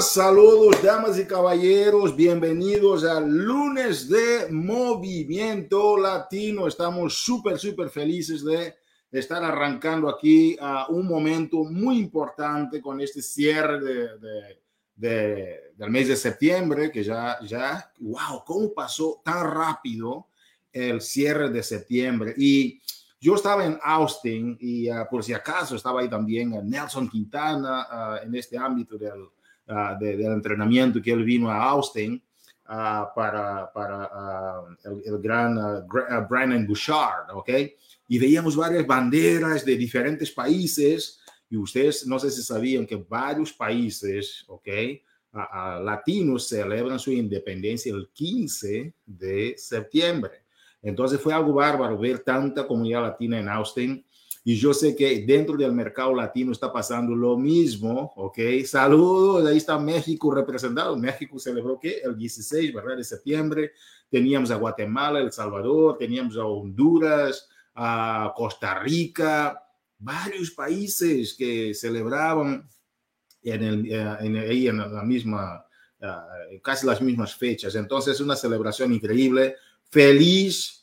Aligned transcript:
Saludos 0.00 0.82
damas 0.82 1.18
y 1.18 1.26
caballeros, 1.26 2.16
bienvenidos 2.16 3.04
al 3.04 3.28
lunes 3.28 4.08
de 4.08 4.50
Movimiento 4.50 5.98
Latino. 5.98 6.66
Estamos 6.66 7.22
súper, 7.22 7.58
súper 7.58 7.90
felices 7.90 8.42
de 8.42 8.76
estar 9.12 9.44
arrancando 9.44 10.08
aquí 10.08 10.56
a 10.58 10.86
un 10.88 11.06
momento 11.06 11.64
muy 11.64 11.98
importante 11.98 12.80
con 12.80 13.02
este 13.02 13.20
cierre 13.20 13.78
de, 14.96 15.60
del 15.76 15.90
mes 15.90 16.08
de 16.08 16.16
septiembre, 16.16 16.90
que 16.90 17.04
ya, 17.04 17.38
ya, 17.42 17.92
wow, 17.98 18.42
cómo 18.46 18.72
pasó 18.72 19.20
tan 19.22 19.50
rápido 19.50 20.28
el 20.72 21.02
cierre 21.02 21.50
de 21.50 21.62
septiembre. 21.62 22.32
Y 22.38 22.80
yo 23.20 23.34
estaba 23.34 23.66
en 23.66 23.78
Austin 23.82 24.56
y 24.58 24.88
ah, 24.88 25.06
por 25.10 25.22
si 25.22 25.34
acaso 25.34 25.76
estaba 25.76 26.00
ahí 26.00 26.08
también 26.08 26.54
Nelson 26.64 27.06
Quintana 27.06 27.86
ah, 27.90 28.20
en 28.24 28.34
este 28.34 28.56
ámbito 28.56 28.96
del, 28.96 29.28
ah, 29.70 29.96
del, 29.98 30.20
entrenamiento 30.20 31.00
que 31.00 31.12
él 31.12 31.24
vino 31.24 31.50
a 31.50 31.62
Austin 31.62 32.22
para, 32.66 33.70
para 33.72 34.10
el, 34.84 35.02
el, 35.04 35.18
gran 35.18 35.56
Brandon 36.28 36.66
Bouchard, 36.66 37.30
¿ok? 37.34 37.50
Y 38.08 38.18
veíamos 38.18 38.54
varias 38.54 38.86
banderas 38.86 39.64
de 39.64 39.76
diferentes 39.76 40.30
países 40.30 41.20
y 41.48 41.56
ustedes 41.56 42.06
no 42.06 42.18
sé 42.18 42.30
si 42.30 42.42
sabían 42.42 42.86
que 42.86 42.96
varios 42.96 43.52
países, 43.52 44.44
¿ok? 44.46 44.68
latinos 45.32 46.48
celebran 46.48 46.98
su 46.98 47.12
independencia 47.12 47.92
el 47.92 48.08
15 48.12 48.94
de 49.06 49.54
septiembre. 49.56 50.44
Entonces 50.82 51.20
fue 51.20 51.32
algo 51.32 51.52
bárbaro 51.52 51.98
ver 51.98 52.20
tanta 52.20 52.66
comunidad 52.66 53.02
latina 53.02 53.38
en 53.38 53.48
Austin. 53.48 54.04
Y 54.42 54.56
yo 54.56 54.72
sé 54.72 54.96
que 54.96 55.24
dentro 55.26 55.56
del 55.56 55.72
mercado 55.72 56.14
latino 56.14 56.52
está 56.52 56.72
pasando 56.72 57.14
lo 57.14 57.36
mismo, 57.36 58.12
¿ok? 58.16 58.38
Saludos, 58.64 59.46
ahí 59.46 59.58
está 59.58 59.78
México 59.78 60.34
representado. 60.34 60.96
México 60.96 61.38
celebró 61.38 61.78
que 61.78 61.98
el 61.98 62.16
16, 62.16 62.72
¿verdad? 62.72 62.96
De 62.96 63.04
septiembre. 63.04 63.72
Teníamos 64.08 64.50
a 64.50 64.56
Guatemala, 64.56 65.20
El 65.20 65.30
Salvador, 65.30 65.98
teníamos 65.98 66.36
a 66.36 66.44
Honduras, 66.44 67.48
a 67.74 68.32
Costa 68.34 68.78
Rica, 68.78 69.62
varios 69.98 70.50
países 70.50 71.34
que 71.34 71.74
celebraban 71.74 72.66
en, 73.42 73.62
el, 73.62 73.92
eh, 73.92 74.16
en, 74.20 74.36
ahí 74.36 74.68
en 74.68 74.78
la 74.78 75.02
misma, 75.02 75.64
uh, 76.00 76.60
casi 76.62 76.86
las 76.86 77.02
mismas 77.02 77.34
fechas. 77.34 77.74
Entonces, 77.74 78.20
una 78.20 78.36
celebración 78.36 78.92
increíble 78.92 79.56
Feliz 79.90 80.79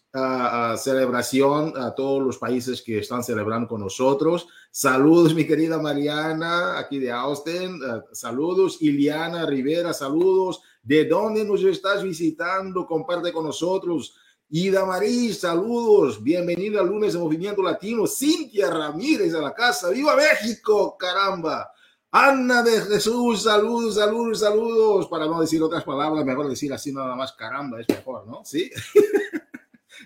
celebración 0.77 1.73
a 1.75 1.93
todos 1.93 2.23
los 2.23 2.37
países 2.37 2.81
que 2.81 2.99
están 2.99 3.23
celebrando 3.23 3.67
con 3.67 3.81
nosotros. 3.81 4.47
Saludos, 4.71 5.33
mi 5.33 5.45
querida 5.45 5.79
Mariana, 5.79 6.77
aquí 6.77 6.99
de 6.99 7.11
Austin. 7.11 7.81
Uh, 7.81 8.03
saludos, 8.13 8.77
Iliana 8.81 9.45
Rivera, 9.45 9.93
saludos. 9.93 10.61
¿De 10.83 11.05
dónde 11.05 11.43
nos 11.43 11.63
estás 11.63 12.03
visitando? 12.03 12.85
Comparte 12.85 13.33
con 13.33 13.45
nosotros. 13.45 14.15
Ida 14.49 14.85
Marí, 14.85 15.33
saludos. 15.33 16.23
Bienvenida 16.23 16.79
al 16.79 16.87
lunes 16.87 17.13
de 17.13 17.19
Movimiento 17.19 17.61
Latino. 17.61 18.07
Cintia 18.07 18.69
Ramírez 18.69 19.33
a 19.33 19.41
la 19.41 19.53
casa. 19.53 19.89
¡Viva 19.89 20.15
México! 20.15 20.95
¡Caramba! 20.97 21.71
Ana 22.11 22.63
de 22.63 22.81
Jesús, 22.81 23.43
saludos, 23.43 23.95
saludos, 23.95 24.39
saludos. 24.39 25.07
Para 25.07 25.25
no 25.25 25.41
decir 25.41 25.61
otras 25.61 25.83
palabras, 25.83 26.23
mejor 26.23 26.47
decir 26.47 26.71
así 26.71 26.93
nada 26.93 27.15
más, 27.15 27.33
caramba, 27.33 27.81
es 27.81 27.87
mejor, 27.89 28.25
¿no? 28.25 28.45
Sí. 28.45 28.71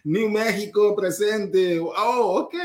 New 0.03 0.29
México 0.29 0.95
presente. 0.95 1.79
Oh, 1.79 2.41
ok, 2.43 2.55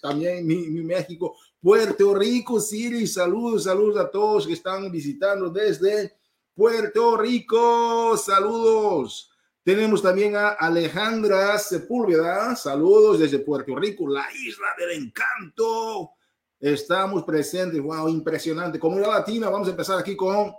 también 0.00 0.46
New 0.46 0.84
México. 0.84 1.36
Puerto 1.60 2.14
Rico 2.14 2.60
City, 2.60 3.06
saludos, 3.06 3.64
saludos 3.64 3.96
a 3.96 4.10
todos 4.10 4.46
que 4.46 4.52
están 4.52 4.90
visitando 4.90 5.48
desde 5.48 6.16
Puerto 6.54 7.16
Rico. 7.16 8.16
Saludos. 8.16 9.30
Tenemos 9.62 10.02
también 10.02 10.34
a 10.34 10.48
Alejandra 10.50 11.56
Sepúlveda. 11.58 12.56
Saludos 12.56 13.20
desde 13.20 13.38
Puerto 13.38 13.76
Rico, 13.76 14.08
la 14.08 14.26
isla 14.44 14.66
del 14.76 15.02
encanto. 15.02 16.10
Estamos 16.58 17.22
presentes, 17.22 17.80
wow, 17.80 18.08
impresionante. 18.08 18.78
Comunidad 18.80 19.12
Latina, 19.12 19.48
vamos 19.48 19.68
a 19.68 19.70
empezar 19.70 19.98
aquí 19.98 20.16
con 20.16 20.52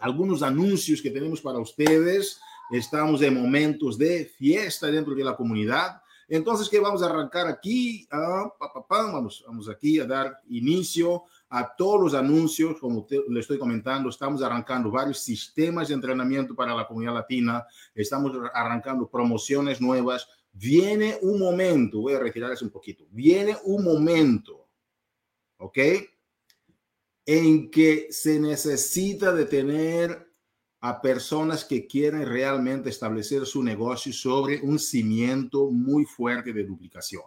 algunos 0.00 0.42
anuncios 0.42 1.02
que 1.02 1.10
tenemos 1.10 1.42
para 1.42 1.58
ustedes. 1.58 2.40
Estamos 2.70 3.20
en 3.22 3.40
momentos 3.40 3.98
de 3.98 4.24
fiesta 4.24 4.86
dentro 4.86 5.14
de 5.14 5.24
la 5.24 5.36
comunidad. 5.36 6.02
Entonces, 6.28 6.68
¿qué 6.68 6.80
vamos 6.80 7.02
a 7.02 7.06
arrancar 7.06 7.46
aquí? 7.46 8.06
Ah, 8.10 8.50
vamos, 8.88 9.44
vamos 9.46 9.68
aquí 9.68 10.00
a 10.00 10.06
dar 10.06 10.40
inicio 10.48 11.24
a 11.50 11.74
todos 11.76 12.00
los 12.00 12.14
anuncios, 12.14 12.78
como 12.80 13.06
le 13.28 13.40
estoy 13.40 13.58
comentando, 13.58 14.08
estamos 14.08 14.42
arrancando 14.42 14.90
varios 14.90 15.18
sistemas 15.18 15.88
de 15.88 15.94
entrenamiento 15.94 16.54
para 16.54 16.74
la 16.74 16.86
comunidad 16.86 17.12
latina, 17.12 17.66
estamos 17.94 18.32
arrancando 18.54 19.10
promociones 19.10 19.80
nuevas. 19.80 20.26
Viene 20.54 21.18
un 21.20 21.38
momento, 21.38 22.00
voy 22.00 22.14
a 22.14 22.20
retirar 22.20 22.52
eso 22.52 22.64
un 22.64 22.70
poquito, 22.70 23.04
viene 23.10 23.56
un 23.64 23.84
momento 23.84 24.62
¿ok? 25.62 25.78
En 27.24 27.70
que 27.70 28.08
se 28.10 28.38
necesita 28.40 29.32
de 29.32 29.44
tener 29.44 30.31
a 30.84 31.00
personas 31.00 31.64
que 31.64 31.86
quieren 31.86 32.26
realmente 32.26 32.90
establecer 32.90 33.46
su 33.46 33.62
negocio 33.62 34.12
sobre 34.12 34.60
un 34.60 34.80
cimiento 34.80 35.70
muy 35.70 36.04
fuerte 36.04 36.52
de 36.52 36.64
duplicación. 36.64 37.22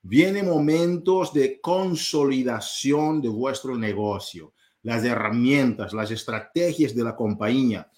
Vienen 0.00 0.46
momentos 0.46 1.34
de 1.34 1.60
consolidación 1.60 3.20
de 3.20 3.28
vuestro 3.28 3.76
negocio, 3.76 4.54
las 4.82 5.04
herramientas, 5.04 5.92
las 5.92 6.10
estrategias 6.10 6.94
de 6.94 7.04
la 7.04 7.14
compañía, 7.14 7.90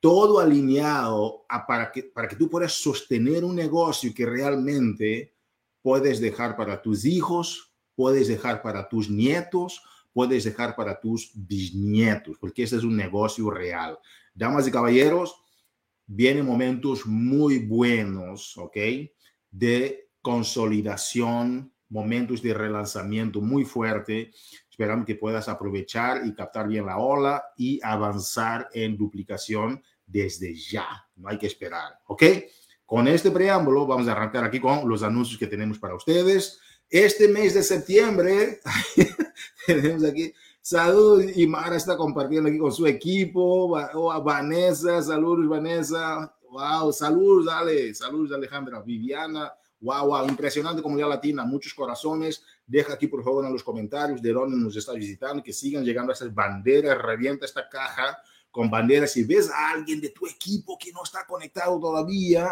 todo 0.00 0.40
alineado 0.40 1.44
para, 1.68 1.92
que, 1.92 2.04
para 2.04 2.26
que 2.26 2.36
tú 2.36 2.48
puedas 2.48 2.72
sostener 2.72 3.44
un 3.44 3.54
negocio 3.54 4.12
que 4.14 4.24
realmente 4.24 5.34
puedes 5.82 6.18
dejar 6.18 6.56
para 6.56 6.80
tus 6.80 7.04
hijos, 7.04 7.74
puedes 7.94 8.28
dejar 8.28 8.62
para 8.62 8.88
tus 8.88 9.10
nietos, 9.10 9.82
puedes 10.14 10.44
dejar 10.44 10.74
para 10.74 10.98
tus 10.98 11.32
bisnietos, 11.34 12.38
porque 12.38 12.62
ese 12.62 12.76
es 12.76 12.84
un 12.84 12.96
negocio 12.96 13.50
real. 13.50 13.98
Damas 14.32 14.66
y 14.66 14.70
caballeros, 14.70 15.36
vienen 16.06 16.46
momentos 16.46 17.04
muy 17.04 17.58
buenos, 17.58 18.56
¿ok? 18.56 18.76
De 19.50 20.08
consolidación, 20.22 21.72
momentos 21.88 22.40
de 22.42 22.54
relanzamiento 22.54 23.40
muy 23.40 23.64
fuerte. 23.64 24.30
Esperamos 24.70 25.04
que 25.04 25.16
puedas 25.16 25.48
aprovechar 25.48 26.26
y 26.26 26.34
captar 26.34 26.68
bien 26.68 26.86
la 26.86 26.98
ola 26.98 27.44
y 27.56 27.80
avanzar 27.82 28.68
en 28.72 28.96
duplicación 28.96 29.82
desde 30.06 30.54
ya. 30.54 30.86
No 31.16 31.28
hay 31.28 31.38
que 31.38 31.46
esperar, 31.46 31.98
¿ok? 32.06 32.22
Con 32.86 33.08
este 33.08 33.30
preámbulo, 33.30 33.86
vamos 33.86 34.08
a 34.08 34.12
arrancar 34.12 34.44
aquí 34.44 34.60
con 34.60 34.88
los 34.88 35.02
anuncios 35.02 35.38
que 35.38 35.46
tenemos 35.46 35.78
para 35.78 35.94
ustedes. 35.94 36.60
Este 36.90 37.28
mes 37.28 37.54
de 37.54 37.62
septiembre, 37.62 38.60
tenemos 39.66 40.04
aquí, 40.04 40.32
saludos, 40.60 41.36
y 41.36 41.46
Mara 41.46 41.76
está 41.76 41.96
compartiendo 41.96 42.48
aquí 42.48 42.58
con 42.58 42.72
su 42.72 42.86
equipo, 42.86 43.78
oh, 43.94 44.22
Vanessa, 44.22 45.02
saludos 45.02 45.48
Vanessa, 45.48 46.34
wow, 46.50 46.92
saludos 46.92 47.52
Ale, 47.52 47.94
saludos 47.94 48.32
Alejandra, 48.32 48.80
Viviana, 48.82 49.52
wow, 49.80 50.06
wow, 50.06 50.28
impresionante 50.28 50.82
comunidad 50.82 51.08
latina, 51.08 51.44
muchos 51.44 51.74
corazones, 51.74 52.42
deja 52.66 52.94
aquí 52.94 53.06
por 53.06 53.22
favor 53.22 53.44
en 53.44 53.52
los 53.52 53.62
comentarios 53.62 54.20
de 54.20 54.32
dónde 54.32 54.56
nos 54.56 54.76
está 54.76 54.92
visitando, 54.92 55.42
que 55.42 55.52
sigan 55.52 55.84
llegando 55.84 56.12
a 56.12 56.14
esas 56.14 56.34
banderas, 56.34 57.00
revienta 57.00 57.46
esta 57.46 57.68
caja 57.68 58.18
con 58.50 58.70
banderas, 58.70 59.12
si 59.12 59.24
ves 59.24 59.50
a 59.50 59.70
alguien 59.70 60.00
de 60.00 60.10
tu 60.10 60.26
equipo 60.26 60.78
que 60.78 60.92
no 60.92 61.02
está 61.02 61.26
conectado 61.26 61.78
todavía, 61.80 62.50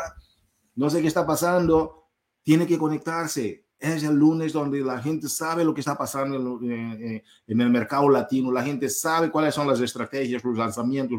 no 0.74 0.90
sé 0.90 1.00
qué 1.00 1.08
está 1.08 1.26
pasando, 1.26 2.08
tiene 2.42 2.66
que 2.66 2.78
conectarse, 2.78 3.66
es 3.82 4.04
el 4.04 4.14
lunes 4.14 4.52
donde 4.52 4.80
la 4.80 5.00
gente 5.02 5.28
sabe 5.28 5.64
lo 5.64 5.74
que 5.74 5.80
está 5.80 5.98
pasando 5.98 6.60
en, 6.62 7.22
el 7.46 7.70
mercado 7.70 8.08
latino, 8.08 8.52
la 8.52 8.62
gente 8.62 8.88
sabe 8.88 9.30
cuáles 9.30 9.54
son 9.54 9.66
las 9.66 9.80
estrategias, 9.80 10.44
los 10.44 10.56
lanzamientos, 10.56 11.18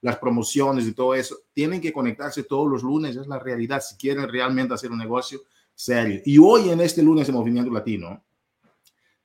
las 0.00 0.16
promociones 0.18 0.86
y 0.86 0.92
todo 0.92 1.14
eso. 1.14 1.36
Tienen 1.54 1.80
que 1.80 1.92
conectarse 1.92 2.42
todos 2.42 2.70
los 2.70 2.82
lunes, 2.82 3.16
es 3.16 3.26
la 3.26 3.38
realidad, 3.38 3.80
si 3.80 3.96
quieren 3.96 4.28
realmente 4.28 4.74
hacer 4.74 4.90
un 4.90 4.98
negocio 4.98 5.40
serio. 5.74 6.20
Y 6.26 6.36
hoy 6.38 6.68
en 6.68 6.80
este 6.82 7.02
lunes 7.02 7.26
de 7.26 7.32
Movimiento 7.32 7.72
Latino, 7.72 8.22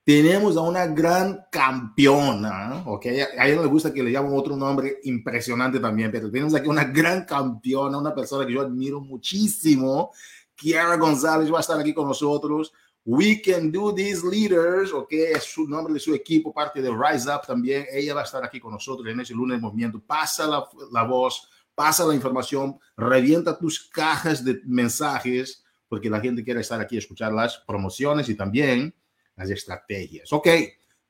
tenemos 0.08 0.56
a 0.56 0.62
una 0.62 0.86
gran 0.86 1.44
campeona, 1.50 2.82
¿ok? 2.86 3.06
A 3.38 3.46
ella 3.46 3.60
le 3.60 3.66
gusta 3.66 3.92
que 3.92 4.02
le 4.02 4.10
llamen 4.10 4.32
otro 4.34 4.56
nombre 4.56 5.00
impresionante 5.04 5.78
también, 5.78 6.10
pero 6.10 6.30
tenemos 6.30 6.54
aquí 6.54 6.66
una 6.66 6.84
gran 6.84 7.26
campeona, 7.26 7.98
una 7.98 8.14
persona 8.14 8.46
que 8.46 8.54
yo 8.54 8.62
admiro 8.62 9.02
muchísimo, 9.02 10.10
Kiara 10.58 10.96
González 10.96 11.50
va 11.52 11.58
a 11.58 11.60
estar 11.60 11.78
aquí 11.78 11.94
con 11.94 12.08
nosotros. 12.08 12.72
We 13.04 13.40
Can 13.40 13.70
Do 13.70 13.94
These 13.94 14.26
Leaders, 14.28 14.92
ok, 14.92 15.12
es 15.12 15.44
su 15.44 15.66
nombre 15.66 15.94
de 15.94 16.00
su 16.00 16.12
equipo, 16.12 16.52
parte 16.52 16.82
de 16.82 16.90
Rise 16.90 17.30
Up 17.32 17.46
también. 17.46 17.86
Ella 17.90 18.12
va 18.12 18.22
a 18.22 18.24
estar 18.24 18.44
aquí 18.44 18.60
con 18.60 18.72
nosotros 18.72 19.08
en 19.08 19.20
ese 19.20 19.32
lunes 19.32 19.60
movimiento. 19.60 20.02
Pasa 20.04 20.46
la, 20.46 20.68
la 20.92 21.04
voz, 21.04 21.48
pasa 21.74 22.04
la 22.04 22.14
información, 22.14 22.78
revienta 22.96 23.56
tus 23.56 23.88
cajas 23.88 24.44
de 24.44 24.60
mensajes, 24.66 25.64
porque 25.88 26.10
la 26.10 26.20
gente 26.20 26.44
quiere 26.44 26.60
estar 26.60 26.80
aquí 26.80 26.96
a 26.96 26.98
escuchar 26.98 27.32
las 27.32 27.58
promociones 27.66 28.28
y 28.28 28.34
también 28.34 28.94
las 29.36 29.48
estrategias. 29.48 30.32
Ok, 30.32 30.48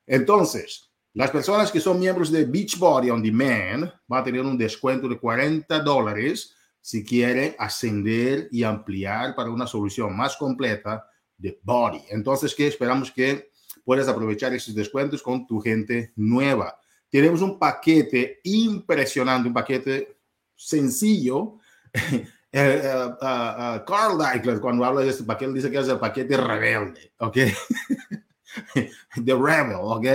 entonces, 0.07 0.85
Las 1.15 1.31
personas 1.33 1.73
que 1.73 1.81
son 1.81 1.99
miembros 1.99 2.31
de 2.31 2.45
Beachbody 2.45 3.11
On 3.11 3.21
Demand 3.21 3.93
van 4.07 4.21
a 4.21 4.25
tener 4.25 4.43
un 4.43 4.57
descuento 4.57 5.09
de 5.09 5.19
40 5.19 5.81
dólares 5.81 6.55
si 6.89 7.05
quiere 7.05 7.55
ascender 7.59 8.49
y 8.51 8.63
ampliar 8.63 9.35
para 9.35 9.51
una 9.51 9.67
solución 9.67 10.17
más 10.17 10.39
completa 10.39 11.07
de 11.37 11.61
body. 11.63 12.01
Entonces, 12.09 12.55
¿qué 12.55 12.67
esperamos 12.67 13.13
que 13.13 13.51
puedas 13.85 14.09
aprovechar 14.09 14.55
esos 14.55 14.75
descuentos 14.75 15.23
con 15.23 15.47
tu 15.47 15.61
gente 15.61 16.15
nueva? 16.17 16.81
Tenemos 17.11 17.43
un 17.43 17.59
paquete 17.59 18.41
impresionante, 18.43 19.49
un 19.49 19.55
paquete 19.55 20.17
sencillo. 20.55 21.59
Eh, 22.51 22.81
eh, 22.83 23.09
eh, 23.21 23.83
Carl 23.87 24.17
Deichler, 24.17 24.59
cuando 24.59 24.83
habla 24.83 25.03
de 25.03 25.11
este 25.11 25.23
paquete, 25.23 25.53
dice 25.53 25.71
que 25.71 25.81
es 25.81 25.89
el 25.89 25.99
paquete 25.99 26.35
rebelde, 26.35 27.13
¿ok? 27.19 27.37
de 29.17 29.35
Rebel, 29.35 29.77
¿ok? 29.83 30.07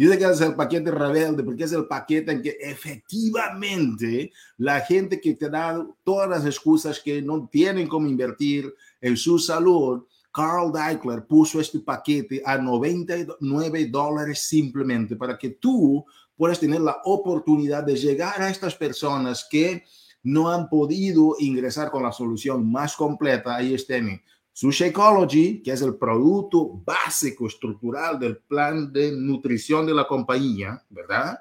Dice 0.00 0.16
que 0.16 0.24
es 0.24 0.40
el 0.40 0.54
paquete 0.54 0.90
rebelde 0.90 1.42
porque 1.42 1.64
es 1.64 1.72
el 1.72 1.86
paquete 1.86 2.32
en 2.32 2.40
que 2.40 2.56
efectivamente 2.58 4.32
la 4.56 4.80
gente 4.80 5.20
que 5.20 5.34
te 5.34 5.50
da 5.50 5.86
todas 6.02 6.26
las 6.26 6.46
excusas 6.46 7.00
que 7.00 7.20
no 7.20 7.46
tienen 7.52 7.86
cómo 7.86 8.08
invertir 8.08 8.74
en 8.98 9.14
su 9.14 9.38
salud, 9.38 10.06
Carl 10.32 10.72
Deichler 10.72 11.26
puso 11.26 11.60
este 11.60 11.80
paquete 11.80 12.40
a 12.46 12.56
99 12.56 13.88
dólares 13.88 14.38
simplemente 14.40 15.16
para 15.16 15.36
que 15.36 15.50
tú 15.50 16.02
puedas 16.34 16.58
tener 16.58 16.80
la 16.80 16.96
oportunidad 17.04 17.84
de 17.84 17.96
llegar 17.96 18.40
a 18.40 18.48
estas 18.48 18.74
personas 18.74 19.46
que 19.50 19.84
no 20.22 20.48
han 20.48 20.70
podido 20.70 21.36
ingresar 21.40 21.90
con 21.90 22.04
la 22.04 22.12
solución 22.12 22.72
más 22.72 22.96
completa. 22.96 23.54
Ahí 23.54 23.74
estén 23.74 24.22
su 24.52 24.70
Shakeology, 24.70 25.62
que 25.62 25.72
es 25.72 25.82
el 25.82 25.96
producto 25.96 26.82
básico 26.84 27.46
estructural 27.46 28.18
del 28.18 28.38
plan 28.38 28.92
de 28.92 29.12
nutrición 29.12 29.86
de 29.86 29.94
la 29.94 30.06
compañía, 30.06 30.84
¿verdad? 30.90 31.40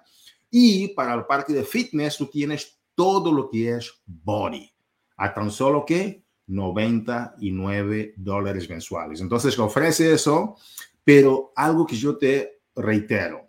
Y 0.52 0.90
para 0.90 1.14
el 1.14 1.26
parque 1.26 1.54
de 1.54 1.64
fitness, 1.64 2.18
tú 2.18 2.28
tienes 2.28 2.80
todo 2.96 3.32
lo 3.32 3.50
que 3.50 3.76
es 3.76 3.94
body, 4.06 4.70
a 5.18 5.34
tan 5.34 5.52
solo 5.52 5.86
que 5.86 6.24
99 6.48 8.14
dólares 8.18 8.70
mensuales. 8.70 9.22
Entonces, 9.22 9.58
ofrece 9.60 10.12
eso, 10.14 10.56
pero 11.04 11.52
algo 11.56 11.86
que 11.86 11.96
yo 11.96 12.18
te 12.18 12.62
reitero, 12.76 13.48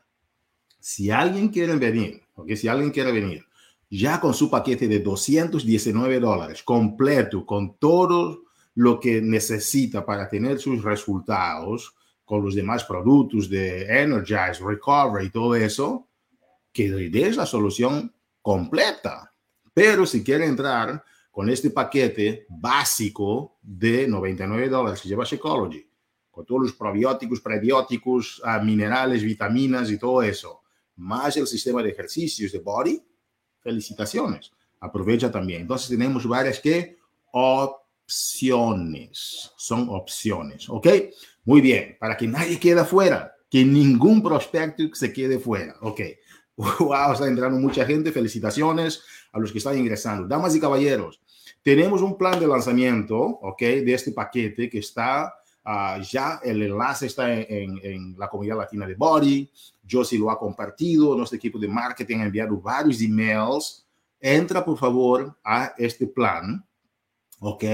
si 0.78 1.10
alguien 1.10 1.48
quiere 1.48 1.76
venir, 1.76 2.22
porque 2.34 2.56
si 2.56 2.68
alguien 2.68 2.90
quiere 2.90 3.12
venir, 3.12 3.44
ya 3.90 4.20
con 4.20 4.34
su 4.34 4.50
paquete 4.50 4.86
de 4.86 5.00
219 5.00 6.20
dólares, 6.20 6.62
completo, 6.62 7.44
con 7.44 7.76
todo 7.76 8.44
lo 8.80 8.98
que 8.98 9.20
necesita 9.20 10.06
para 10.06 10.26
tener 10.26 10.58
sus 10.58 10.82
resultados, 10.82 11.94
con 12.24 12.42
los 12.42 12.54
demás 12.54 12.82
productos 12.84 13.50
de 13.50 13.82
Energize, 13.82 14.64
Recovery 14.64 15.26
y 15.26 15.30
todo 15.30 15.54
eso, 15.54 16.08
que 16.72 16.88
le 16.88 17.10
des 17.10 17.36
la 17.36 17.44
solución 17.44 18.10
completa. 18.40 19.34
Pero 19.74 20.06
si 20.06 20.24
quiere 20.24 20.46
entrar 20.46 21.04
con 21.30 21.50
este 21.50 21.68
paquete 21.68 22.46
básico 22.48 23.58
de 23.60 24.08
99 24.08 24.70
dólares 24.70 25.02
que 25.02 25.10
lleva 25.10 25.24
Shakeology, 25.24 25.86
con 26.30 26.46
todos 26.46 26.62
los 26.62 26.72
probióticos, 26.72 27.42
prebióticos, 27.42 28.40
ah, 28.46 28.60
minerales, 28.60 29.22
vitaminas 29.22 29.90
y 29.90 29.98
todo 29.98 30.22
eso, 30.22 30.62
más 30.96 31.36
el 31.36 31.46
sistema 31.46 31.82
de 31.82 31.90
ejercicios 31.90 32.50
de 32.50 32.60
Body, 32.60 33.04
felicitaciones. 33.58 34.50
Aprovecha 34.80 35.30
también. 35.30 35.62
Entonces 35.62 35.90
tenemos 35.90 36.26
varias 36.26 36.58
que 36.60 36.96
opciones. 38.10 39.52
Son 39.56 39.88
opciones. 39.88 40.68
¿Ok? 40.68 40.88
Muy 41.44 41.60
bien. 41.60 41.96
Para 42.00 42.16
que 42.16 42.26
nadie 42.26 42.58
quede 42.58 42.84
fuera. 42.84 43.32
Que 43.48 43.64
ningún 43.64 44.22
prospecto 44.22 44.82
se 44.92 45.12
quede 45.12 45.38
fuera. 45.38 45.76
Ok. 45.80 46.00
Wow, 46.56 47.12
está 47.12 47.26
entrando 47.26 47.58
mucha 47.58 47.86
gente. 47.86 48.12
Felicitaciones 48.12 49.02
a 49.32 49.38
los 49.38 49.52
que 49.52 49.58
están 49.58 49.78
ingresando. 49.78 50.26
Damas 50.26 50.54
y 50.56 50.60
caballeros, 50.60 51.20
tenemos 51.62 52.02
un 52.02 52.18
plan 52.18 52.38
de 52.40 52.46
lanzamiento, 52.46 53.18
¿ok? 53.18 53.60
De 53.60 53.94
este 53.94 54.12
paquete 54.12 54.68
que 54.68 54.78
está 54.78 55.32
uh, 55.64 56.02
ya, 56.02 56.40
el 56.42 56.62
enlace 56.62 57.06
está 57.06 57.32
en, 57.32 57.46
en, 57.48 57.80
en, 57.82 58.18
la 58.18 58.28
comunidad 58.28 58.58
latina 58.58 58.86
de 58.86 58.94
Body. 58.94 59.50
Josie 59.88 60.18
lo 60.18 60.30
ha 60.30 60.38
compartido, 60.38 61.16
nuestro 61.16 61.36
equipo 61.36 61.58
de 61.58 61.68
marketing 61.68 62.18
ha 62.18 62.24
enviado 62.24 62.60
varios 62.60 63.00
emails. 63.00 63.86
Entra, 64.20 64.64
por 64.64 64.76
favor, 64.76 65.38
a 65.44 65.72
este 65.78 66.06
plan, 66.06 66.62
¿ok? 67.40 67.64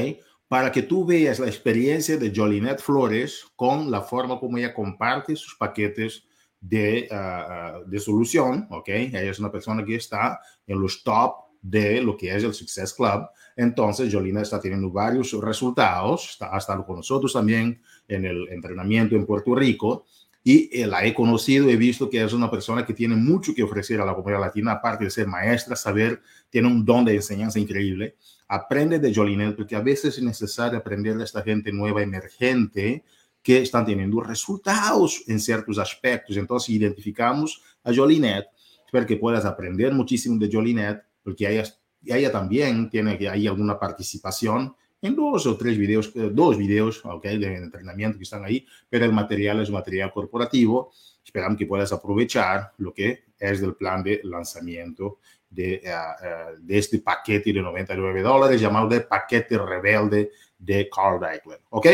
Para 0.49 0.73
que 0.73 0.83
tú 0.83 1.05
veas 1.05 1.39
la 1.39 1.47
experiencia 1.47 2.17
de 2.17 2.33
Jolinet 2.35 2.81
Flores 2.81 3.45
con 3.55 3.91
la 3.91 4.01
forma 4.01 4.39
como 4.39 4.57
ella 4.59 4.73
comparte 4.73 5.37
sus 5.37 5.57
paquetes 5.57 6.25
de, 6.61 7.09
uh, 7.11 7.89
de 7.89 7.99
solución, 8.01 8.67
¿ok? 8.71 8.89
Ella 8.89 9.23
es 9.23 9.39
una 9.39 9.53
persona 9.53 9.85
que 9.85 9.97
está 9.97 10.41
en 10.67 10.81
los 10.81 11.03
top 11.03 11.47
de 11.61 12.01
lo 12.01 12.17
que 12.17 12.35
es 12.35 12.45
el 12.45 12.55
Success 12.55 12.95
Club. 12.95 13.29
Entonces, 13.57 14.13
Jolina 14.13 14.43
está 14.43 14.61
teniendo 14.61 14.91
varios 14.91 15.33
resultados, 15.33 16.31
está, 16.31 16.55
ha 16.55 16.59
estado 16.59 16.87
con 16.87 16.97
nosotros 16.97 17.33
también 17.33 17.81
en 18.07 18.25
el 18.25 18.49
entrenamiento 18.51 19.17
en 19.17 19.27
Puerto 19.27 19.55
Rico 19.55 20.05
y 20.45 20.71
eh, 20.81 20.87
la 20.87 21.05
he 21.05 21.13
conocido, 21.13 21.69
he 21.69 21.77
visto 21.77 22.09
que 22.09 22.23
es 22.23 22.33
una 22.33 22.49
persona 22.49 22.87
que 22.87 22.95
tiene 22.95 23.17
mucho 23.17 23.53
que 23.53 23.65
ofrecer 23.65 24.01
a 24.01 24.05
la 24.05 24.15
comunidad 24.15 24.43
latina, 24.43 24.73
aparte 24.73 25.03
de 25.03 25.11
ser 25.11 25.27
maestra, 25.27 25.75
saber, 25.75 26.23
tiene 26.49 26.69
un 26.69 26.85
don 26.85 27.05
de 27.05 27.17
enseñanza 27.17 27.59
increíble. 27.59 28.15
Aprende 28.49 28.99
de 28.99 29.13
Jolinet, 29.13 29.57
porque 29.57 29.75
a 29.75 29.81
veces 29.81 30.19
es 30.19 30.23
necesario 30.23 30.79
aprender 30.79 31.17
de 31.17 31.25
esta 31.25 31.43
gente 31.43 31.73
nueva, 31.73 32.03
emergente, 32.03 33.05
que 33.43 33.59
están 33.59 33.87
teniendo 33.87 34.21
resultados 34.21 35.23
en 35.29 35.39
ciertos 35.39 35.79
aspectos. 35.79 36.37
Entonces, 36.37 36.71
identificamos 36.71 37.63
a 37.85 37.95
Jolinet. 37.95 38.47
Espero 38.85 39.07
que 39.07 39.17
puedas 39.17 39.45
aprender 39.45 39.93
muchísimo 39.93 40.39
de 40.39 40.51
Jolinet, 40.51 41.03
porque 41.23 41.65
ella, 42.03 42.33
también 42.33 42.89
tiene 42.89 43.19
que 43.19 43.29
alguna 43.29 43.79
participación 43.79 44.75
en 45.03 45.15
dos 45.15 45.47
o 45.47 45.57
tres 45.57 45.77
videos, 45.77 46.13
eh, 46.15 46.31
dos 46.33 46.57
videos 46.57 47.05
okay, 47.05 47.39
de 47.39 47.55
entrenamiento 47.55 48.19
que 48.19 48.25
están 48.25 48.45
ahí, 48.45 48.67
pero 48.89 49.05
el 49.05 49.13
material 49.13 49.61
es 49.61 49.71
material 49.71 50.13
corporativo. 50.13 50.93
Esperamos 51.25 51.59
que 51.59 51.67
puedas 51.67 51.93
aprovechar 51.93 52.73
lo 52.79 52.93
que 52.95 53.27
es 53.39 53.61
del 53.61 53.75
plan 53.75 54.03
de 54.03 54.21
lanzamiento 54.25 55.19
de, 55.57 55.83
uh, 55.85 56.59
uh, 56.59 56.61
de 56.61 56.79
este 56.79 56.99
paquete 56.99 57.53
de 57.53 57.63
99 57.63 58.23
dólares 58.23 58.61
llamado 58.61 58.89
de 58.89 59.01
paquete 59.01 59.57
rebelde 59.59 60.31
de 60.59 60.89
Carl 60.89 61.19
Deichler. 61.19 61.61
¿Ok? 61.71 61.87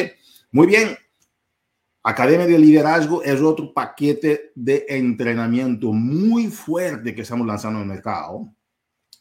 Muy 0.51 0.67
bien. 0.67 0.97
Academia 2.05 2.47
de 2.47 2.59
Liderazgo 2.59 3.23
es 3.23 3.41
otro 3.41 3.73
paquete 3.73 4.51
de 4.57 4.85
entrenamiento 4.89 5.93
muy 5.93 6.49
fuerte 6.49 7.15
que 7.15 7.23
estamos 7.23 7.47
lanzando 7.47 7.79
en 7.79 7.85
el 7.85 7.95
mercado. 7.95 8.53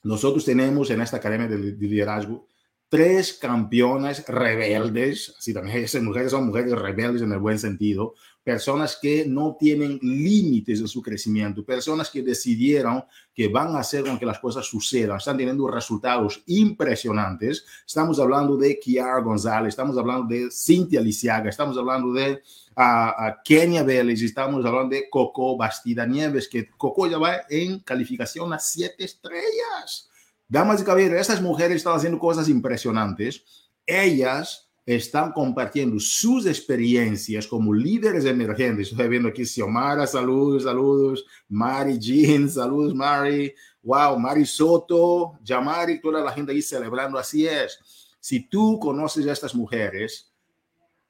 Nosotros 0.03 0.43
tenemos 0.43 0.89
en 0.89 1.01
esta 1.01 1.17
Academia 1.17 1.47
de 1.47 1.57
Liderazgo 1.57 2.47
tres 2.91 3.31
campeonas 3.31 4.25
rebeldes, 4.27 5.33
así 5.39 5.53
también 5.53 5.77
esas 5.77 6.03
mujeres 6.03 6.31
son 6.31 6.47
mujeres 6.47 6.73
rebeldes 6.73 7.21
en 7.21 7.31
el 7.31 7.39
buen 7.39 7.57
sentido, 7.57 8.15
personas 8.43 8.99
que 9.01 9.25
no 9.25 9.55
tienen 9.57 9.97
límites 10.01 10.81
en 10.81 10.89
su 10.89 11.01
crecimiento, 11.01 11.63
personas 11.63 12.09
que 12.09 12.21
decidieron 12.21 13.05
que 13.33 13.47
van 13.47 13.77
a 13.77 13.79
hacer 13.79 14.03
con 14.03 14.19
que 14.19 14.25
las 14.25 14.39
cosas 14.39 14.65
sucedan, 14.65 15.15
están 15.15 15.37
teniendo 15.37 15.69
resultados 15.69 16.43
impresionantes. 16.47 17.65
Estamos 17.87 18.19
hablando 18.19 18.57
de 18.57 18.77
Kiara 18.77 19.21
González, 19.21 19.69
estamos 19.69 19.97
hablando 19.97 20.27
de 20.27 20.49
Cintia 20.51 20.99
Lisiaga, 20.99 21.49
estamos 21.49 21.77
hablando 21.77 22.11
de 22.11 22.43
uh, 22.75 23.41
Kenia 23.45 23.83
Vélez, 23.83 24.21
estamos 24.21 24.65
hablando 24.65 24.93
de 24.93 25.09
Coco 25.09 25.55
Bastida 25.55 26.05
Nieves, 26.05 26.49
que 26.49 26.67
Coco 26.71 27.07
ya 27.07 27.17
va 27.17 27.43
en 27.49 27.79
calificación 27.79 28.51
a 28.51 28.59
siete 28.59 29.05
estrellas. 29.05 30.10
Damas 30.51 30.81
y 30.81 30.83
caballeros, 30.83 31.21
estas 31.21 31.41
mujeres 31.41 31.77
están 31.77 31.95
haciendo 31.95 32.19
cosas 32.19 32.49
impresionantes. 32.49 33.45
Ellas 33.85 34.69
están 34.85 35.31
compartiendo 35.31 35.97
sus 35.97 36.45
experiencias 36.45 37.47
como 37.47 37.73
líderes 37.73 38.25
emergentes. 38.25 38.91
Estoy 38.91 39.07
viendo 39.07 39.29
aquí 39.29 39.45
Xiomara, 39.45 40.05
saludos, 40.05 40.63
saludos. 40.63 41.25
Mari 41.47 41.97
Jean, 41.97 42.49
saludos, 42.49 42.93
Mari. 42.93 43.53
Wow, 43.81 44.19
Mari 44.19 44.45
Soto, 44.45 45.39
Yamari, 45.41 46.01
toda 46.01 46.21
la 46.21 46.33
gente 46.33 46.51
ahí 46.51 46.61
celebrando. 46.61 47.17
Así 47.17 47.47
es. 47.47 47.79
Si 48.19 48.41
tú 48.49 48.77
conoces 48.77 49.25
a 49.27 49.31
estas 49.31 49.55
mujeres 49.55 50.33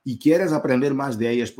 y 0.03 0.19
quieres 0.19 0.51
aprender 0.51 0.93
más 0.93 1.17
de 1.17 1.31
ellas, 1.31 1.51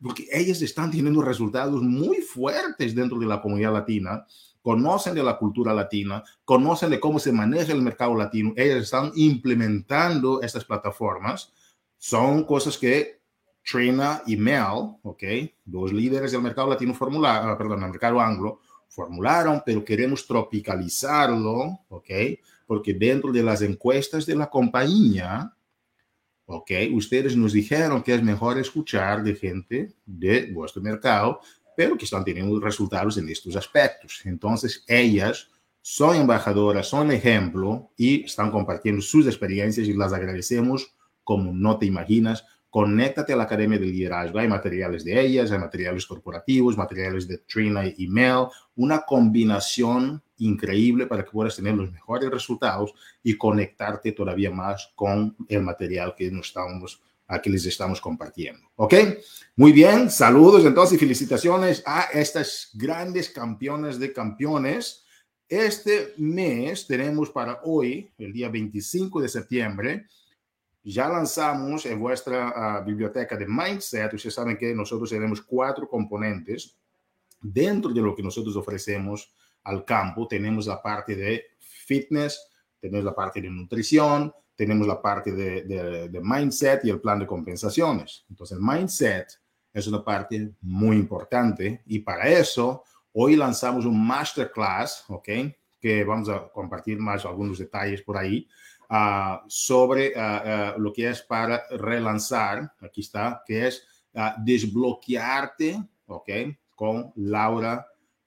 porque 0.00 0.28
ellas 0.30 0.62
están 0.62 0.88
teniendo 0.92 1.20
resultados 1.20 1.82
muy 1.82 2.18
fuertes 2.18 2.94
dentro 2.94 3.18
de 3.18 3.26
la 3.26 3.42
comunidad 3.42 3.72
latina, 3.72 4.24
conocen 4.64 5.14
de 5.14 5.22
la 5.22 5.36
cultura 5.36 5.74
latina, 5.74 6.24
conocen 6.42 6.88
de 6.88 6.98
cómo 6.98 7.18
se 7.18 7.30
maneja 7.30 7.70
el 7.74 7.82
mercado 7.82 8.16
latino, 8.16 8.54
ellos 8.56 8.84
están 8.84 9.12
implementando 9.14 10.40
estas 10.40 10.64
plataformas. 10.64 11.52
Son 11.98 12.44
cosas 12.44 12.78
que 12.78 13.20
Trina 13.62 14.22
y 14.26 14.38
Mel, 14.38 14.96
¿ok? 15.02 15.22
Dos 15.66 15.92
líderes 15.92 16.32
del 16.32 16.40
mercado 16.40 16.70
latino 16.70 16.94
formularon, 16.94 17.50
ah, 17.50 17.58
perdón, 17.58 17.84
el 17.84 17.90
mercado 17.90 18.18
anglo, 18.18 18.60
formularon, 18.88 19.62
pero 19.66 19.84
queremos 19.84 20.26
tropicalizarlo, 20.26 21.80
¿ok? 21.90 22.10
Porque 22.66 22.94
dentro 22.94 23.32
de 23.32 23.42
las 23.42 23.60
encuestas 23.60 24.24
de 24.24 24.34
la 24.34 24.48
compañía, 24.48 25.54
¿ok? 26.46 26.70
Ustedes 26.94 27.36
nos 27.36 27.52
dijeron 27.52 28.02
que 28.02 28.14
es 28.14 28.22
mejor 28.22 28.58
escuchar 28.58 29.22
de 29.22 29.34
gente 29.34 29.92
de 30.06 30.50
vuestro 30.54 30.80
mercado 30.80 31.40
pero 31.76 31.96
que 31.96 32.04
están 32.04 32.24
teniendo 32.24 32.58
resultados 32.60 33.16
en 33.18 33.28
estos 33.28 33.56
aspectos. 33.56 34.20
Entonces, 34.24 34.84
ellas 34.86 35.50
son 35.80 36.16
embajadoras, 36.16 36.86
son 36.88 37.10
ejemplo 37.10 37.90
y 37.96 38.24
están 38.24 38.50
compartiendo 38.50 39.02
sus 39.02 39.26
experiencias 39.26 39.86
y 39.86 39.92
las 39.92 40.12
agradecemos 40.12 40.94
como 41.22 41.52
no 41.52 41.78
te 41.78 41.86
imaginas. 41.86 42.44
Conéctate 42.70 43.32
a 43.32 43.36
la 43.36 43.44
Academia 43.44 43.78
de 43.78 43.86
Liderazgo. 43.86 44.38
Hay 44.38 44.48
materiales 44.48 45.04
de 45.04 45.20
ellas, 45.20 45.52
hay 45.52 45.58
materiales 45.58 46.06
corporativos, 46.06 46.76
materiales 46.76 47.28
de 47.28 47.38
Trina 47.38 47.86
y 47.86 48.04
Email, 48.04 48.46
una 48.76 49.02
combinación 49.02 50.22
increíble 50.38 51.06
para 51.06 51.24
que 51.24 51.30
puedas 51.30 51.56
tener 51.56 51.74
los 51.74 51.92
mejores 51.92 52.30
resultados 52.30 52.92
y 53.22 53.36
conectarte 53.36 54.12
todavía 54.12 54.50
más 54.50 54.90
con 54.94 55.36
el 55.48 55.62
material 55.62 56.14
que 56.16 56.30
nos 56.30 56.48
estamos 56.48 57.00
aquí 57.26 57.50
les 57.50 57.64
estamos 57.66 58.00
compartiendo. 58.00 58.68
¿Ok? 58.76 58.94
Muy 59.56 59.72
bien, 59.72 60.10
saludos 60.10 60.64
entonces 60.64 60.96
y 60.96 60.98
felicitaciones 60.98 61.82
a 61.86 62.08
estas 62.12 62.70
grandes 62.74 63.30
campeones 63.30 63.98
de 63.98 64.12
campeones. 64.12 65.04
Este 65.48 66.14
mes 66.18 66.86
tenemos 66.86 67.30
para 67.30 67.60
hoy, 67.64 68.10
el 68.18 68.32
día 68.32 68.48
25 68.48 69.20
de 69.20 69.28
septiembre, 69.28 70.06
ya 70.82 71.08
lanzamos 71.08 71.86
en 71.86 71.98
vuestra 71.98 72.80
uh, 72.82 72.84
biblioteca 72.84 73.36
de 73.36 73.46
Mindset, 73.46 74.12
ustedes 74.12 74.34
saben 74.34 74.58
que 74.58 74.74
nosotros 74.74 75.08
tenemos 75.08 75.40
cuatro 75.40 75.88
componentes. 75.88 76.76
Dentro 77.40 77.90
de 77.90 78.02
lo 78.02 78.14
que 78.14 78.22
nosotros 78.22 78.54
ofrecemos 78.56 79.34
al 79.62 79.84
campo, 79.84 80.28
tenemos 80.28 80.66
la 80.66 80.82
parte 80.82 81.16
de 81.16 81.44
fitness, 81.58 82.38
tenemos 82.80 83.04
la 83.04 83.14
parte 83.14 83.40
de 83.40 83.48
nutrición, 83.48 84.32
tenemos 84.56 84.86
la 84.86 85.00
parte 85.00 85.32
de, 85.32 85.62
de, 85.62 86.08
de, 86.08 86.20
mindset 86.20 86.84
y 86.84 86.90
el 86.90 87.00
plan 87.00 87.18
de 87.18 87.26
compensaciones. 87.26 88.24
Entonces, 88.28 88.56
el 88.56 88.62
mindset 88.62 89.40
es 89.72 89.86
una 89.86 90.04
parte 90.04 90.54
muy 90.60 90.96
importante 90.96 91.82
y 91.86 91.98
para 91.98 92.28
eso 92.28 92.84
hoy 93.12 93.36
lanzamos 93.36 93.84
un 93.84 94.06
masterclass, 94.06 95.04
¿ok? 95.08 95.28
Que 95.80 96.04
vamos 96.04 96.28
a 96.28 96.48
compartir 96.52 96.98
más 96.98 97.24
algunos 97.24 97.58
detalles 97.58 98.02
por 98.02 98.16
ahí 98.16 98.48
uh, 98.90 99.38
sobre 99.48 100.12
uh, 100.16 100.76
uh, 100.76 100.80
lo 100.80 100.92
que 100.92 101.08
es 101.08 101.22
para 101.22 101.64
relanzar, 101.70 102.72
aquí 102.80 103.00
está, 103.00 103.42
que 103.46 103.66
es 103.66 103.86
desbloquearte, 104.44 105.82
¿ok? 106.06 106.30
Con 106.76 107.12
Laura 107.16 107.84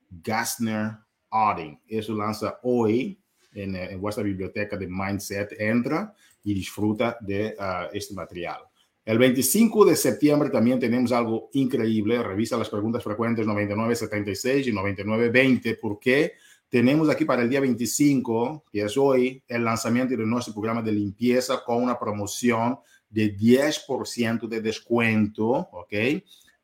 Gassner 0.09 0.97
Auding. 1.29 1.79
Eso 1.87 2.13
lanza 2.13 2.59
hoy 2.63 3.17
en, 3.57 3.75
en, 3.75 3.99
vuestra 3.99 4.23
biblioteca 4.23 4.77
de 4.77 4.87
Mindset, 4.87 5.59
entra 5.59 6.13
y 6.43 6.53
disfruta 6.53 7.17
de 7.21 7.55
este 7.91 8.13
material. 8.13 8.61
El 9.03 9.17
25 9.17 9.85
de 9.85 9.95
septiembre 9.95 10.49
también 10.49 10.79
tenemos 10.79 11.13
algo 11.13 11.49
increíble. 11.53 12.21
Revisa 12.21 12.57
las 12.57 12.69
preguntas 12.69 13.03
frecuentes 13.03 13.45
9976 13.45 14.67
y 14.67 14.71
9920 14.73 15.75
porque 15.75 16.33
tenemos 16.69 17.09
aquí 17.09 17.23
para 17.23 17.43
el 17.43 17.49
día 17.49 17.61
25, 17.61 18.65
que 18.69 18.81
es 18.81 18.97
hoy, 18.97 19.41
el 19.47 19.63
lanzamiento 19.63 20.17
de 20.17 20.25
nuestro 20.25 20.53
programa 20.53 20.81
de 20.81 20.91
limpieza 20.91 21.63
con 21.63 21.81
una 21.81 21.97
promoción 21.97 22.79
de 23.09 23.37
10% 23.37 24.47
de 24.49 24.61
descuento, 24.61 25.47
¿ok? 25.47 25.93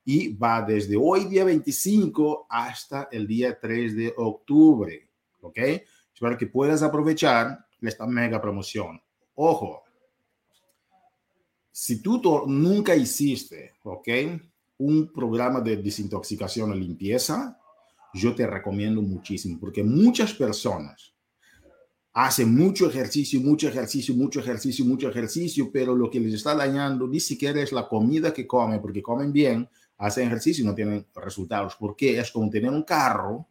Y 0.04 0.36
va 0.36 0.62
desde 0.62 0.98
hoy, 0.98 1.24
día 1.26 1.46
25, 1.46 2.48
hasta 2.50 3.08
el 3.10 3.26
día 3.26 3.58
3 3.58 3.96
de 3.96 4.14
octubre, 4.18 5.08
¿ok? 5.40 5.60
Espero 6.14 6.38
que 6.38 6.48
puedas 6.48 6.84
aprovechar 6.84 7.66
esta 7.82 8.06
mega 8.06 8.42
promoción. 8.42 9.02
Ojo, 9.36 9.84
si 11.72 12.02
tú 12.02 12.22
nunca 12.48 12.96
hiciste. 12.96 13.74
Un 14.78 15.14
programa 15.14 15.62
de 15.62 15.78
desintoxicación 15.78 16.72
o 16.72 16.76
limpieza, 16.76 17.58
yo 18.14 18.36
te 18.36 18.46
recomiendo 18.46 19.02
muchísimo, 19.02 19.60
porque 19.60 19.84
muchas 19.84 20.34
personas 20.34 21.14
hacen 22.14 22.54
mucho 22.54 22.88
ejercicio, 22.88 23.42
mucho 23.42 23.68
ejercicio, 23.68 24.14
mucho 24.16 24.40
ejercicio, 24.40 24.86
mucho 24.86 25.10
ejercicio, 25.10 25.72
pero 25.72 25.96
lo 25.96 26.10
que 26.10 26.20
les 26.20 26.36
está 26.36 26.56
dañando 26.56 27.08
ni 27.08 27.20
siquiera 27.20 27.62
es 27.62 27.72
la 27.72 27.88
comida 27.88 28.34
que 28.34 28.46
comen, 28.46 28.82
porque 28.82 29.02
comen 29.02 29.32
bien, 29.32 29.68
hacen 29.98 30.28
ejercicio 30.28 30.64
y 30.64 30.68
no 30.68 30.76
tienen 30.76 31.08
resultados. 31.16 31.76
Porque 31.80 32.20
es 32.20 32.32
como 32.32 32.50
tener 32.50 32.72
un 32.72 32.84
carro 32.84 33.48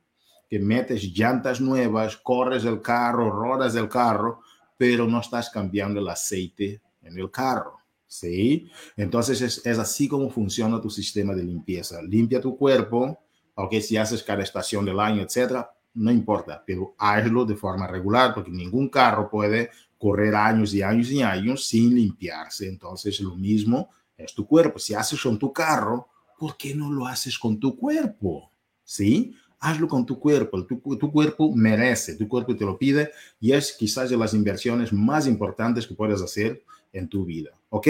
que 0.53 0.59
metes 0.59 1.05
llantas 1.15 1.63
nuevas, 1.63 2.19
corres 2.19 2.67
el 2.67 2.83
carro, 2.83 3.31
rodas 3.31 3.75
el 3.75 3.89
carro, 3.89 4.43
pero 4.77 5.07
no 5.07 5.19
estás 5.19 5.49
cambiando 5.49 5.99
el 5.99 6.07
aceite 6.07 6.83
en 7.01 7.19
el 7.19 7.31
carro. 7.31 7.79
¿Sí? 8.07 8.71
Entonces 8.95 9.41
es, 9.65 9.79
así 9.79 10.07
como 10.09 10.29
funciona 10.29 10.79
tu 10.79 10.91
sistema 10.91 11.35
de 11.35 11.43
limpieza. 11.43 12.03
Limpia 12.03 12.39
tu 12.39 12.55
cuerpo, 12.55 13.19
ok, 13.55 13.77
si 13.81 13.97
haces 13.97 14.23
cada 14.23 14.43
estación 14.43 14.85
del 14.85 15.01
año, 15.01 15.23
etcétera, 15.23 15.71
no 15.95 16.11
importa, 16.11 16.63
pero 16.67 16.95
hazlo 16.99 17.47
de 17.47 17.57
forma 17.57 17.87
regular 17.87 18.35
porque 18.35 18.51
ningún 18.51 18.91
carro 18.91 19.31
puede 19.31 19.71
correr 19.97 20.35
años 20.35 20.75
y 20.75 20.83
años 20.83 21.11
y 21.11 21.23
años 21.23 21.65
sin 21.65 21.95
limpiarse. 21.95 22.69
Entonces, 22.69 23.19
lo 23.21 23.37
mismo 23.37 23.89
es 24.19 24.35
tu 24.35 24.47
cuerpo. 24.47 24.79
Si 24.79 24.93
haces 24.93 25.19
con 25.23 25.39
tu 25.39 25.51
carro, 25.51 26.09
¿por 26.39 26.59
qué 26.59 26.75
no 26.75 26.93
lo 26.93 27.07
haces 27.07 27.39
con 27.39 27.59
tu 27.59 27.75
cuerpo? 27.75 28.51
¿Sí? 28.85 29.35
Hazlo 29.63 29.89
con 29.89 30.05
tu 30.05 30.19
cuerpo. 30.19 30.67
Tu, 30.67 31.11
cuerpo 31.11 31.53
merece, 31.55 32.17
tu 32.17 32.29
cuerpo 32.29 32.55
te 32.55 32.65
lo 32.65 32.77
pide 32.77 33.13
y 33.41 33.53
es 33.53 33.73
quizás 33.73 34.11
de 34.11 34.17
las 34.17 34.35
inversiones 34.35 34.93
más 34.93 35.27
importantes 35.27 35.87
que 35.87 35.95
puedes 35.95 36.21
hacer 36.21 36.63
en 36.93 37.09
tu 37.09 37.25
vida. 37.25 37.51
¿Ok? 37.71 37.89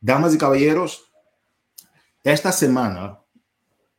Damas 0.00 0.34
y 0.34 0.38
caballeros, 0.38 1.10
esta 2.24 2.52
semana 2.52 3.22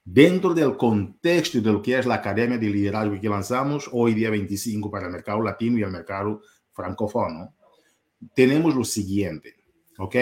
Dentro 0.05 0.53
del 0.53 0.75
contexto 0.75 1.61
de 1.61 1.71
lo 1.71 1.81
que 1.81 1.97
es 1.97 2.05
la 2.05 2.15
Academia 2.15 2.57
de 2.57 2.69
Liderazgo 2.69 3.19
que 3.21 3.29
lanzamos 3.29 3.89
hoy 3.93 4.13
día 4.13 4.29
25 4.29 4.91
para 4.91 5.05
el 5.05 5.13
mercado 5.13 5.41
latino 5.41 5.77
y 5.77 5.83
el 5.83 5.91
mercado 5.91 6.41
francófono, 6.73 7.55
tenemos 8.35 8.75
lo 8.75 8.83
siguiente, 8.83 9.55
¿ok? 9.97 10.15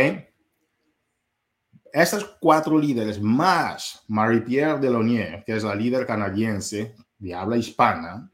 Estas 1.94 2.24
cuatro 2.40 2.78
líderes 2.78 3.22
más 3.22 4.04
Marie-Pierre 4.08 4.80
Delaunier, 4.80 5.44
que 5.46 5.56
es 5.56 5.64
la 5.64 5.76
líder 5.76 6.06
canadiense 6.06 6.96
de 7.18 7.34
habla 7.34 7.58
hispana, 7.58 8.32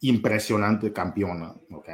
impresionante 0.00 0.92
campeona, 0.92 1.54
¿ok? 1.70 1.88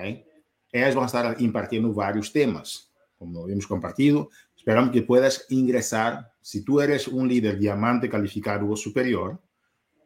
Ellas 0.71 0.95
van 0.95 1.05
a 1.05 1.07
estar 1.07 1.41
impartiendo 1.41 1.93
varios 1.93 2.33
temas, 2.33 2.93
como 3.19 3.49
hemos 3.49 3.67
compartido. 3.67 4.29
Esperamos 4.57 4.91
que 4.91 5.03
puedas 5.03 5.47
ingresar 5.49 6.33
si 6.41 6.63
tú 6.63 6.81
eres 6.81 7.09
un 7.09 7.27
líder 7.27 7.59
diamante 7.59 8.09
calificado 8.09 8.69
o 8.69 8.77
superior, 8.77 9.41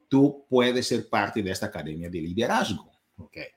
tú 0.09 0.47
puedes 0.49 0.87
ser 0.87 1.09
parte 1.09 1.43
de 1.43 1.51
esta 1.51 1.67
academia 1.67 2.09
de 2.09 2.21
liderazgo. 2.21 2.91
Okay. 3.17 3.49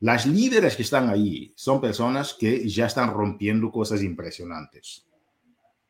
Las 0.00 0.26
líderes 0.26 0.76
que 0.76 0.82
están 0.82 1.08
ahí 1.08 1.52
son 1.56 1.80
personas 1.80 2.34
que 2.34 2.68
ya 2.68 2.86
están 2.86 3.12
rompiendo 3.12 3.70
cosas 3.70 4.02
impresionantes. 4.02 5.06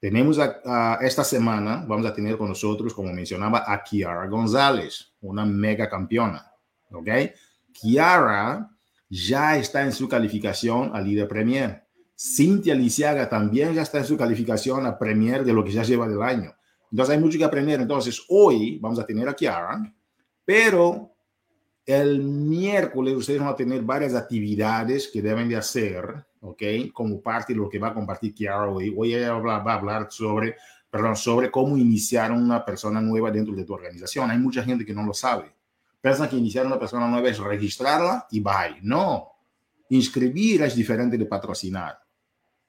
Tenemos 0.00 0.38
a, 0.38 0.60
a, 0.64 0.98
esta 1.02 1.22
semana, 1.22 1.84
vamos 1.86 2.06
a 2.06 2.14
tener 2.14 2.36
con 2.36 2.48
nosotros, 2.48 2.94
como 2.94 3.12
mencionaba, 3.12 3.64
a 3.66 3.82
Kiara 3.82 4.26
González, 4.26 5.12
una 5.20 5.44
mega 5.44 5.88
campeona. 5.88 6.50
¿Ok? 6.90 7.08
Kiara 7.72 8.70
ya 9.08 9.56
está 9.56 9.82
en 9.82 9.92
su 9.92 10.08
calificación 10.08 10.90
a 10.94 11.00
líder 11.00 11.28
premier. 11.28 11.84
Cintia 12.16 12.74
Lisiaga 12.74 13.28
también 13.28 13.74
ya 13.74 13.82
está 13.82 13.98
en 13.98 14.04
su 14.04 14.16
calificación 14.16 14.86
a 14.86 14.98
Premier 14.98 15.42
de 15.44 15.54
lo 15.54 15.64
que 15.64 15.72
ya 15.72 15.82
lleva 15.82 16.06
del 16.06 16.22
año. 16.22 16.54
Entonces 16.90 17.14
hay 17.14 17.20
mucho 17.22 17.38
que 17.38 17.44
aprender. 17.44 17.80
Entonces 17.80 18.22
hoy 18.28 18.78
vamos 18.78 18.98
a 18.98 19.06
tener 19.06 19.28
a 19.28 19.34
Kiara, 19.34 19.80
pero 20.44 21.14
el 21.86 22.20
miércoles 22.22 23.16
ustedes 23.16 23.40
van 23.40 23.48
a 23.48 23.56
tener 23.56 23.82
varias 23.82 24.14
actividades 24.14 25.08
que 25.08 25.22
deben 25.22 25.48
de 25.48 25.56
hacer, 25.56 26.26
¿ok? 26.40 26.62
Como 26.92 27.20
parte 27.20 27.52
de 27.52 27.58
lo 27.58 27.68
que 27.68 27.78
va 27.78 27.88
a 27.88 27.94
compartir 27.94 28.34
Kiara 28.34 28.68
hoy. 28.68 28.94
Hoy 28.96 29.14
va 29.14 29.56
a 29.56 29.74
hablar 29.74 30.08
sobre, 30.10 30.56
perdón, 30.90 31.16
sobre 31.16 31.50
cómo 31.50 31.76
iniciar 31.76 32.32
una 32.32 32.64
persona 32.64 33.00
nueva 33.00 33.30
dentro 33.30 33.54
de 33.54 33.64
tu 33.64 33.74
organización. 33.74 34.30
Hay 34.30 34.38
mucha 34.38 34.62
gente 34.62 34.84
que 34.84 34.94
no 34.94 35.04
lo 35.04 35.14
sabe. 35.14 35.52
Piensan 36.00 36.28
que 36.28 36.36
iniciar 36.36 36.66
una 36.66 36.78
persona 36.78 37.06
nueva 37.08 37.28
es 37.28 37.38
registrarla 37.38 38.26
y 38.30 38.40
bye. 38.40 38.78
No. 38.82 39.28
Inscribir 39.90 40.62
es 40.62 40.74
diferente 40.74 41.18
de 41.18 41.26
patrocinar. 41.26 41.98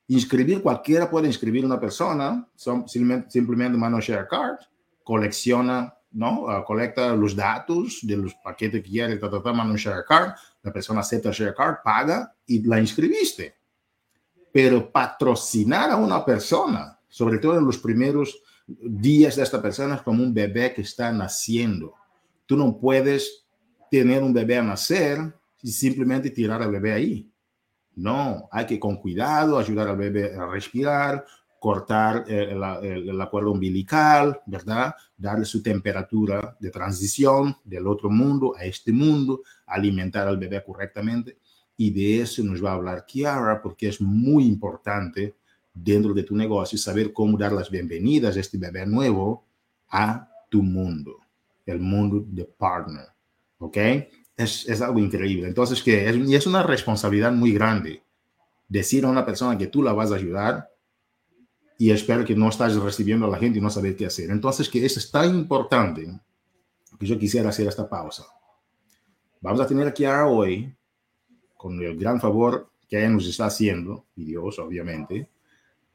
Inscribir, 0.08 0.62
cualquiera 0.62 1.10
puede 1.10 1.28
inscribir 1.28 1.64
una 1.64 1.80
persona, 1.80 2.46
son, 2.56 2.90
simplemente, 2.90 3.78
un 3.78 4.00
share 4.00 4.28
card, 4.28 4.58
colecciona, 5.04 5.96
¿no? 6.12 6.44
Uh, 6.44 6.66
colecta 6.66 7.16
los 7.16 7.34
datos 7.34 8.00
de 8.04 8.18
los 8.18 8.36
paquetes 8.36 8.84
que 8.84 8.90
quiere, 8.90 9.16
ta, 9.18 9.30
ta, 9.30 9.42
ta, 9.42 9.52
un 9.52 9.76
share 9.76 10.04
card, 10.06 10.34
la 10.64 10.74
persona 10.74 11.00
acepta 11.00 11.32
share 11.32 11.56
card, 11.56 11.78
paga 11.84 12.36
y 12.46 12.62
la 12.64 12.80
inscribiste. 12.80 13.61
Pero 14.52 14.92
patrocinar 14.92 15.92
a 15.92 15.96
una 15.96 16.26
persona, 16.26 17.00
sobre 17.08 17.38
todo 17.38 17.58
en 17.58 17.66
los 17.66 17.78
primeros 17.78 18.42
días 18.68 19.36
de 19.36 19.44
esta 19.44 19.62
persona, 19.62 19.96
es 19.96 20.02
como 20.02 20.24
un 20.24 20.34
bebé 20.34 20.74
que 20.74 20.82
está 20.82 21.12
naciendo. 21.12 21.94
Tú 22.46 22.58
no 22.58 22.78
puedes 22.78 23.46
tener 23.90 24.24
un 24.24 24.34
bebé 24.34 24.58
a 24.58 24.64
nacer 24.64 25.20
y 25.62 25.72
simplemente 25.72 26.30
tirar 26.30 26.62
al 26.62 26.72
bebé 26.72 26.94
ahí. 26.94 27.32
No, 27.96 28.48
hay 28.52 28.66
que 28.66 28.80
con 28.80 28.98
cuidado 28.98 29.60
ayudar 29.60 29.90
al 29.90 29.98
bebé 29.98 30.34
a 30.34 30.48
respirar, 30.48 31.26
cortar 31.60 32.26
el, 32.28 32.64
el, 32.84 33.22
acuerdo 33.22 33.52
umbilical, 33.52 34.42
¿verdad? 34.48 34.96
Darle 35.16 35.46
su 35.46 35.62
temperatura 35.62 36.58
de 36.60 36.72
transición 36.72 37.56
del 37.64 37.86
otro 37.86 38.10
mundo 38.10 38.56
a 38.58 38.64
este 38.64 38.92
mundo, 38.92 39.42
alimentar 39.68 40.28
al 40.28 40.38
bebé 40.38 40.64
correctamente. 40.64 41.38
Y 41.82 41.90
de 41.90 42.22
eso 42.22 42.44
nos 42.44 42.64
va 42.64 42.70
a 42.70 42.74
hablar 42.76 43.08
Kiara, 43.08 43.60
porque 43.60 43.88
es 43.88 44.00
muy 44.00 44.46
importante 44.46 45.34
dentro 45.74 46.14
de 46.14 46.22
tu 46.22 46.36
negocio 46.36 46.78
saber 46.78 47.12
cómo 47.12 47.40
dar 47.40 47.54
las 47.54 47.72
bienvenidas 47.72 48.38
a 48.38 48.40
este 48.40 48.60
bebé 48.60 48.86
nuevo 48.86 49.44
a 49.90 50.30
tu 50.48 50.62
mundo, 50.62 51.18
el 51.66 51.80
mundo 51.80 52.24
de 52.28 52.46
partner. 52.46 53.08
¿Ok? 53.58 53.78
Es, 54.38 54.70
es 54.70 54.80
algo 54.80 55.00
increíble. 55.00 55.48
Entonces, 55.48 55.82
que 55.82 56.08
es, 56.08 56.16
y 56.18 56.36
es 56.36 56.46
una 56.46 56.62
responsabilidad 56.62 57.32
muy 57.32 57.52
grande 57.52 58.04
decir 58.70 59.04
a 59.04 59.10
una 59.10 59.26
persona 59.26 59.58
que 59.58 59.66
tú 59.66 59.82
la 59.82 59.94
vas 59.94 60.12
a 60.12 60.18
ayudar 60.18 60.70
y 61.80 61.90
espero 61.90 62.24
que 62.24 62.36
no 62.36 62.50
estás 62.50 62.76
recibiendo 62.76 63.26
a 63.26 63.30
la 63.32 63.40
gente 63.40 63.58
y 63.58 63.62
no 63.62 63.72
sabes 63.72 63.96
qué 63.96 64.06
hacer. 64.06 64.30
Entonces, 64.30 64.70
que 64.70 64.86
eso 64.86 65.00
es 65.00 65.10
tan 65.10 65.34
importante 65.34 66.08
que 67.00 67.08
yo 67.08 67.18
quisiera 67.18 67.50
hacer 67.50 67.68
esta 67.68 67.90
pausa. 67.90 68.24
Vamos 69.42 69.60
a 69.62 69.66
tener 69.66 69.92
a 70.06 70.28
hoy, 70.28 70.72
con 71.62 71.82
el 71.82 71.98
gran 71.98 72.20
favor 72.20 72.70
que 72.90 73.08
nos 73.08 73.28
está 73.28 73.46
haciendo, 73.46 74.06
y 74.16 74.26
Dios 74.26 74.60
obviamente, 74.60 75.30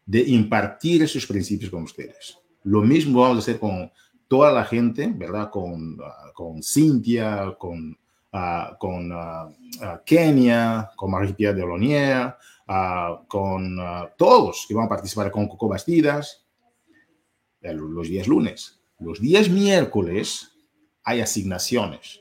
de 0.04 0.20
impartir 0.20 1.02
esos 1.02 1.26
principios 1.26 1.70
con 1.70 1.82
ustedes. 1.82 2.38
Lo 2.64 2.82
mismo 2.82 3.20
vamos 3.20 3.37
a 3.37 3.40
hacer 3.40 3.58
con 3.58 3.90
toda 4.28 4.52
la 4.52 4.64
gente, 4.64 5.12
¿verdad? 5.14 5.50
Con, 5.50 5.94
uh, 5.94 6.32
con 6.32 6.62
Cintia, 6.62 7.54
con, 7.58 7.96
uh, 8.32 8.76
con 8.78 9.12
uh, 9.12 9.54
Kenia, 10.04 10.90
con 10.96 11.11
Marie-Pierre 11.11 11.54
Delonier, 11.54 12.35
Ah, 12.68 13.23
con 13.28 13.78
todos 14.18 14.64
que 14.66 14.75
van 14.75 14.87
a 14.87 14.88
participar 14.88 15.30
con 15.30 15.46
Coco 15.46 15.68
Bastidas 15.68 16.44
los 17.61 18.08
días 18.08 18.26
lunes. 18.26 18.80
Los 18.99 19.20
días 19.20 19.49
miércoles 19.49 20.52
hay 21.04 21.20
asignaciones. 21.20 22.20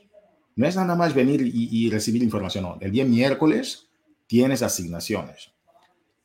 No 0.56 0.66
es 0.66 0.74
nada 0.76 0.96
más 0.96 1.14
venir 1.14 1.42
y, 1.42 1.88
recibir 1.90 2.22
información. 2.22 2.64
No. 2.64 2.78
El 2.80 2.90
día 2.90 3.04
miércoles 3.04 3.88
tienes 4.26 4.62
asignaciones. 4.62 5.52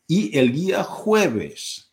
Y 0.07 0.38
el 0.38 0.51
día 0.51 0.83
jueves, 0.83 1.91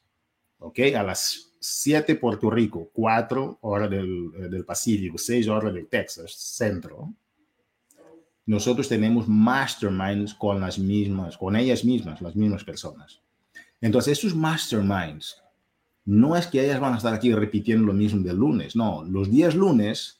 ¿ok? 0.58 0.78
A 0.96 1.02
las 1.02 1.52
7 1.60 2.14
Puerto 2.16 2.50
Rico, 2.50 2.90
4 2.92 3.58
horas 3.60 3.90
del, 3.90 4.30
del 4.50 4.64
Pacífico, 4.64 5.18
6 5.18 5.48
horas 5.48 5.74
del 5.74 5.88
Texas, 5.88 6.32
centro 6.32 7.12
nosotros 8.48 8.88
tenemos 8.88 9.28
masterminds 9.28 10.32
con 10.32 10.58
las 10.58 10.78
mismas, 10.78 11.36
con 11.36 11.54
ellas 11.54 11.84
mismas, 11.84 12.22
las 12.22 12.34
mismas 12.34 12.64
personas. 12.64 13.20
Entonces, 13.78 14.12
estos 14.12 14.34
masterminds 14.34 15.36
no 16.06 16.34
es 16.34 16.46
que 16.46 16.64
ellas 16.64 16.80
van 16.80 16.94
a 16.94 16.96
estar 16.96 17.12
aquí 17.12 17.30
repitiendo 17.34 17.88
lo 17.88 17.92
mismo 17.92 18.22
del 18.22 18.36
lunes, 18.36 18.74
no, 18.74 19.04
los 19.04 19.30
días 19.30 19.54
lunes 19.54 20.17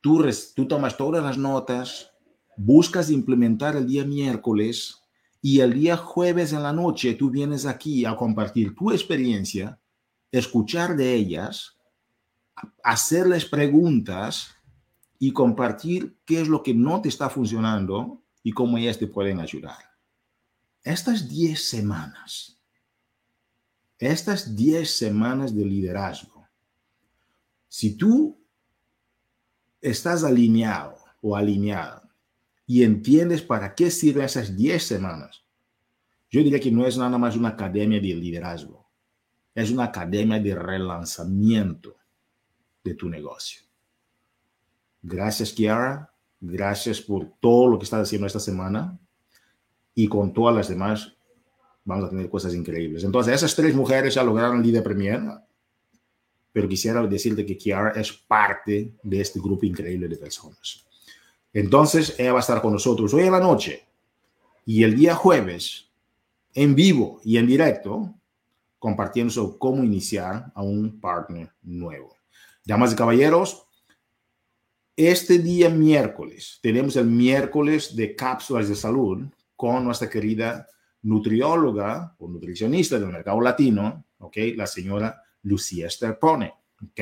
tú, 0.00 0.24
tú 0.54 0.68
tomas 0.68 0.96
todas 0.96 1.22
las 1.22 1.38
notas, 1.38 2.12
buscas 2.56 3.10
implementar 3.10 3.76
el 3.76 3.86
día 3.86 4.04
miércoles 4.04 5.02
y 5.40 5.60
el 5.60 5.74
día 5.74 5.96
jueves 5.96 6.52
en 6.52 6.62
la 6.62 6.72
noche 6.72 7.14
tú 7.14 7.30
vienes 7.30 7.66
aquí 7.66 8.04
a 8.04 8.16
compartir 8.16 8.74
tu 8.74 8.90
experiencia, 8.90 9.78
escuchar 10.32 10.96
de 10.96 11.14
ellas, 11.14 11.78
hacerles 12.82 13.44
preguntas 13.44 14.54
y 15.18 15.32
compartir 15.32 16.16
qué 16.24 16.40
es 16.40 16.48
lo 16.48 16.62
que 16.62 16.74
no 16.74 17.00
te 17.00 17.08
está 17.08 17.30
funcionando 17.30 18.22
y 18.42 18.52
cómo 18.52 18.78
ellas 18.78 18.98
te 18.98 19.06
pueden 19.06 19.40
ayudar. 19.40 19.78
Estas 20.82 21.28
10 21.28 21.68
semanas, 21.68 22.60
estas 23.98 24.56
10 24.56 24.90
semanas 24.90 25.54
de 25.54 25.64
liderazgo, 25.64 26.46
si 27.68 27.96
tú 27.96 28.38
estás 29.80 30.24
alineado 30.24 30.96
o 31.20 31.36
alineada 31.36 32.08
y 32.66 32.82
entiendes 32.82 33.42
para 33.42 33.74
qué 33.74 33.90
sirven 33.90 34.24
esas 34.24 34.56
10 34.56 34.82
semanas, 34.82 35.44
yo 36.30 36.42
diría 36.42 36.60
que 36.60 36.70
no 36.70 36.86
es 36.86 36.98
nada 36.98 37.16
más 37.16 37.36
una 37.36 37.50
academia 37.50 38.00
de 38.00 38.14
liderazgo, 38.14 38.86
es 39.54 39.70
una 39.70 39.84
academia 39.84 40.38
de 40.38 40.54
relanzamiento 40.54 41.96
de 42.84 42.94
tu 42.94 43.08
negocio. 43.08 43.62
Gracias, 45.02 45.52
Kiara. 45.52 46.12
Gracias 46.40 47.00
por 47.00 47.32
todo 47.40 47.68
lo 47.68 47.78
que 47.78 47.84
estás 47.84 48.02
haciendo 48.02 48.26
esta 48.26 48.40
semana. 48.40 48.98
Y 49.94 50.06
con 50.08 50.32
todas 50.32 50.54
las 50.54 50.68
demás, 50.68 51.16
vamos 51.84 52.04
a 52.04 52.10
tener 52.10 52.28
cosas 52.28 52.54
increíbles. 52.54 53.02
Entonces, 53.04 53.34
esas 53.34 53.54
tres 53.56 53.74
mujeres 53.74 54.14
ya 54.14 54.22
lograron 54.22 54.62
líder 54.62 54.82
premier. 54.82 55.22
Pero 56.52 56.68
quisiera 56.68 57.06
decirte 57.06 57.44
que 57.44 57.56
Kiara 57.56 58.00
es 58.00 58.12
parte 58.12 58.94
de 59.02 59.20
este 59.20 59.40
grupo 59.40 59.66
increíble 59.66 60.08
de 60.08 60.16
personas. 60.16 60.84
Entonces, 61.52 62.14
ella 62.18 62.32
va 62.32 62.38
a 62.38 62.40
estar 62.40 62.60
con 62.60 62.72
nosotros 62.72 63.12
hoy 63.14 63.24
en 63.24 63.32
la 63.32 63.40
noche 63.40 63.86
y 64.64 64.82
el 64.82 64.94
día 64.94 65.14
jueves, 65.14 65.90
en 66.54 66.74
vivo 66.74 67.20
y 67.24 67.38
en 67.38 67.46
directo, 67.46 68.14
compartiendo 68.78 69.32
sobre 69.32 69.58
cómo 69.58 69.82
iniciar 69.82 70.52
a 70.54 70.62
un 70.62 71.00
partner 71.00 71.50
nuevo. 71.62 72.16
Damas 72.64 72.92
y 72.92 72.96
caballeros, 72.96 73.66
este 74.94 75.38
día 75.38 75.70
miércoles 75.70 76.58
tenemos 76.60 76.96
el 76.96 77.06
miércoles 77.06 77.94
de 77.96 78.14
cápsulas 78.14 78.68
de 78.68 78.74
salud 78.74 79.26
con 79.56 79.84
nuestra 79.84 80.10
querida 80.10 80.66
nutrióloga 81.02 82.14
o 82.18 82.28
nutricionista 82.28 82.98
del 82.98 83.08
mercado 83.08 83.40
latino, 83.40 84.04
¿ok? 84.18 84.36
La 84.56 84.66
señora 84.66 85.22
Lucía 85.42 85.88
Sterpone, 85.88 86.52
¿ok? 86.82 87.00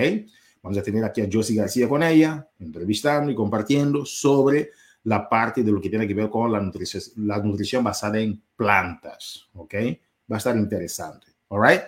Vamos 0.63 0.79
a 0.79 0.83
tener 0.83 1.05
aquí 1.05 1.21
a 1.21 1.29
Josie 1.31 1.57
García 1.57 1.89
con 1.89 2.03
ella, 2.03 2.49
entrevistando 2.59 3.31
y 3.31 3.35
compartiendo 3.35 4.05
sobre 4.05 4.73
la 5.05 5.29
parte 5.29 5.63
de 5.63 5.71
lo 5.71 5.81
que 5.81 5.89
tiene 5.89 6.09
que 6.09 6.15
ver 6.15 6.29
con 6.29 6.51
la 6.51 6.61
nutrición, 6.61 7.03
la 7.19 7.39
nutrición 7.39 7.85
basada 7.85 8.19
en 8.19 8.43
plantas, 8.57 9.47
¿ok? 9.55 9.75
Va 10.31 10.37
a 10.37 10.39
estar 10.39 10.57
interesante, 10.57 11.29
¿all 11.49 11.63
right? 11.65 11.83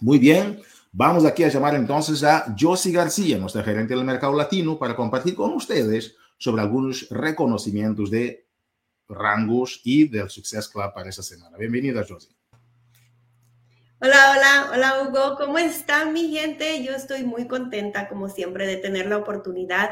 Muy 0.00 0.18
bien. 0.18 0.60
Vamos 0.92 1.24
aquí 1.24 1.44
a 1.44 1.48
llamar 1.48 1.74
entonces 1.74 2.22
a 2.22 2.54
Josie 2.58 2.92
García, 2.92 3.38
nuestra 3.38 3.62
gerente 3.62 3.94
del 3.94 4.04
mercado 4.04 4.36
latino, 4.36 4.78
para 4.78 4.94
compartir 4.94 5.34
con 5.34 5.52
ustedes 5.54 6.14
sobre 6.38 6.60
algunos 6.62 7.08
reconocimientos 7.10 8.10
de 8.10 8.46
rangos 9.08 9.80
y 9.84 10.08
del 10.08 10.28
Success 10.28 10.68
Club 10.68 10.92
para 10.94 11.08
esa 11.08 11.22
semana. 11.22 11.56
Bienvenida, 11.56 12.04
Josie. 12.06 12.35
Hola, 13.98 14.34
hola, 14.36 14.70
hola 14.72 15.02
Hugo, 15.02 15.36
¿cómo 15.36 15.58
está 15.58 16.04
mi 16.04 16.28
gente? 16.28 16.84
Yo 16.84 16.92
estoy 16.92 17.24
muy 17.24 17.48
contenta, 17.48 18.08
como 18.08 18.28
siempre, 18.28 18.66
de 18.66 18.76
tener 18.76 19.06
la 19.06 19.16
oportunidad 19.16 19.90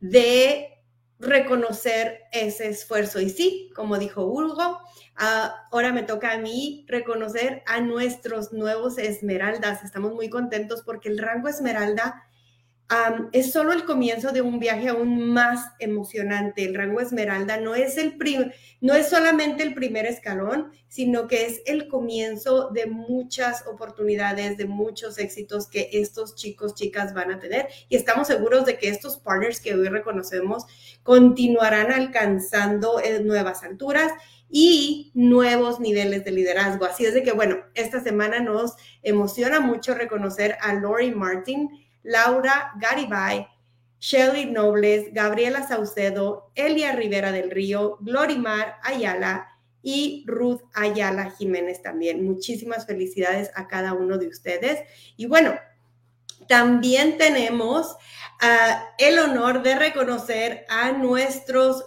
de 0.00 0.80
reconocer 1.20 2.22
ese 2.32 2.68
esfuerzo. 2.68 3.20
Y 3.20 3.30
sí, 3.30 3.70
como 3.74 3.98
dijo 3.98 4.24
Hugo, 4.24 4.80
Ah, 5.18 5.66
ahora 5.72 5.92
me 5.92 6.02
toca 6.02 6.32
a 6.32 6.38
mí 6.38 6.84
reconocer 6.88 7.62
a 7.66 7.80
nuestros 7.80 8.52
nuevos 8.52 8.98
esmeraldas. 8.98 9.82
Estamos 9.82 10.12
muy 10.12 10.28
contentos 10.28 10.82
porque 10.84 11.08
el 11.08 11.16
rango 11.16 11.48
esmeralda 11.48 12.25
es 13.32 13.52
solo 13.52 13.72
el 13.72 13.84
comienzo 13.84 14.30
de 14.30 14.42
un 14.42 14.60
viaje 14.60 14.88
aún 14.88 15.32
más 15.32 15.72
emocionante. 15.80 16.64
El 16.64 16.74
rango 16.74 17.00
esmeralda 17.00 17.56
no 17.56 17.74
es, 17.74 17.96
el 17.98 18.16
no 18.80 18.94
es 18.94 19.08
solamente 19.08 19.64
el 19.64 19.74
primer 19.74 20.06
escalón, 20.06 20.70
sino 20.86 21.26
que 21.26 21.46
es 21.46 21.62
el 21.66 21.88
comienzo 21.88 22.70
de 22.70 22.86
muchas 22.86 23.66
oportunidades, 23.66 24.56
de 24.56 24.66
muchos 24.66 25.18
éxitos 25.18 25.66
que 25.68 25.90
estos 25.92 26.36
chicos, 26.36 26.74
chicas 26.74 27.12
van 27.12 27.32
a 27.32 27.40
tener. 27.40 27.68
Y 27.88 27.96
estamos 27.96 28.28
seguros 28.28 28.64
de 28.66 28.78
que 28.78 28.88
estos 28.88 29.16
partners 29.18 29.60
que 29.60 29.74
hoy 29.74 29.88
reconocemos 29.88 30.64
continuarán 31.02 31.90
alcanzando 31.90 33.00
eh, 33.00 33.20
nuevas 33.20 33.64
alturas 33.64 34.12
y 34.48 35.10
nuevos 35.14 35.80
niveles 35.80 36.24
de 36.24 36.30
liderazgo. 36.30 36.84
Así 36.84 37.04
es 37.04 37.14
de 37.14 37.24
que, 37.24 37.32
bueno, 37.32 37.56
esta 37.74 38.00
semana 38.00 38.38
nos 38.38 38.74
emociona 39.02 39.58
mucho 39.58 39.94
reconocer 39.94 40.56
a 40.60 40.74
Lori 40.74 41.10
Martin, 41.10 41.68
Laura 42.06 42.72
Garibay, 42.80 43.46
Shelly 43.98 44.46
Nobles, 44.46 45.12
Gabriela 45.12 45.66
Saucedo, 45.66 46.52
Elia 46.54 46.92
Rivera 46.92 47.32
del 47.32 47.50
Río, 47.50 47.98
Glorimar 48.00 48.76
Ayala 48.82 49.48
y 49.82 50.24
Ruth 50.26 50.62
Ayala 50.74 51.30
Jiménez 51.30 51.82
también. 51.82 52.24
Muchísimas 52.24 52.86
felicidades 52.86 53.50
a 53.54 53.66
cada 53.66 53.94
uno 53.94 54.18
de 54.18 54.28
ustedes. 54.28 54.80
Y 55.16 55.26
bueno, 55.26 55.54
también 56.48 57.18
tenemos 57.18 57.96
ah, 58.40 58.90
el 58.98 59.18
honor 59.18 59.62
de 59.62 59.74
reconocer 59.74 60.64
a 60.68 60.92
nuestros 60.92 61.86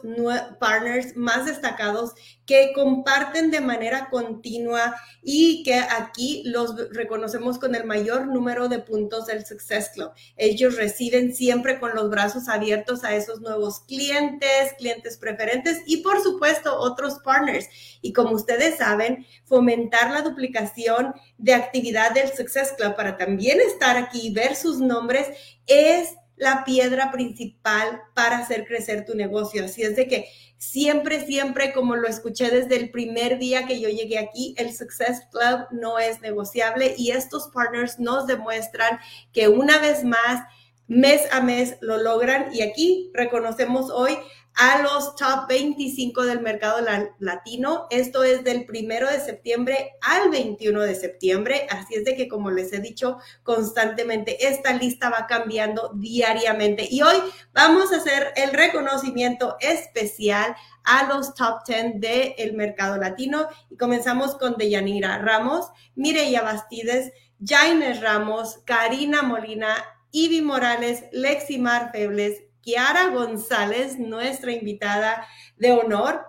partners 0.59 1.15
más 1.15 1.45
destacados 1.45 2.13
que 2.49 2.73
comparten 2.73 3.51
de 3.51 3.61
manera 3.61 4.09
continua 4.09 4.95
y 5.21 5.61
que 5.61 5.75
aquí 5.75 6.41
los 6.47 6.89
reconocemos 6.89 7.59
con 7.59 7.75
el 7.75 7.83
mayor 7.83 8.25
número 8.25 8.67
de 8.67 8.79
puntos 8.79 9.27
del 9.27 9.45
Success 9.45 9.91
Club. 9.93 10.09
Ellos 10.35 10.75
reciben 10.75 11.35
siempre 11.35 11.79
con 11.79 11.93
los 11.93 12.09
brazos 12.09 12.49
abiertos 12.49 13.03
a 13.03 13.13
esos 13.13 13.39
nuevos 13.41 13.81
clientes, 13.81 14.73
clientes 14.79 15.19
preferentes 15.19 15.83
y 15.85 15.97
por 15.97 16.23
supuesto 16.23 16.75
otros 16.75 17.19
partners. 17.23 17.67
Y 18.01 18.13
como 18.13 18.31
ustedes 18.31 18.77
saben, 18.77 19.27
fomentar 19.45 20.09
la 20.09 20.23
duplicación 20.23 21.13
de 21.37 21.53
actividad 21.53 22.15
del 22.15 22.29
Success 22.29 22.73
Club 22.75 22.95
para 22.95 23.15
también 23.15 23.59
estar 23.61 23.95
aquí 23.95 24.29
y 24.29 24.33
ver 24.33 24.55
sus 24.55 24.79
nombres 24.79 25.27
es 25.67 26.15
la 26.39 26.63
piedra 26.63 27.11
principal 27.11 28.01
para 28.15 28.39
hacer 28.39 28.65
crecer 28.65 29.05
tu 29.05 29.13
negocio. 29.13 29.65
Así 29.65 29.83
es 29.83 29.95
de 29.95 30.07
que 30.07 30.29
siempre, 30.57 31.25
siempre, 31.25 31.73
como 31.73 31.95
lo 31.95 32.07
escuché 32.07 32.49
desde 32.49 32.77
el 32.77 32.89
primer 32.89 33.37
día 33.37 33.67
que 33.67 33.79
yo 33.79 33.89
llegué 33.89 34.17
aquí, 34.17 34.55
el 34.57 34.73
Success 34.73 35.27
Club 35.31 35.67
no 35.71 35.99
es 35.99 36.21
negociable 36.21 36.95
y 36.97 37.11
estos 37.11 37.49
partners 37.53 37.99
nos 37.99 38.25
demuestran 38.25 38.99
que 39.33 39.49
una 39.49 39.79
vez 39.79 40.03
más, 40.03 40.41
mes 40.87 41.21
a 41.31 41.41
mes 41.41 41.77
lo 41.81 41.97
logran 41.97 42.47
y 42.53 42.61
aquí 42.61 43.11
reconocemos 43.13 43.91
hoy 43.91 44.17
a 44.59 44.81
los 44.81 45.15
top 45.15 45.47
25 45.47 46.23
del 46.23 46.41
mercado 46.41 46.85
latino. 47.19 47.87
Esto 47.89 48.25
es 48.25 48.43
del 48.43 48.65
primero 48.65 49.09
de 49.09 49.21
septiembre 49.21 49.93
al 50.01 50.29
21 50.29 50.81
de 50.81 50.95
septiembre. 50.95 51.65
Así 51.69 51.95
es 51.95 52.03
de 52.03 52.17
que, 52.17 52.27
como 52.27 52.51
les 52.51 52.73
he 52.73 52.81
dicho 52.81 53.19
constantemente, 53.43 54.47
esta 54.47 54.73
lista 54.73 55.09
va 55.09 55.27
cambiando 55.27 55.93
diariamente. 55.95 56.85
Y 56.91 57.01
hoy 57.01 57.15
vamos 57.53 57.93
a 57.93 57.97
hacer 57.97 58.33
el 58.35 58.51
reconocimiento 58.51 59.55
especial 59.61 60.53
a 60.83 61.07
los 61.07 61.33
top 61.35 61.61
10 61.65 62.01
del 62.01 62.53
mercado 62.53 62.97
latino. 62.97 63.47
Y 63.69 63.77
comenzamos 63.77 64.35
con 64.35 64.57
Deyanira 64.57 65.19
Ramos, 65.19 65.67
Mireya 65.95 66.41
Bastides, 66.41 67.13
Jaines 67.41 68.01
Ramos, 68.01 68.59
Karina 68.65 69.21
Molina, 69.21 69.73
Ivy 70.11 70.41
Morales, 70.41 71.05
Leximar 71.13 71.93
Febles, 71.93 72.43
Kiara 72.69 73.09
González, 73.09 73.97
nuestra 73.97 74.51
invitada 74.51 75.25
de 75.57 75.71
honor, 75.71 76.21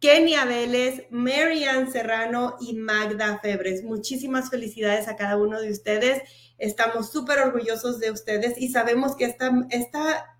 Kenia 0.00 0.44
Vélez, 0.44 1.06
Marian 1.08 1.90
Serrano 1.90 2.56
y 2.60 2.74
Magda 2.74 3.38
Febres. 3.38 3.82
Muchísimas 3.82 4.50
felicidades 4.50 5.08
a 5.08 5.16
cada 5.16 5.38
uno 5.38 5.58
de 5.62 5.70
ustedes. 5.70 6.20
Estamos 6.58 7.10
súper 7.10 7.38
orgullosos 7.38 8.00
de 8.00 8.10
ustedes 8.10 8.60
y 8.60 8.68
sabemos 8.68 9.16
que 9.16 9.24
esta, 9.24 9.50
esta, 9.70 10.36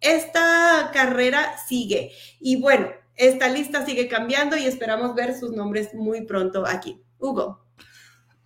esta 0.00 0.92
carrera 0.94 1.58
sigue. 1.66 2.12
Y 2.38 2.60
bueno, 2.60 2.86
esta 3.16 3.48
lista 3.48 3.84
sigue 3.84 4.06
cambiando 4.06 4.56
y 4.56 4.66
esperamos 4.66 5.16
ver 5.16 5.36
sus 5.36 5.50
nombres 5.50 5.94
muy 5.94 6.26
pronto 6.26 6.64
aquí. 6.64 7.02
Hugo. 7.18 7.65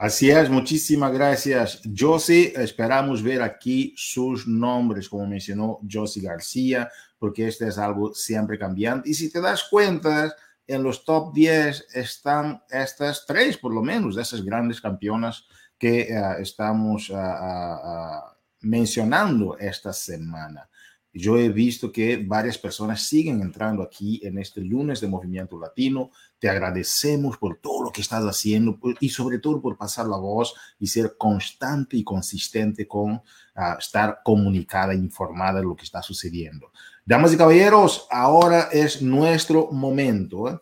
Así 0.01 0.31
es, 0.31 0.49
muchísimas 0.49 1.13
gracias, 1.13 1.83
Josie. 1.95 2.55
Esperamos 2.57 3.23
ver 3.23 3.43
aquí 3.43 3.93
sus 3.99 4.47
nombres, 4.47 5.11
como 5.11 5.27
mencionó 5.27 5.79
Josie 5.87 6.23
García, 6.23 6.91
porque 7.19 7.47
este 7.47 7.69
es 7.69 7.77
algo 7.77 8.15
siempre 8.15 8.59
cambiante. 8.59 9.11
Y 9.11 9.13
si 9.13 9.31
te 9.31 9.43
das 9.43 9.65
cuenta, 9.69 10.35
en 10.67 10.83
los 10.83 11.05
top 11.05 11.35
10 11.35 11.89
están 11.93 12.63
estas 12.71 13.27
tres, 13.27 13.59
por 13.59 13.75
lo 13.75 13.83
menos, 13.83 14.17
de 14.17 14.23
esas 14.23 14.43
grandes 14.43 14.81
campeonas 14.81 15.45
que 15.77 16.01
eh, 16.01 16.23
estamos 16.39 17.11
ah, 17.11 17.37
ah, 17.39 17.81
ah, 17.85 18.37
mencionando 18.63 19.59
esta 19.59 19.93
semana. 19.93 20.67
Yo 21.13 21.37
he 21.37 21.51
visto 21.51 21.93
que 21.93 22.17
varias 22.17 22.57
personas 22.57 23.03
siguen 23.03 23.43
entrando 23.43 23.83
aquí 23.83 24.19
en 24.23 24.39
este 24.39 24.63
lunes 24.63 25.03
de 25.03 25.09
Movimiento 25.09 25.59
Latino. 25.59 26.11
Te 26.41 26.49
agradecemos 26.49 27.37
por 27.37 27.59
todo 27.59 27.85
lo 27.85 27.93
que 27.93 28.01
estás 28.01 28.25
haciendo 28.25 28.79
y 28.99 29.11
sobre 29.11 29.39
todo 29.39 29.61
por 29.61 29.77
pasar 29.77 30.07
la 30.07 30.17
voz 30.17 30.55
y 30.79 30.87
ser 30.87 31.17
constante 31.17 31.97
y 31.97 32.03
consistente 32.03 32.89
con 32.89 33.23
ah, 33.55 33.77
estar 33.79 34.21
comunicada, 34.25 34.95
informada 34.95 35.61
de 35.61 35.67
lo 35.67 35.77
que 35.77 35.85
está 35.85 36.03
sucediendo. 36.03 36.73
Damas 37.05 37.35
y 37.35 37.37
caballeros, 37.37 38.07
ahora 38.11 38.71
es 38.73 39.03
nuestro 39.03 39.71
momento. 39.71 40.49
¿eh? 40.49 40.59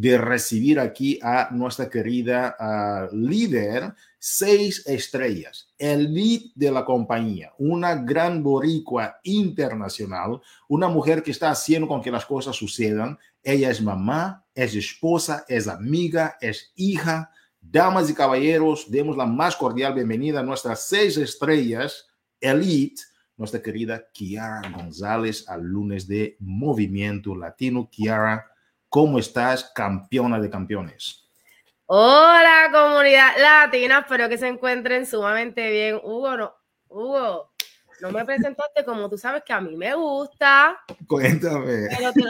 de 0.00 0.16
recibir 0.16 0.78
aquí 0.80 1.18
a 1.22 1.48
nuestra 1.50 1.90
querida 1.90 2.56
ah, 2.58 3.08
líder, 3.12 3.92
seis 4.18 4.86
estrellas, 4.86 5.68
el 5.78 6.14
lead 6.14 6.40
de 6.54 6.70
la 6.70 6.84
compañía, 6.84 7.52
una 7.58 7.96
gran 7.96 8.42
boricua 8.42 9.18
internacional, 9.24 10.40
una 10.68 10.88
mujer 10.88 11.22
que 11.22 11.30
está 11.30 11.50
haciendo 11.50 11.86
con 11.86 12.00
que 12.00 12.10
las 12.10 12.24
cosas 12.24 12.56
sucedan. 12.56 13.18
Ella 13.42 13.70
es 13.70 13.82
mamá, 13.82 14.44
es 14.62 14.74
esposa, 14.74 15.46
es 15.48 15.66
amiga, 15.68 16.36
es 16.38 16.72
hija. 16.76 17.32
Damas 17.62 18.10
y 18.10 18.14
caballeros, 18.14 18.90
demos 18.90 19.16
la 19.16 19.24
más 19.24 19.56
cordial 19.56 19.94
bienvenida 19.94 20.40
a 20.40 20.42
nuestras 20.42 20.86
seis 20.86 21.16
estrellas, 21.16 22.06
elite, 22.40 23.02
nuestra 23.38 23.62
querida 23.62 24.04
Kiara 24.12 24.70
González 24.70 25.48
al 25.48 25.62
lunes 25.62 26.06
de 26.06 26.36
Movimiento 26.40 27.34
Latino. 27.34 27.88
Kiara, 27.90 28.46
¿Cómo 28.90 29.18
estás, 29.18 29.72
campeona 29.74 30.38
de 30.38 30.50
campeones? 30.50 31.26
Hola, 31.86 32.68
comunidad 32.70 33.32
latina, 33.40 34.00
espero 34.00 34.28
que 34.28 34.36
se 34.36 34.48
encuentren 34.48 35.06
sumamente 35.06 35.70
bien. 35.70 36.00
Hugo, 36.02 36.36
no, 36.36 36.54
Hugo, 36.88 37.49
no 38.00 38.10
me 38.10 38.24
presentaste 38.24 38.84
como 38.84 39.08
tú 39.08 39.18
sabes 39.18 39.42
que 39.44 39.52
a 39.52 39.60
mí 39.60 39.76
me 39.76 39.94
gusta. 39.94 40.78
Cuéntame. 41.06 41.88
Pero 41.96 42.12
te, 42.12 42.22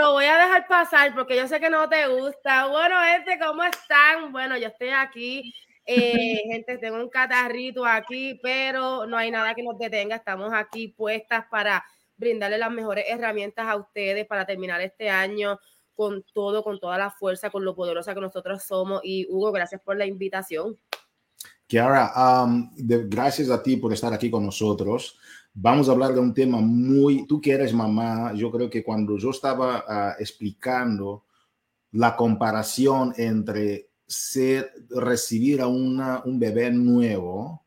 lo 0.00 0.12
voy 0.12 0.24
a 0.24 0.36
dejar 0.36 0.66
pasar 0.66 1.14
porque 1.14 1.36
yo 1.36 1.46
sé 1.46 1.60
que 1.60 1.70
no 1.70 1.88
te 1.88 2.06
gusta. 2.06 2.66
Bueno, 2.66 2.96
gente, 3.02 3.38
¿cómo 3.44 3.62
están? 3.64 4.32
Bueno, 4.32 4.56
yo 4.56 4.68
estoy 4.68 4.90
aquí. 4.90 5.54
Eh, 5.84 6.42
gente, 6.50 6.78
tengo 6.78 6.96
un 6.96 7.08
catarrito 7.08 7.84
aquí, 7.84 8.38
pero 8.42 9.06
no 9.06 9.16
hay 9.16 9.30
nada 9.30 9.54
que 9.54 9.62
nos 9.62 9.78
detenga. 9.78 10.16
Estamos 10.16 10.52
aquí 10.52 10.88
puestas 10.88 11.44
para 11.50 11.84
brindarle 12.16 12.58
las 12.58 12.70
mejores 12.70 13.04
herramientas 13.08 13.66
a 13.66 13.76
ustedes 13.76 14.26
para 14.26 14.44
terminar 14.44 14.80
este 14.80 15.08
año 15.08 15.58
con 15.94 16.22
todo, 16.32 16.62
con 16.62 16.78
toda 16.78 16.96
la 16.96 17.10
fuerza, 17.10 17.50
con 17.50 17.64
lo 17.64 17.74
poderosa 17.74 18.14
que 18.14 18.20
nosotros 18.20 18.62
somos. 18.62 19.00
Y 19.02 19.26
Hugo, 19.28 19.52
gracias 19.52 19.80
por 19.80 19.96
la 19.96 20.06
invitación. 20.06 20.78
Kiara, 21.68 22.44
um, 22.44 22.70
gracias 23.10 23.50
a 23.50 23.62
ti 23.62 23.76
por 23.76 23.92
estar 23.92 24.10
aquí 24.14 24.30
con 24.30 24.42
nosotros. 24.42 25.18
Vamos 25.52 25.86
a 25.88 25.92
hablar 25.92 26.14
de 26.14 26.20
un 26.20 26.32
tema 26.32 26.62
muy, 26.62 27.26
tú 27.26 27.42
que 27.42 27.52
eres 27.52 27.74
mamá, 27.74 28.32
yo 28.32 28.50
creo 28.50 28.70
que 28.70 28.82
cuando 28.82 29.18
yo 29.18 29.30
estaba 29.30 29.84
ah, 29.86 30.14
explicando 30.18 31.26
la 31.92 32.16
comparación 32.16 33.12
entre 33.18 33.90
ser, 34.06 34.72
recibir 34.88 35.60
a 35.60 35.66
una, 35.66 36.22
un 36.24 36.38
bebé 36.38 36.70
nuevo 36.70 37.66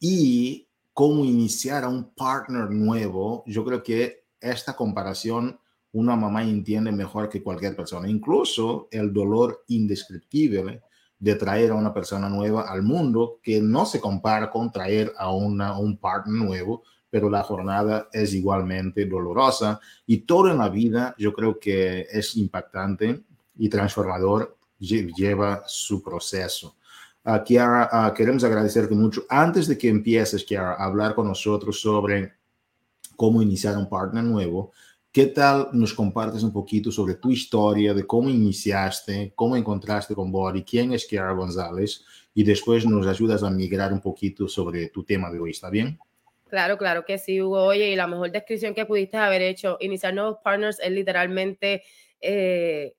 y 0.00 0.66
cómo 0.94 1.22
iniciar 1.26 1.84
a 1.84 1.90
un 1.90 2.14
partner 2.14 2.70
nuevo, 2.70 3.44
yo 3.46 3.62
creo 3.62 3.82
que 3.82 4.24
esta 4.40 4.74
comparación 4.74 5.60
una 5.92 6.16
mamá 6.16 6.42
entiende 6.42 6.92
mejor 6.92 7.28
que 7.28 7.42
cualquier 7.42 7.76
persona, 7.76 8.08
incluso 8.08 8.88
el 8.90 9.12
dolor 9.12 9.64
indescriptible 9.68 10.82
de 11.18 11.34
traer 11.34 11.70
a 11.70 11.74
una 11.74 11.94
persona 11.94 12.28
nueva 12.28 12.62
al 12.62 12.82
mundo 12.82 13.38
que 13.42 13.60
no 13.60 13.86
se 13.86 14.00
compara 14.00 14.50
con 14.50 14.70
traer 14.70 15.12
a, 15.16 15.32
una, 15.32 15.78
un 15.78 15.96
partner 15.96 16.34
nuevo, 16.34 16.82
pero 17.08 17.30
la 17.30 17.42
jornada 17.42 18.08
es 18.12 18.34
igualmente 18.34 19.06
dolorosa 19.06 19.80
y 20.06 20.18
todo 20.18 20.50
en 20.50 20.58
la 20.58 20.68
vida 20.68 21.14
yo 21.18 21.32
creo 21.32 21.58
que 21.58 22.06
es 22.10 22.36
impactante 22.36 23.22
y 23.56 23.68
transformador, 23.68 24.56
lleva 24.78 25.62
su 25.66 26.02
proceso. 26.02 26.76
Uh, 27.24 27.42
Kiara, 27.42 27.88
uh, 27.92 28.14
queremos 28.14 28.44
agradecerte 28.44 28.94
mucho. 28.94 29.24
Antes 29.28 29.66
de 29.66 29.76
que 29.76 29.88
empieces, 29.88 30.44
Kiara, 30.44 30.74
a 30.74 30.84
hablar 30.84 31.14
con 31.14 31.26
nosotros 31.26 31.80
sobre 31.80 32.34
cómo 33.16 33.42
iniciar 33.42 33.76
un 33.76 33.88
partner 33.88 34.22
nuevo, 34.22 34.72
¿Qué 35.16 35.28
tal 35.28 35.68
nos 35.72 35.94
compartes 35.94 36.42
un 36.42 36.52
poquito 36.52 36.92
sobre 36.92 37.14
tu 37.14 37.30
historia, 37.30 37.94
de 37.94 38.06
cómo 38.06 38.28
iniciaste, 38.28 39.32
cómo 39.34 39.56
encontraste 39.56 40.14
con 40.14 40.30
Body, 40.30 40.62
quién 40.62 40.92
es 40.92 41.06
Kiara 41.06 41.32
González 41.32 42.04
y 42.34 42.44
después 42.44 42.84
nos 42.84 43.06
ayudas 43.06 43.42
a 43.42 43.48
migrar 43.48 43.94
un 43.94 44.02
poquito 44.02 44.46
sobre 44.46 44.90
tu 44.90 45.04
tema 45.04 45.30
de 45.30 45.40
hoy, 45.40 45.52
¿está 45.52 45.70
bien? 45.70 45.98
Claro, 46.50 46.76
claro 46.76 47.06
que 47.06 47.16
sí, 47.16 47.40
Hugo. 47.40 47.64
Oye, 47.64 47.90
y 47.90 47.96
la 47.96 48.06
mejor 48.06 48.30
descripción 48.30 48.74
que 48.74 48.84
pudiste 48.84 49.16
haber 49.16 49.40
hecho, 49.40 49.78
iniciar 49.80 50.12
nuevos 50.12 50.36
partners 50.44 50.78
es 50.80 50.90
literalmente 50.90 51.82
eh, 52.20 52.92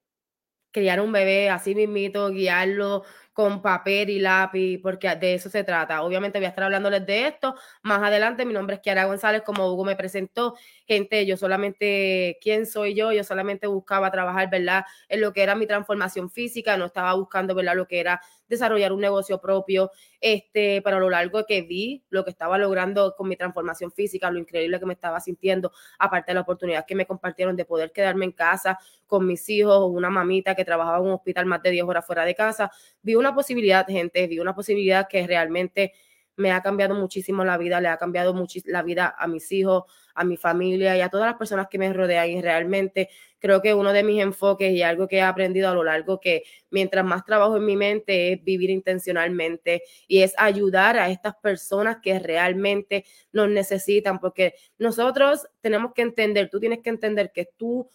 criar 0.71 0.99
un 1.01 1.11
bebé 1.11 1.51
así 1.51 1.75
mismito, 1.75 2.31
guiarlo 2.31 3.03
con 3.37 3.61
papel 3.61 4.09
y 4.09 4.17
lápiz, 4.19 4.79
porque 4.81 5.15
de 5.15 5.35
eso 5.35 5.47
se 5.47 5.63
trata. 5.63 6.01
Obviamente 6.01 6.39
voy 6.39 6.47
a 6.47 6.49
estar 6.49 6.63
hablándoles 6.63 7.05
de 7.05 7.27
esto 7.27 7.53
más 7.83 8.01
adelante. 8.01 8.45
Mi 8.45 8.53
nombre 8.53 8.77
es 8.77 8.81
Kiara 8.81 9.05
González, 9.05 9.43
como 9.43 9.71
Hugo 9.71 9.85
me 9.85 9.95
presentó. 9.95 10.55
Gente, 10.87 11.23
yo 11.27 11.37
solamente, 11.37 12.39
¿quién 12.41 12.65
soy 12.65 12.95
yo? 12.95 13.11
Yo 13.11 13.23
solamente 13.23 13.67
buscaba 13.67 14.09
trabajar, 14.09 14.49
¿verdad? 14.49 14.85
En 15.07 15.21
lo 15.21 15.33
que 15.33 15.43
era 15.43 15.53
mi 15.53 15.67
transformación 15.67 16.31
física, 16.31 16.77
no 16.77 16.85
estaba 16.85 17.13
buscando, 17.13 17.53
¿verdad? 17.53 17.75
Lo 17.75 17.87
que 17.87 17.99
era 17.99 18.19
desarrollar 18.47 18.91
un 18.93 19.01
negocio 19.01 19.39
propio, 19.39 19.91
este, 20.19 20.81
pero 20.81 20.97
a 20.97 20.99
lo 20.99 21.09
largo 21.09 21.45
que 21.45 21.61
vi 21.61 22.03
lo 22.09 22.23
que 22.23 22.31
estaba 22.31 22.57
logrando 22.57 23.15
con 23.17 23.27
mi 23.27 23.35
transformación 23.35 23.91
física, 23.91 24.29
lo 24.31 24.39
increíble 24.39 24.79
que 24.79 24.85
me 24.85 24.93
estaba 24.93 25.19
sintiendo, 25.19 25.71
aparte 25.99 26.31
de 26.31 26.35
la 26.35 26.41
oportunidad 26.41 26.85
que 26.85 26.95
me 26.95 27.05
compartieron 27.05 27.55
de 27.55 27.65
poder 27.65 27.91
quedarme 27.91 28.25
en 28.25 28.31
casa 28.31 28.79
con 29.05 29.25
mis 29.25 29.47
hijos, 29.49 29.89
una 29.89 30.09
mamita 30.09 30.55
que 30.55 30.65
trabajaba 30.65 30.97
en 30.97 31.05
un 31.05 31.11
hospital 31.11 31.45
más 31.45 31.61
de 31.61 31.71
10 31.71 31.85
horas 31.85 32.05
fuera 32.05 32.25
de 32.25 32.35
casa, 32.35 32.71
vi 33.01 33.15
una 33.15 33.33
posibilidad, 33.33 33.85
gente, 33.87 34.27
vi 34.27 34.39
una 34.39 34.55
posibilidad 34.55 35.07
que 35.07 35.25
realmente 35.25 35.93
me 36.37 36.51
ha 36.51 36.61
cambiado 36.61 36.95
muchísimo 36.95 37.43
la 37.43 37.57
vida, 37.57 37.81
le 37.81 37.87
ha 37.89 37.97
cambiado 37.97 38.33
la 38.65 38.83
vida 38.83 39.15
a 39.17 39.27
mis 39.27 39.51
hijos, 39.51 39.85
a 40.17 40.23
mi 40.23 40.35
familia 40.35 40.97
y 40.97 41.01
a 41.01 41.09
todas 41.09 41.27
las 41.27 41.37
personas 41.37 41.67
que 41.69 41.77
me 41.77 41.93
rodean. 41.93 42.29
Y 42.29 42.41
realmente 42.41 43.09
creo 43.39 43.61
que 43.61 43.73
uno 43.73 43.93
de 43.93 44.03
mis 44.03 44.21
enfoques 44.21 44.73
y 44.73 44.81
algo 44.81 45.07
que 45.07 45.17
he 45.17 45.21
aprendido 45.21 45.69
a 45.69 45.75
lo 45.75 45.83
largo 45.83 46.19
que 46.19 46.43
mientras 46.71 47.05
más 47.05 47.23
trabajo 47.23 47.55
en 47.57 47.65
mi 47.65 47.75
mente 47.75 48.33
es 48.33 48.43
vivir 48.43 48.71
intencionalmente 48.71 49.83
y 50.07 50.21
es 50.23 50.33
ayudar 50.37 50.97
a 50.97 51.09
estas 51.09 51.35
personas 51.35 51.97
que 52.01 52.17
realmente 52.17 53.05
nos 53.31 53.47
necesitan, 53.49 54.19
porque 54.19 54.55
nosotros 54.79 55.47
tenemos 55.61 55.93
que 55.93 56.01
entender, 56.01 56.49
tú 56.49 56.59
tienes 56.59 56.79
que 56.79 56.89
entender 56.89 57.31
que 57.31 57.47
tú, 57.55 57.89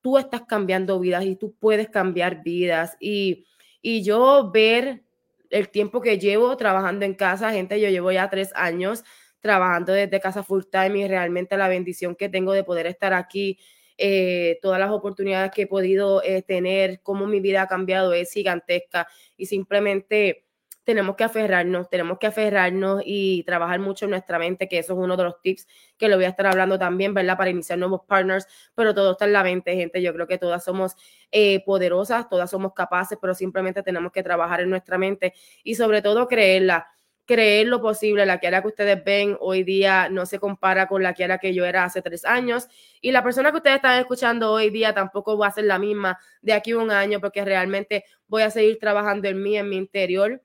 tú 0.00 0.18
estás 0.18 0.42
cambiando 0.42 1.00
vidas 1.00 1.24
y 1.24 1.34
tú 1.34 1.54
puedes 1.58 1.88
cambiar 1.88 2.44
vidas. 2.44 2.96
Y, 3.00 3.44
y 3.82 4.04
yo 4.04 4.50
ver 4.52 5.02
el 5.50 5.68
tiempo 5.68 6.00
que 6.00 6.18
llevo 6.18 6.56
trabajando 6.56 7.04
en 7.04 7.14
casa, 7.14 7.50
gente, 7.50 7.80
yo 7.80 7.88
llevo 7.88 8.12
ya 8.12 8.30
tres 8.30 8.52
años 8.54 9.04
trabajando 9.46 9.92
desde 9.92 10.20
casa 10.20 10.42
full 10.42 10.64
time 10.70 10.98
y 10.98 11.08
realmente 11.08 11.56
la 11.56 11.68
bendición 11.68 12.16
que 12.16 12.28
tengo 12.28 12.52
de 12.52 12.64
poder 12.64 12.88
estar 12.88 13.14
aquí, 13.14 13.58
eh, 13.96 14.58
todas 14.60 14.80
las 14.80 14.90
oportunidades 14.90 15.52
que 15.52 15.62
he 15.62 15.66
podido 15.68 16.20
eh, 16.24 16.42
tener, 16.42 17.00
cómo 17.02 17.26
mi 17.26 17.38
vida 17.38 17.62
ha 17.62 17.68
cambiado 17.68 18.12
es 18.12 18.32
gigantesca 18.32 19.06
y 19.36 19.46
simplemente 19.46 20.46
tenemos 20.82 21.14
que 21.16 21.24
aferrarnos, 21.24 21.88
tenemos 21.88 22.18
que 22.18 22.26
aferrarnos 22.26 23.02
y 23.04 23.44
trabajar 23.44 23.78
mucho 23.78 24.04
en 24.04 24.12
nuestra 24.12 24.38
mente, 24.38 24.68
que 24.68 24.78
eso 24.78 24.92
es 24.94 24.98
uno 24.98 25.16
de 25.16 25.24
los 25.24 25.40
tips 25.40 25.66
que 25.96 26.08
lo 26.08 26.16
voy 26.16 26.24
a 26.26 26.28
estar 26.28 26.46
hablando 26.46 26.78
también, 26.78 27.14
¿verdad? 27.14 27.36
Para 27.36 27.50
iniciar 27.50 27.78
nuevos 27.78 28.02
partners, 28.06 28.46
pero 28.74 28.94
todo 28.94 29.12
está 29.12 29.24
en 29.26 29.32
la 29.32 29.42
mente, 29.42 29.74
gente. 29.74 30.02
Yo 30.02 30.12
creo 30.12 30.26
que 30.26 30.38
todas 30.38 30.64
somos 30.64 30.96
eh, 31.32 31.64
poderosas, 31.64 32.28
todas 32.28 32.50
somos 32.50 32.72
capaces, 32.72 33.18
pero 33.20 33.34
simplemente 33.34 33.82
tenemos 33.82 34.12
que 34.12 34.22
trabajar 34.22 34.60
en 34.60 34.70
nuestra 34.70 34.98
mente 34.98 35.34
y 35.64 35.74
sobre 35.76 36.02
todo 36.02 36.26
creerla 36.28 36.86
creer 37.26 37.66
lo 37.66 37.82
posible. 37.82 38.24
La 38.24 38.38
Kiara 38.38 38.62
que 38.62 38.68
ustedes 38.68 39.04
ven 39.04 39.36
hoy 39.40 39.62
día 39.64 40.08
no 40.08 40.26
se 40.26 40.38
compara 40.38 40.88
con 40.88 41.02
la 41.02 41.12
Kiara 41.12 41.38
que 41.38 41.52
yo 41.52 41.64
era 41.64 41.84
hace 41.84 42.02
tres 42.02 42.24
años. 42.24 42.68
Y 43.00 43.12
la 43.12 43.22
persona 43.22 43.50
que 43.50 43.58
ustedes 43.58 43.76
están 43.76 43.98
escuchando 43.98 44.52
hoy 44.52 44.70
día 44.70 44.94
tampoco 44.94 45.36
va 45.36 45.48
a 45.48 45.52
ser 45.52 45.64
la 45.64 45.78
misma 45.78 46.18
de 46.40 46.52
aquí 46.52 46.70
a 46.70 46.78
un 46.78 46.90
año, 46.90 47.20
porque 47.20 47.44
realmente 47.44 48.04
voy 48.28 48.42
a 48.42 48.50
seguir 48.50 48.78
trabajando 48.78 49.28
en 49.28 49.42
mí, 49.42 49.56
en 49.58 49.68
mi 49.68 49.76
interior 49.76 50.42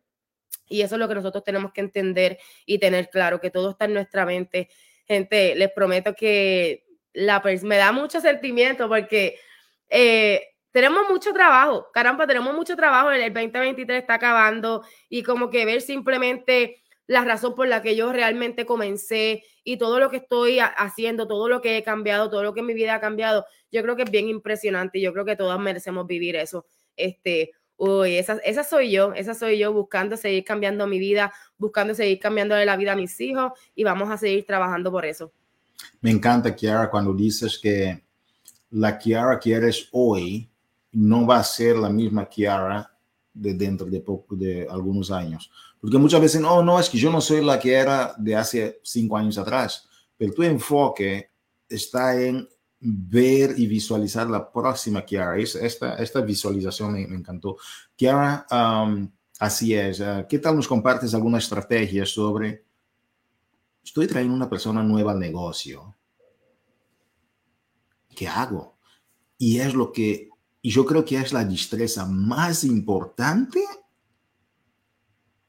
y 0.72 0.82
eso 0.82 0.96
es 0.96 1.00
lo 1.00 1.08
que 1.08 1.16
nosotros 1.16 1.44
tenemos 1.44 1.74
que 1.74 1.82
entender 1.82 2.40
y 2.66 2.80
tener 2.80 3.10
claro, 3.10 3.42
que 3.42 3.52
todo 3.52 3.72
está 3.72 3.86
en 3.86 3.94
nuestra 3.94 4.26
mente. 4.26 4.70
Gente, 5.06 5.54
les 5.56 5.72
prometo 5.72 6.16
que 6.16 6.86
la 7.14 7.44
me 7.64 7.76
da 7.76 7.92
mucho 7.92 8.22
sentimiento 8.22 8.88
porque 8.88 9.38
eh, 9.90 10.51
tenemos 10.72 11.10
mucho 11.10 11.34
trabajo, 11.34 11.88
caramba, 11.94 12.28
tenemos 12.28 12.54
mucho 12.54 12.76
trabajo, 12.76 13.12
el 13.12 13.34
2023 13.34 14.02
está 14.02 14.16
acabando 14.16 14.84
y 15.10 15.24
como 15.24 15.50
que 15.50 15.66
ver 15.66 15.82
simplemente 15.82 16.82
la 17.08 17.26
razón 17.26 17.56
por 17.56 17.68
la 17.68 17.82
que 17.82 17.96
yo 17.96 18.14
realmente 18.14 18.66
comencé 18.66 19.44
y 19.64 19.78
todo 19.78 20.00
lo 20.00 20.10
que 20.10 20.18
estoy 20.18 20.60
haciendo, 20.60 21.28
todo 21.28 21.50
lo 21.50 21.62
que 21.62 21.78
he 21.78 21.84
cambiado, 21.84 22.30
todo 22.30 22.44
lo 22.44 22.54
que 22.54 22.62
mi 22.62 22.74
vida 22.74 22.96
ha 22.96 23.02
cambiado, 23.02 23.46
yo 23.72 23.82
creo 23.82 23.96
que 23.96 24.04
es 24.04 24.12
bien 24.12 24.30
impresionante 24.30 25.00
y 25.00 25.02
yo 25.02 25.12
creo 25.12 25.26
que 25.26 25.36
todas 25.36 25.60
merecemos 25.60 26.08
vivir 26.08 26.36
eso. 26.36 26.66
Este, 26.96 27.52
Uy, 27.84 28.18
esa, 28.18 28.34
esa 28.46 28.64
soy 28.64 28.92
yo, 28.92 29.12
esa 29.16 29.34
soy 29.34 29.58
yo 29.58 29.74
buscando 29.74 30.16
seguir 30.16 30.44
cambiando 30.44 30.86
mi 30.86 31.00
vida, 31.00 31.34
buscando 31.58 31.96
seguir 31.96 32.20
cambiando 32.20 32.56
la 32.56 32.78
vida 32.78 32.92
a 32.92 32.96
mis 32.96 33.20
hijos 33.20 33.54
y 33.74 33.84
vamos 33.84 34.12
a 34.12 34.18
seguir 34.18 34.46
trabajando 34.46 34.92
por 34.92 35.04
eso. 35.04 35.34
Me 36.00 36.12
encanta, 36.12 36.56
Kiara, 36.56 36.92
cuando 36.92 37.12
dices 37.12 37.58
que 37.58 38.04
la 38.70 39.00
Kiara 39.00 39.40
que 39.40 39.54
eres 39.54 39.90
hoy 39.94 40.51
no 40.94 41.26
va 41.26 41.38
a 41.38 41.44
ser 41.44 41.78
la 41.78 41.90
misma 41.90 42.28
Kiara 42.28 42.92
de 43.34 43.54
dentro 43.54 43.88
de 43.88 44.02
poco, 44.02 44.36
de 44.36 44.68
algunos 44.70 45.12
años. 45.12 45.52
Porque 45.80 45.98
muchas 45.98 46.22
veces, 46.22 46.42
no, 46.42 46.62
no, 46.64 46.80
es 46.80 46.90
que 46.90 46.98
yo 46.98 47.12
no 47.12 47.22
soy 47.22 47.44
la 47.44 47.60
que 47.60 47.74
era 47.74 48.14
de 48.18 48.36
hace 48.36 48.80
cinco 48.84 49.18
años 49.18 49.38
atrás, 49.38 49.88
pero 50.18 50.34
tu 50.34 50.44
enfoque 50.44 51.30
está 51.68 52.22
en 52.22 52.48
ver 52.80 53.54
y 53.58 53.68
visualizar 53.68 54.30
la 54.30 54.52
próxima 54.52 55.04
Kiara. 55.06 55.38
Esta, 55.38 55.96
esta 55.96 56.22
visualización 56.22 56.94
me, 56.94 57.04
encantó. 57.04 57.58
Kiara, 57.96 58.46
así 59.40 59.74
es. 59.74 60.00
Uh, 60.00 60.26
¿Qué 60.28 60.40
tal 60.40 60.56
nos 60.56 60.68
compartes 60.68 61.14
alguna 61.14 61.38
estrategia 61.38 62.06
sobre, 62.06 62.66
estoy 63.84 64.08
trayendo 64.08 64.36
una 64.36 64.50
persona 64.50 64.84
nueva 64.84 65.12
al 65.12 65.20
negocio? 65.20 65.96
¿Qué 68.16 68.28
hago? 68.28 68.78
Y 69.38 69.60
es 69.60 69.74
lo 69.74 69.92
que, 69.92 70.31
y 70.62 70.70
yo 70.70 70.86
creo 70.86 71.04
que 71.04 71.18
es 71.18 71.34
la 71.34 71.44
destreza 71.44 72.06
más 72.06 72.64
importante 72.64 73.62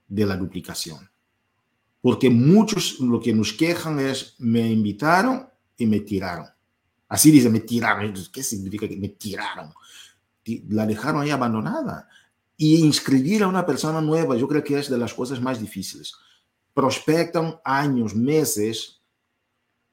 de 0.09 0.27
la 0.27 0.37
duplicación. 0.37 1.11
Porque 2.01 2.31
muchos 2.31 2.98
lo 3.01 3.20
que 3.20 3.33
nos 3.33 3.53
quejan 3.53 4.01
es, 4.01 4.35
me 4.38 4.70
invitaron 4.70 5.48
y 5.77 5.87
me 5.87 6.01
tiraron 6.01 6.46
Así 7.12 7.31
dice, 7.31 7.51
me 7.51 7.61
tiraron. 7.61 8.14
¿Qué 8.33 8.42
significa 8.42 8.88
que 8.88 8.96
me 8.96 9.11
tiraron? 9.11 9.70
La 10.70 10.87
dejaron 10.87 11.20
ahí 11.20 11.29
abandonada. 11.29 12.09
Y 12.57 12.77
inscribir 12.77 13.42
a 13.42 13.48
una 13.48 13.66
persona 13.66 14.01
nueva, 14.01 14.35
yo 14.35 14.48
creo 14.48 14.64
que 14.64 14.79
es 14.79 14.88
de 14.88 14.96
las 14.96 15.12
cosas 15.12 15.38
más 15.38 15.61
difíciles. 15.61 16.14
Prospectan 16.72 17.57
años, 17.66 18.14
meses, 18.14 19.03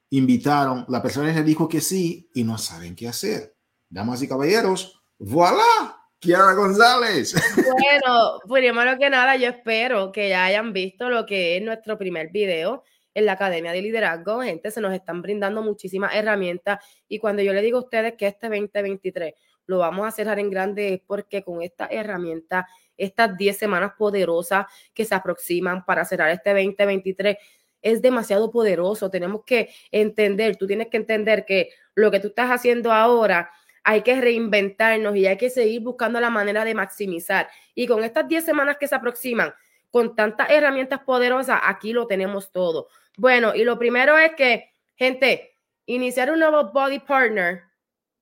invitaron, 0.08 0.86
la 0.88 1.02
persona 1.02 1.30
le 1.30 1.42
dijo 1.42 1.68
que 1.68 1.82
sí 1.82 2.30
y 2.32 2.42
no 2.42 2.56
saben 2.56 2.96
qué 2.96 3.06
hacer. 3.06 3.54
Damas 3.90 4.22
y 4.22 4.28
caballeros, 4.28 4.99
voilà, 5.20 5.96
Kiara 6.18 6.54
González. 6.54 7.34
Bueno, 7.56 8.40
primero 8.48 8.98
que 8.98 9.10
nada, 9.10 9.36
yo 9.36 9.48
espero 9.48 10.10
que 10.12 10.30
ya 10.30 10.46
hayan 10.46 10.72
visto 10.72 11.08
lo 11.08 11.26
que 11.26 11.56
es 11.56 11.62
nuestro 11.62 11.98
primer 11.98 12.30
video 12.30 12.82
en 13.14 13.26
la 13.26 13.32
Academia 13.32 13.72
de 13.72 13.82
Liderazgo, 13.82 14.40
gente, 14.40 14.70
se 14.70 14.80
nos 14.80 14.94
están 14.94 15.20
brindando 15.20 15.62
muchísimas 15.62 16.14
herramientas 16.14 16.84
y 17.08 17.18
cuando 17.18 17.42
yo 17.42 17.52
le 17.52 17.60
digo 17.60 17.78
a 17.78 17.82
ustedes 17.82 18.14
que 18.14 18.28
este 18.28 18.48
2023 18.48 19.34
lo 19.66 19.78
vamos 19.78 20.06
a 20.06 20.10
cerrar 20.10 20.38
en 20.38 20.48
grande 20.48 20.94
es 20.94 21.00
porque 21.06 21.42
con 21.42 21.60
esta 21.60 21.86
herramienta, 21.86 22.66
estas 22.96 23.36
10 23.36 23.56
semanas 23.56 23.92
poderosas 23.98 24.66
que 24.94 25.04
se 25.04 25.14
aproximan 25.14 25.84
para 25.84 26.04
cerrar 26.04 26.30
este 26.30 26.50
2023, 26.50 27.36
es 27.82 28.02
demasiado 28.02 28.50
poderoso. 28.50 29.10
Tenemos 29.10 29.42
que 29.44 29.70
entender, 29.90 30.56
tú 30.56 30.66
tienes 30.66 30.88
que 30.88 30.96
entender 30.96 31.44
que 31.44 31.70
lo 31.94 32.10
que 32.10 32.20
tú 32.20 32.28
estás 32.28 32.50
haciendo 32.50 32.92
ahora 32.92 33.50
hay 33.84 34.02
que 34.02 34.20
reinventarnos 34.20 35.16
y 35.16 35.26
hay 35.26 35.36
que 35.36 35.50
seguir 35.50 35.82
buscando 35.82 36.20
la 36.20 36.30
manera 36.30 36.64
de 36.64 36.74
maximizar. 36.74 37.48
Y 37.74 37.86
con 37.86 38.04
estas 38.04 38.28
10 38.28 38.44
semanas 38.44 38.76
que 38.78 38.88
se 38.88 38.94
aproximan, 38.94 39.54
con 39.90 40.14
tantas 40.14 40.50
herramientas 40.50 41.00
poderosas, 41.00 41.60
aquí 41.64 41.92
lo 41.92 42.06
tenemos 42.06 42.52
todo. 42.52 42.88
Bueno, 43.16 43.54
y 43.54 43.64
lo 43.64 43.78
primero 43.78 44.16
es 44.16 44.34
que, 44.34 44.72
gente, 44.96 45.56
iniciar 45.86 46.30
un 46.30 46.38
nuevo 46.38 46.70
body 46.72 47.00
partner 47.00 47.64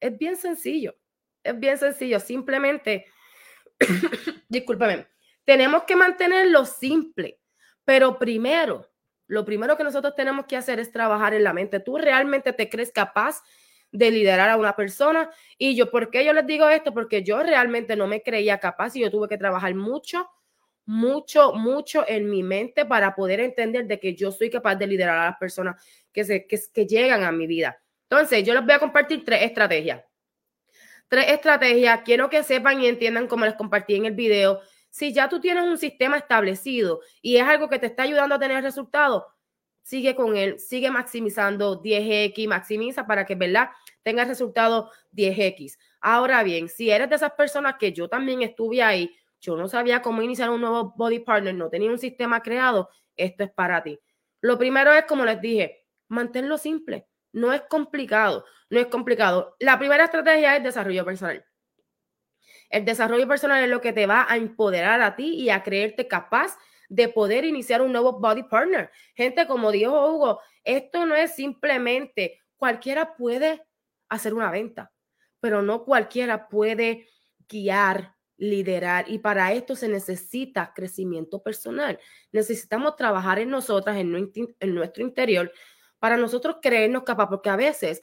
es 0.00 0.16
bien 0.16 0.36
sencillo. 0.36 0.96
Es 1.42 1.58
bien 1.58 1.76
sencillo. 1.78 2.20
Simplemente, 2.20 3.06
discúlpame, 4.48 5.06
tenemos 5.44 5.84
que 5.84 5.96
mantenerlo 5.96 6.64
simple. 6.64 7.40
Pero 7.84 8.18
primero, 8.18 8.90
lo 9.26 9.44
primero 9.44 9.76
que 9.76 9.84
nosotros 9.84 10.14
tenemos 10.14 10.46
que 10.46 10.56
hacer 10.56 10.78
es 10.80 10.92
trabajar 10.92 11.34
en 11.34 11.44
la 11.44 11.52
mente. 11.52 11.80
¿Tú 11.80 11.98
realmente 11.98 12.52
te 12.52 12.68
crees 12.68 12.92
capaz 12.92 13.42
de 13.92 14.10
liderar 14.10 14.50
a 14.50 14.56
una 14.56 14.76
persona? 14.76 15.30
Y 15.56 15.76
yo, 15.76 15.90
¿por 15.90 16.10
qué 16.10 16.24
yo 16.24 16.32
les 16.32 16.46
digo 16.46 16.68
esto? 16.68 16.92
Porque 16.92 17.22
yo 17.22 17.42
realmente 17.42 17.96
no 17.96 18.06
me 18.06 18.22
creía 18.22 18.58
capaz 18.58 18.96
y 18.96 19.00
yo 19.00 19.10
tuve 19.10 19.28
que 19.28 19.38
trabajar 19.38 19.74
mucho 19.74 20.28
mucho, 20.88 21.52
mucho 21.52 22.02
en 22.08 22.30
mi 22.30 22.42
mente 22.42 22.86
para 22.86 23.14
poder 23.14 23.40
entender 23.40 23.86
de 23.86 24.00
que 24.00 24.14
yo 24.14 24.32
soy 24.32 24.48
capaz 24.48 24.74
de 24.76 24.86
liderar 24.86 25.18
a 25.18 25.24
las 25.26 25.36
personas 25.36 25.76
que, 26.10 26.24
se, 26.24 26.46
que, 26.46 26.86
llegan 26.86 27.24
a 27.24 27.30
mi 27.30 27.46
vida. 27.46 27.78
Entonces, 28.08 28.42
yo 28.42 28.54
les 28.54 28.64
voy 28.64 28.72
a 28.72 28.78
compartir 28.78 29.22
tres 29.22 29.42
estrategias. 29.42 30.02
Tres 31.08 31.26
estrategias. 31.28 32.00
Quiero 32.06 32.30
que 32.30 32.42
sepan 32.42 32.80
y 32.80 32.86
entiendan 32.86 33.26
como 33.26 33.44
les 33.44 33.52
compartí 33.52 33.96
en 33.96 34.06
el 34.06 34.14
video. 34.14 34.62
Si 34.88 35.12
ya 35.12 35.28
tú 35.28 35.40
tienes 35.40 35.64
un 35.64 35.76
sistema 35.76 36.16
establecido 36.16 37.02
y 37.20 37.36
es 37.36 37.42
algo 37.42 37.68
que 37.68 37.78
te 37.78 37.84
está 37.84 38.04
ayudando 38.04 38.36
a 38.36 38.38
tener 38.38 38.64
resultados, 38.64 39.24
sigue 39.88 40.14
con 40.14 40.36
él, 40.36 40.58
sigue 40.58 40.90
maximizando 40.90 41.82
10x, 41.82 42.46
maximiza 42.46 43.06
para 43.06 43.24
que, 43.24 43.34
¿verdad? 43.34 43.70
Tenga 44.02 44.26
resultado 44.26 44.90
10x. 45.12 45.78
Ahora 46.02 46.42
bien, 46.42 46.68
si 46.68 46.90
eres 46.90 47.08
de 47.08 47.16
esas 47.16 47.32
personas 47.32 47.76
que 47.78 47.94
yo 47.94 48.06
también 48.06 48.42
estuve 48.42 48.82
ahí, 48.82 49.16
yo 49.40 49.56
no 49.56 49.66
sabía 49.66 50.02
cómo 50.02 50.20
iniciar 50.20 50.50
un 50.50 50.60
nuevo 50.60 50.92
body 50.94 51.20
partner, 51.20 51.54
no 51.54 51.70
tenía 51.70 51.90
un 51.90 51.98
sistema 51.98 52.42
creado, 52.42 52.90
esto 53.16 53.44
es 53.44 53.50
para 53.50 53.82
ti. 53.82 53.98
Lo 54.42 54.58
primero 54.58 54.92
es, 54.92 55.06
como 55.06 55.24
les 55.24 55.40
dije, 55.40 55.86
manténlo 56.08 56.58
simple. 56.58 57.06
No 57.32 57.54
es 57.54 57.62
complicado, 57.62 58.44
no 58.68 58.78
es 58.78 58.88
complicado. 58.88 59.56
La 59.58 59.78
primera 59.78 60.04
estrategia 60.04 60.54
es 60.54 60.62
desarrollo 60.62 61.06
personal. 61.06 61.46
El 62.68 62.84
desarrollo 62.84 63.26
personal 63.26 63.64
es 63.64 63.70
lo 63.70 63.80
que 63.80 63.94
te 63.94 64.04
va 64.04 64.26
a 64.28 64.36
empoderar 64.36 65.00
a 65.00 65.16
ti 65.16 65.30
y 65.30 65.48
a 65.48 65.62
creerte 65.62 66.06
capaz 66.06 66.58
de 66.88 67.08
poder 67.08 67.44
iniciar 67.44 67.82
un 67.82 67.92
nuevo 67.92 68.18
body 68.18 68.44
partner. 68.44 68.90
Gente, 69.14 69.46
como 69.46 69.70
dijo 69.70 70.10
Hugo, 70.10 70.40
esto 70.64 71.06
no 71.06 71.14
es 71.14 71.34
simplemente 71.34 72.40
cualquiera 72.56 73.14
puede 73.16 73.62
hacer 74.08 74.34
una 74.34 74.50
venta, 74.50 74.92
pero 75.40 75.62
no 75.62 75.84
cualquiera 75.84 76.48
puede 76.48 77.08
guiar, 77.48 78.14
liderar 78.36 79.06
y 79.08 79.18
para 79.18 79.52
esto 79.52 79.74
se 79.74 79.88
necesita 79.88 80.72
crecimiento 80.74 81.42
personal. 81.42 81.98
Necesitamos 82.32 82.96
trabajar 82.96 83.38
en 83.38 83.50
nosotras, 83.50 83.96
en, 83.96 84.10
nuestro 84.74 85.02
interior, 85.02 85.52
para 85.98 86.16
nosotros 86.16 86.56
creernos 86.62 87.02
capaz, 87.02 87.28
porque 87.28 87.50
a 87.50 87.56
veces 87.56 88.00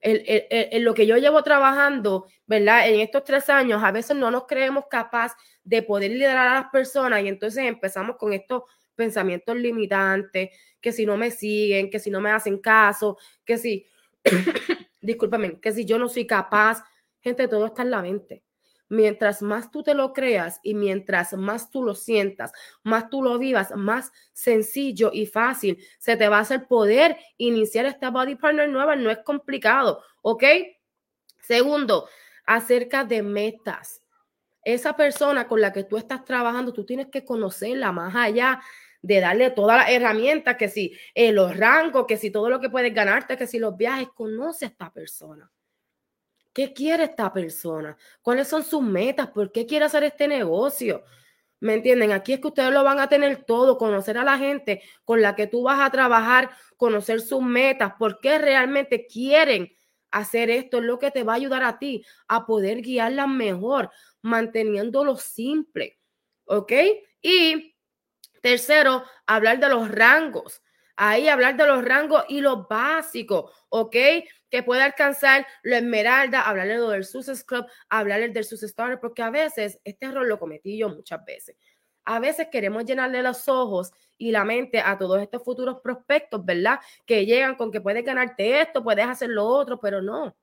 en 0.00 0.84
lo 0.84 0.94
que 0.94 1.06
yo 1.06 1.16
llevo 1.16 1.42
trabajando, 1.42 2.26
¿verdad? 2.46 2.88
En 2.88 3.00
estos 3.00 3.24
tres 3.24 3.48
años, 3.50 3.82
a 3.82 3.92
veces 3.92 4.16
no 4.16 4.30
nos 4.30 4.46
creemos 4.46 4.84
capaz 4.90 5.32
de 5.64 5.82
poder 5.82 6.12
liderar 6.12 6.48
a 6.48 6.54
las 6.54 6.70
personas 6.70 7.22
y 7.22 7.28
entonces 7.28 7.64
empezamos 7.64 8.16
con 8.16 8.32
estos 8.32 8.62
pensamientos 8.94 9.56
limitantes, 9.56 10.50
que 10.80 10.92
si 10.92 11.06
no 11.06 11.16
me 11.16 11.30
siguen, 11.30 11.90
que 11.90 11.98
si 11.98 12.10
no 12.10 12.20
me 12.20 12.30
hacen 12.30 12.58
caso, 12.58 13.18
que 13.44 13.58
si, 13.58 13.86
discúlpame, 15.00 15.60
que 15.60 15.72
si 15.72 15.84
yo 15.84 15.98
no 15.98 16.08
soy 16.08 16.26
capaz, 16.26 16.82
gente, 17.20 17.48
todo 17.48 17.66
está 17.66 17.82
en 17.82 17.90
la 17.90 18.02
mente. 18.02 18.45
Mientras 18.88 19.42
más 19.42 19.70
tú 19.70 19.82
te 19.82 19.94
lo 19.94 20.12
creas 20.12 20.60
y 20.62 20.74
mientras 20.74 21.32
más 21.32 21.70
tú 21.70 21.82
lo 21.82 21.94
sientas, 21.94 22.52
más 22.84 23.10
tú 23.10 23.22
lo 23.22 23.38
vivas, 23.38 23.72
más 23.74 24.12
sencillo 24.32 25.10
y 25.12 25.26
fácil 25.26 25.78
se 25.98 26.16
te 26.16 26.28
va 26.28 26.38
a 26.38 26.42
hacer 26.42 26.68
poder 26.68 27.16
iniciar 27.36 27.86
esta 27.86 28.10
body 28.10 28.36
partner 28.36 28.68
nueva. 28.68 28.94
No 28.94 29.10
es 29.10 29.18
complicado, 29.18 30.02
¿ok? 30.22 30.44
Segundo, 31.40 32.08
acerca 32.46 33.04
de 33.04 33.22
metas. 33.22 34.02
Esa 34.62 34.96
persona 34.96 35.46
con 35.46 35.60
la 35.60 35.72
que 35.72 35.84
tú 35.84 35.96
estás 35.96 36.24
trabajando, 36.24 36.72
tú 36.72 36.84
tienes 36.84 37.08
que 37.08 37.24
conocerla 37.24 37.92
más 37.92 38.14
allá 38.16 38.60
de 39.02 39.20
darle 39.20 39.50
todas 39.50 39.76
las 39.76 39.90
herramientas, 39.90 40.56
que 40.56 40.68
si 40.68 40.96
eh, 41.14 41.30
los 41.30 41.56
rangos, 41.56 42.06
que 42.06 42.16
si 42.16 42.30
todo 42.30 42.50
lo 42.50 42.60
que 42.60 42.70
puedes 42.70 42.92
ganarte, 42.92 43.36
que 43.36 43.46
si 43.46 43.58
los 43.60 43.76
viajes, 43.76 44.08
conoce 44.14 44.64
a 44.64 44.68
esta 44.68 44.92
persona. 44.92 45.48
¿Qué 46.56 46.72
quiere 46.72 47.04
esta 47.04 47.34
persona? 47.34 47.98
¿Cuáles 48.22 48.48
son 48.48 48.64
sus 48.64 48.80
metas? 48.80 49.28
¿Por 49.28 49.52
qué 49.52 49.66
quiere 49.66 49.84
hacer 49.84 50.04
este 50.04 50.26
negocio? 50.26 51.04
¿Me 51.60 51.74
entienden? 51.74 52.12
Aquí 52.12 52.32
es 52.32 52.40
que 52.40 52.46
ustedes 52.46 52.72
lo 52.72 52.82
van 52.82 52.98
a 52.98 53.10
tener 53.10 53.44
todo, 53.44 53.76
conocer 53.76 54.16
a 54.16 54.24
la 54.24 54.38
gente 54.38 54.80
con 55.04 55.20
la 55.20 55.36
que 55.36 55.48
tú 55.48 55.64
vas 55.64 55.80
a 55.80 55.90
trabajar, 55.90 56.48
conocer 56.78 57.20
sus 57.20 57.42
metas, 57.42 57.92
por 57.98 58.20
qué 58.20 58.38
realmente 58.38 59.06
quieren 59.06 59.70
hacer 60.10 60.48
esto, 60.48 60.78
es 60.78 60.84
lo 60.84 60.98
que 60.98 61.10
te 61.10 61.24
va 61.24 61.34
a 61.34 61.36
ayudar 61.36 61.62
a 61.62 61.78
ti 61.78 62.06
a 62.26 62.46
poder 62.46 62.80
guiarlas 62.80 63.28
mejor, 63.28 63.90
manteniéndolo 64.22 65.18
simple. 65.18 65.98
¿Ok? 66.46 66.72
Y 67.20 67.76
tercero, 68.40 69.04
hablar 69.26 69.60
de 69.60 69.68
los 69.68 69.90
rangos. 69.90 70.62
Ahí 70.96 71.28
hablar 71.28 71.56
de 71.56 71.66
los 71.66 71.84
rangos 71.84 72.24
y 72.28 72.40
lo 72.40 72.66
básico, 72.66 73.52
¿ok? 73.68 73.96
que 74.50 74.62
puede 74.62 74.82
alcanzar 74.82 75.46
lo 75.62 75.76
esmeralda, 75.76 76.42
hablarle 76.42 76.78
del 76.78 77.04
Success 77.04 77.44
Club, 77.44 77.66
hablarle 77.88 78.28
del 78.28 78.44
Success 78.44 78.70
Starter, 78.70 79.00
porque 79.00 79.22
a 79.22 79.30
veces, 79.30 79.80
este 79.84 80.06
error 80.06 80.26
lo 80.26 80.38
cometí 80.38 80.78
yo 80.78 80.88
muchas 80.88 81.24
veces. 81.24 81.56
A 82.04 82.20
veces 82.20 82.48
queremos 82.52 82.84
llenarle 82.84 83.22
los 83.22 83.48
ojos 83.48 83.92
y 84.16 84.30
la 84.30 84.44
mente 84.44 84.80
a 84.80 84.96
todos 84.96 85.20
estos 85.20 85.42
futuros 85.42 85.80
prospectos, 85.82 86.44
¿verdad? 86.44 86.78
Que 87.04 87.26
llegan 87.26 87.56
con 87.56 87.72
que 87.72 87.80
puedes 87.80 88.04
ganarte 88.04 88.60
esto, 88.60 88.82
puedes 88.82 89.06
hacer 89.06 89.30
lo 89.30 89.44
otro, 89.44 89.80
pero 89.80 90.00
no. 90.00 90.36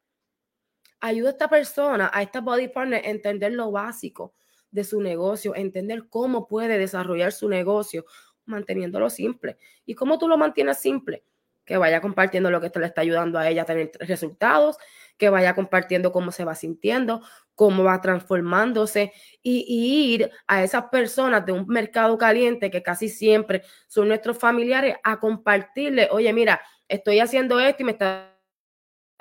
Ayuda 1.00 1.30
a 1.30 1.32
esta 1.32 1.50
persona, 1.50 2.12
a 2.14 2.22
esta 2.22 2.42
body 2.42 2.68
partner, 2.68 3.06
a 3.06 3.10
entender 3.10 3.54
lo 3.54 3.72
básico 3.72 4.34
de 4.72 4.84
su 4.84 5.02
negocio, 5.02 5.56
entender 5.56 6.10
cómo 6.10 6.48
puede 6.48 6.78
desarrollar 6.78 7.32
su 7.32 7.48
negocio, 7.48 8.06
manteniéndolo 8.46 9.10
simple. 9.10 9.58
¿Y 9.86 9.96
cómo 9.96 10.18
tú 10.18 10.28
lo 10.28 10.38
mantienes 10.38 10.80
simple? 10.80 11.24
que 11.66 11.78
vaya 11.78 12.02
compartiendo 12.02 12.52
lo 12.52 12.60
que 12.60 12.68
esto 12.68 12.80
le 12.80 12.88
está 12.88 13.02
ayudando 13.02 13.40
a 13.40 13.48
ella 13.48 13.62
a 13.64 13.66
tener 13.66 13.92
resultados, 14.00 14.78
que 15.18 15.30
vaya 15.30 15.56
compartiendo 15.56 16.12
cómo 16.12 16.32
se 16.32 16.44
va 16.44 16.56
sintiendo, 16.56 17.22
cómo 17.56 17.84
va 17.84 18.02
transformándose 18.02 19.14
y, 19.42 20.14
ir 20.14 20.32
a 20.48 20.64
esas 20.64 20.86
personas 20.86 21.46
de 21.46 21.54
un 21.54 21.68
mercado 21.68 22.18
caliente 22.18 22.72
que 22.72 22.84
casi 22.84 23.10
siempre 23.10 23.64
son 23.88 24.08
nuestros 24.08 24.38
familiares 24.38 24.96
a 25.04 25.20
compartirle, 25.20 26.10
oye, 26.12 26.34
mira, 26.34 26.62
estoy 26.88 27.20
haciendo 27.20 27.60
esto 27.60 27.84
y 27.84 27.86
me 27.86 27.92
está 27.94 28.33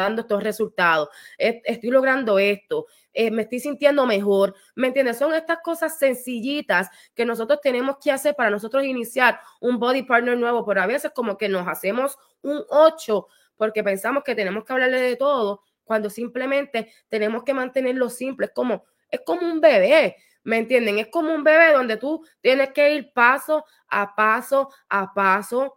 dando 0.02 0.22
estos 0.22 0.42
resultados, 0.42 1.08
estoy 1.38 1.90
logrando 1.90 2.38
esto, 2.38 2.86
eh, 3.12 3.30
me 3.30 3.42
estoy 3.42 3.60
sintiendo 3.60 4.06
mejor, 4.06 4.54
¿me 4.74 4.88
entiendes? 4.88 5.18
Son 5.18 5.34
estas 5.34 5.58
cosas 5.62 5.98
sencillitas 5.98 6.88
que 7.14 7.26
nosotros 7.26 7.60
tenemos 7.60 7.96
que 8.02 8.10
hacer 8.10 8.34
para 8.34 8.50
nosotros 8.50 8.84
iniciar 8.84 9.40
un 9.60 9.78
body 9.78 10.02
partner 10.04 10.38
nuevo, 10.38 10.64
pero 10.64 10.82
a 10.82 10.86
veces 10.86 11.12
como 11.14 11.36
que 11.36 11.48
nos 11.48 11.68
hacemos 11.68 12.16
un 12.42 12.64
8 12.68 13.26
porque 13.56 13.84
pensamos 13.84 14.24
que 14.24 14.34
tenemos 14.34 14.64
que 14.64 14.72
hablarle 14.72 15.00
de 15.00 15.16
todo, 15.16 15.62
cuando 15.84 16.10
simplemente 16.10 16.92
tenemos 17.08 17.44
que 17.44 17.54
mantenerlo 17.54 18.08
simple, 18.08 18.46
es 18.46 18.52
como, 18.52 18.84
es 19.08 19.20
como 19.24 19.42
un 19.42 19.60
bebé, 19.60 20.16
¿me 20.42 20.58
entienden? 20.58 20.98
Es 20.98 21.08
como 21.08 21.34
un 21.34 21.44
bebé 21.44 21.72
donde 21.72 21.96
tú 21.96 22.26
tienes 22.40 22.72
que 22.72 22.94
ir 22.94 23.12
paso 23.12 23.64
a 23.88 24.14
paso 24.14 24.70
a 24.88 25.12
paso, 25.12 25.76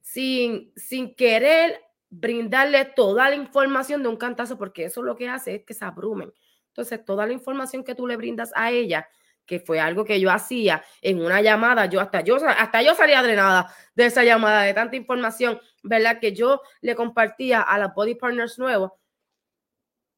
sin, 0.00 0.72
sin 0.76 1.14
querer 1.14 1.80
brindarle 2.10 2.84
toda 2.84 3.28
la 3.28 3.36
información 3.36 4.02
de 4.02 4.08
un 4.08 4.16
cantazo, 4.16 4.58
porque 4.58 4.84
eso 4.84 5.02
lo 5.02 5.16
que 5.16 5.28
hace 5.28 5.56
es 5.56 5.64
que 5.64 5.74
se 5.74 5.84
abrumen. 5.84 6.32
Entonces, 6.68 7.04
toda 7.04 7.26
la 7.26 7.32
información 7.32 7.84
que 7.84 7.94
tú 7.94 8.06
le 8.06 8.16
brindas 8.16 8.52
a 8.54 8.70
ella, 8.70 9.08
que 9.46 9.60
fue 9.60 9.80
algo 9.80 10.04
que 10.04 10.20
yo 10.20 10.30
hacía 10.30 10.84
en 11.00 11.24
una 11.24 11.40
llamada, 11.40 11.86
yo 11.86 12.00
hasta 12.00 12.20
yo 12.20 12.36
hasta 12.36 12.82
yo 12.82 12.94
salía 12.94 13.22
drenada 13.22 13.72
de 13.94 14.06
esa 14.06 14.24
llamada, 14.24 14.62
de 14.62 14.74
tanta 14.74 14.96
información, 14.96 15.60
¿verdad? 15.82 16.18
Que 16.20 16.32
yo 16.32 16.60
le 16.80 16.94
compartía 16.94 17.62
a 17.62 17.78
las 17.78 17.94
body 17.94 18.16
partners 18.16 18.58
nuevos. 18.58 18.92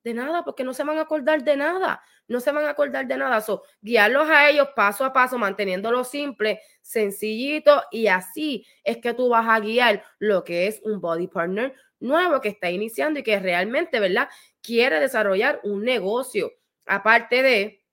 De 0.09 0.14
nada, 0.14 0.42
porque 0.42 0.64
no 0.64 0.73
se 0.73 0.85
van 0.85 0.97
a 0.97 1.03
acordar 1.03 1.44
de 1.44 1.55
nada, 1.55 2.03
no 2.29 2.40
se 2.40 2.51
van 2.51 2.64
a 2.64 2.71
acordar 2.71 3.07
de 3.07 3.18
nada. 3.18 3.42
So, 3.42 3.62
guiarlos 3.83 4.27
a 4.31 4.49
ellos 4.49 4.68
paso 4.75 5.05
a 5.05 5.12
paso, 5.12 5.37
manteniéndolo 5.37 6.03
simple, 6.03 6.62
sencillito, 6.81 7.83
y 7.90 8.07
así 8.07 8.66
es 8.85 8.97
que 8.97 9.12
tú 9.12 9.29
vas 9.29 9.47
a 9.47 9.61
guiar 9.61 10.03
lo 10.18 10.44
que 10.44 10.66
es 10.66 10.81
un 10.83 10.99
body 11.03 11.27
partner 11.27 11.75
nuevo 12.01 12.40
que 12.40 12.49
está 12.49 12.71
iniciando 12.71 13.21
y 13.21 13.23
que 13.23 13.38
realmente, 13.38 14.01
¿verdad? 14.01 14.31
Quiere 14.62 14.99
desarrollar 14.99 15.61
un 15.62 15.85
negocio. 15.85 16.55
Aparte 16.87 17.42
de 17.42 17.85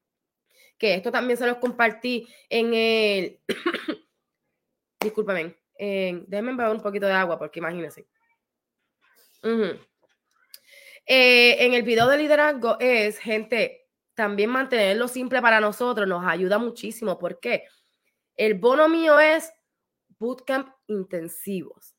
que 0.78 0.93
esto 0.93 1.12
también 1.12 1.36
se 1.36 1.47
los 1.47 1.58
compartí 1.58 2.30
en 2.47 2.73
el, 2.73 3.41
discúlpame, 5.01 5.58
en, 5.78 6.23
déjenme 6.30 6.56
beber 6.56 6.78
un 6.78 6.82
poquito 6.82 7.08
de 7.08 7.12
agua 7.12 7.38
porque 7.38 7.60
imagínense. 7.60 8.08
Eh, 11.05 11.65
en 11.65 11.73
el 11.73 11.83
video 11.83 12.07
de 12.07 12.17
liderazgo 12.17 12.77
es, 12.79 13.17
gente, 13.19 13.87
también 14.13 14.49
mantenerlo 14.49 15.07
simple 15.07 15.41
para 15.41 15.59
nosotros 15.59 16.07
nos 16.07 16.25
ayuda 16.25 16.57
muchísimo. 16.57 17.19
¿Por 17.19 17.39
qué? 17.39 17.63
El 18.35 18.55
bono 18.55 18.89
mío 18.89 19.19
es 19.19 19.51
bootcamp 20.17 20.69
intensivos 20.87 21.95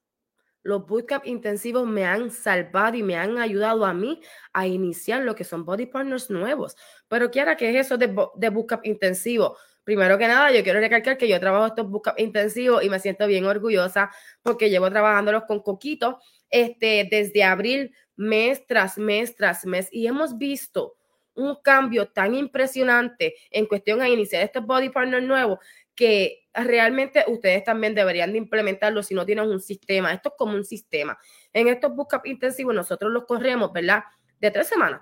los 0.66 0.84
bootcamp 0.86 1.26
intensivos 1.26 1.86
me 1.86 2.04
han 2.04 2.30
salvado 2.30 2.96
y 2.96 3.02
me 3.02 3.16
han 3.16 3.38
ayudado 3.38 3.86
a 3.86 3.94
mí 3.94 4.20
a 4.52 4.66
iniciar 4.66 5.22
lo 5.22 5.34
que 5.34 5.44
son 5.44 5.64
body 5.64 5.86
partners 5.86 6.28
nuevos. 6.28 6.76
Pero 7.08 7.30
quiera 7.30 7.56
que 7.56 7.70
es 7.70 7.86
eso 7.86 7.96
de, 7.96 8.14
de 8.34 8.48
bootcamp 8.50 8.84
intensivo. 8.84 9.56
Primero 9.84 10.18
que 10.18 10.26
nada, 10.26 10.50
yo 10.50 10.64
quiero 10.64 10.80
recalcar 10.80 11.16
que 11.16 11.28
yo 11.28 11.38
trabajo 11.38 11.66
estos 11.66 11.88
bootcamp 11.88 12.18
intensivos 12.18 12.82
y 12.82 12.90
me 12.90 12.98
siento 12.98 13.26
bien 13.28 13.46
orgullosa 13.46 14.10
porque 14.42 14.68
llevo 14.68 14.90
trabajándolos 14.90 15.44
con 15.44 15.62
Coquito 15.62 16.18
este, 16.50 17.06
desde 17.10 17.44
abril, 17.44 17.94
mes 18.16 18.66
tras 18.66 18.98
mes 18.98 19.36
tras 19.36 19.64
mes, 19.66 19.88
y 19.92 20.06
hemos 20.06 20.38
visto 20.38 20.96
un 21.34 21.56
cambio 21.62 22.08
tan 22.08 22.34
impresionante 22.34 23.36
en 23.50 23.66
cuestión 23.66 24.00
a 24.00 24.08
iniciar 24.08 24.42
estos 24.42 24.64
body 24.64 24.88
partners 24.88 25.24
nuevos 25.24 25.58
que 25.94 26.46
realmente 26.52 27.24
ustedes 27.26 27.64
también 27.64 27.94
deberían 27.94 28.32
de 28.32 28.38
implementarlo 28.38 29.02
si 29.02 29.14
no 29.14 29.24
tienen 29.24 29.48
un 29.48 29.60
sistema. 29.60 30.12
Esto 30.12 30.30
es 30.30 30.34
como 30.36 30.54
un 30.54 30.64
sistema. 30.64 31.18
En 31.52 31.68
estos 31.68 31.94
bootcamp 31.94 32.26
intensivos 32.26 32.74
nosotros 32.74 33.10
los 33.10 33.24
corremos, 33.24 33.72
¿verdad? 33.72 34.04
De 34.38 34.50
tres 34.50 34.68
semanas. 34.68 35.00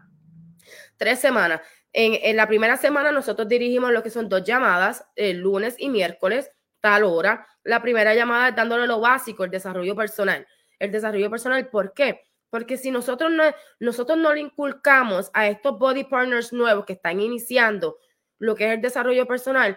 Tres 0.96 1.18
semanas. 1.18 1.60
En, 1.92 2.36
la 2.36 2.46
primera 2.48 2.76
semana 2.76 3.12
nosotros 3.12 3.48
dirigimos 3.48 3.92
lo 3.92 4.02
que 4.02 4.10
son 4.10 4.28
dos 4.28 4.44
llamadas, 4.44 5.04
el 5.16 5.38
lunes 5.38 5.76
y 5.78 5.88
miércoles, 5.88 6.50
tal 6.80 7.04
hora. 7.04 7.46
La 7.62 7.82
primera 7.82 8.14
llamada 8.14 8.48
es 8.48 8.56
dándole 8.56 8.86
lo 8.86 9.00
básico, 9.00 9.44
el 9.44 9.50
desarrollo 9.50 9.94
personal. 9.94 10.46
El 10.78 10.90
desarrollo 10.90 11.30
personal, 11.30 11.68
¿por 11.68 11.92
qué? 11.92 12.22
Porque 12.54 12.76
si 12.76 12.92
nosotros 12.92 13.32
no, 13.32 13.42
nosotros 13.80 14.16
no 14.16 14.32
le 14.32 14.38
inculcamos 14.38 15.28
a 15.34 15.48
estos 15.48 15.76
body 15.76 16.04
partners 16.04 16.52
nuevos 16.52 16.84
que 16.84 16.92
están 16.92 17.20
iniciando 17.20 17.98
lo 18.38 18.54
que 18.54 18.66
es 18.66 18.74
el 18.74 18.80
desarrollo 18.80 19.26
personal, 19.26 19.76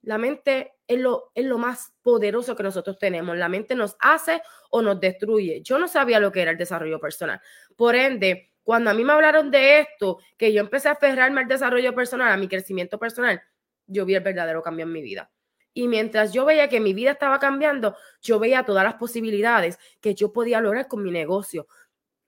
la 0.00 0.16
mente 0.16 0.74
es 0.86 1.00
lo, 1.00 1.32
es 1.34 1.44
lo 1.44 1.58
más 1.58 1.92
poderoso 2.02 2.54
que 2.54 2.62
nosotros 2.62 3.00
tenemos. 3.00 3.36
La 3.36 3.48
mente 3.48 3.74
nos 3.74 3.96
hace 3.98 4.40
o 4.70 4.80
nos 4.80 5.00
destruye. 5.00 5.60
Yo 5.64 5.76
no 5.80 5.88
sabía 5.88 6.20
lo 6.20 6.30
que 6.30 6.42
era 6.42 6.52
el 6.52 6.56
desarrollo 6.56 7.00
personal. 7.00 7.40
Por 7.74 7.96
ende, 7.96 8.52
cuando 8.62 8.90
a 8.90 8.94
mí 8.94 9.02
me 9.02 9.12
hablaron 9.12 9.50
de 9.50 9.80
esto, 9.80 10.20
que 10.36 10.52
yo 10.52 10.60
empecé 10.60 10.90
a 10.90 10.92
aferrarme 10.92 11.40
al 11.40 11.48
desarrollo 11.48 11.96
personal, 11.96 12.30
a 12.30 12.36
mi 12.36 12.46
crecimiento 12.46 12.96
personal, 12.96 13.42
yo 13.88 14.04
vi 14.04 14.14
el 14.14 14.22
verdadero 14.22 14.62
cambio 14.62 14.84
en 14.86 14.92
mi 14.92 15.02
vida. 15.02 15.32
Y 15.76 15.88
mientras 15.88 16.32
yo 16.32 16.44
veía 16.44 16.68
que 16.68 16.78
mi 16.78 16.94
vida 16.94 17.10
estaba 17.10 17.40
cambiando, 17.40 17.96
yo 18.22 18.38
veía 18.38 18.64
todas 18.64 18.84
las 18.84 18.94
posibilidades 18.94 19.80
que 20.00 20.14
yo 20.14 20.32
podía 20.32 20.60
lograr 20.60 20.86
con 20.86 21.02
mi 21.02 21.10
negocio. 21.10 21.66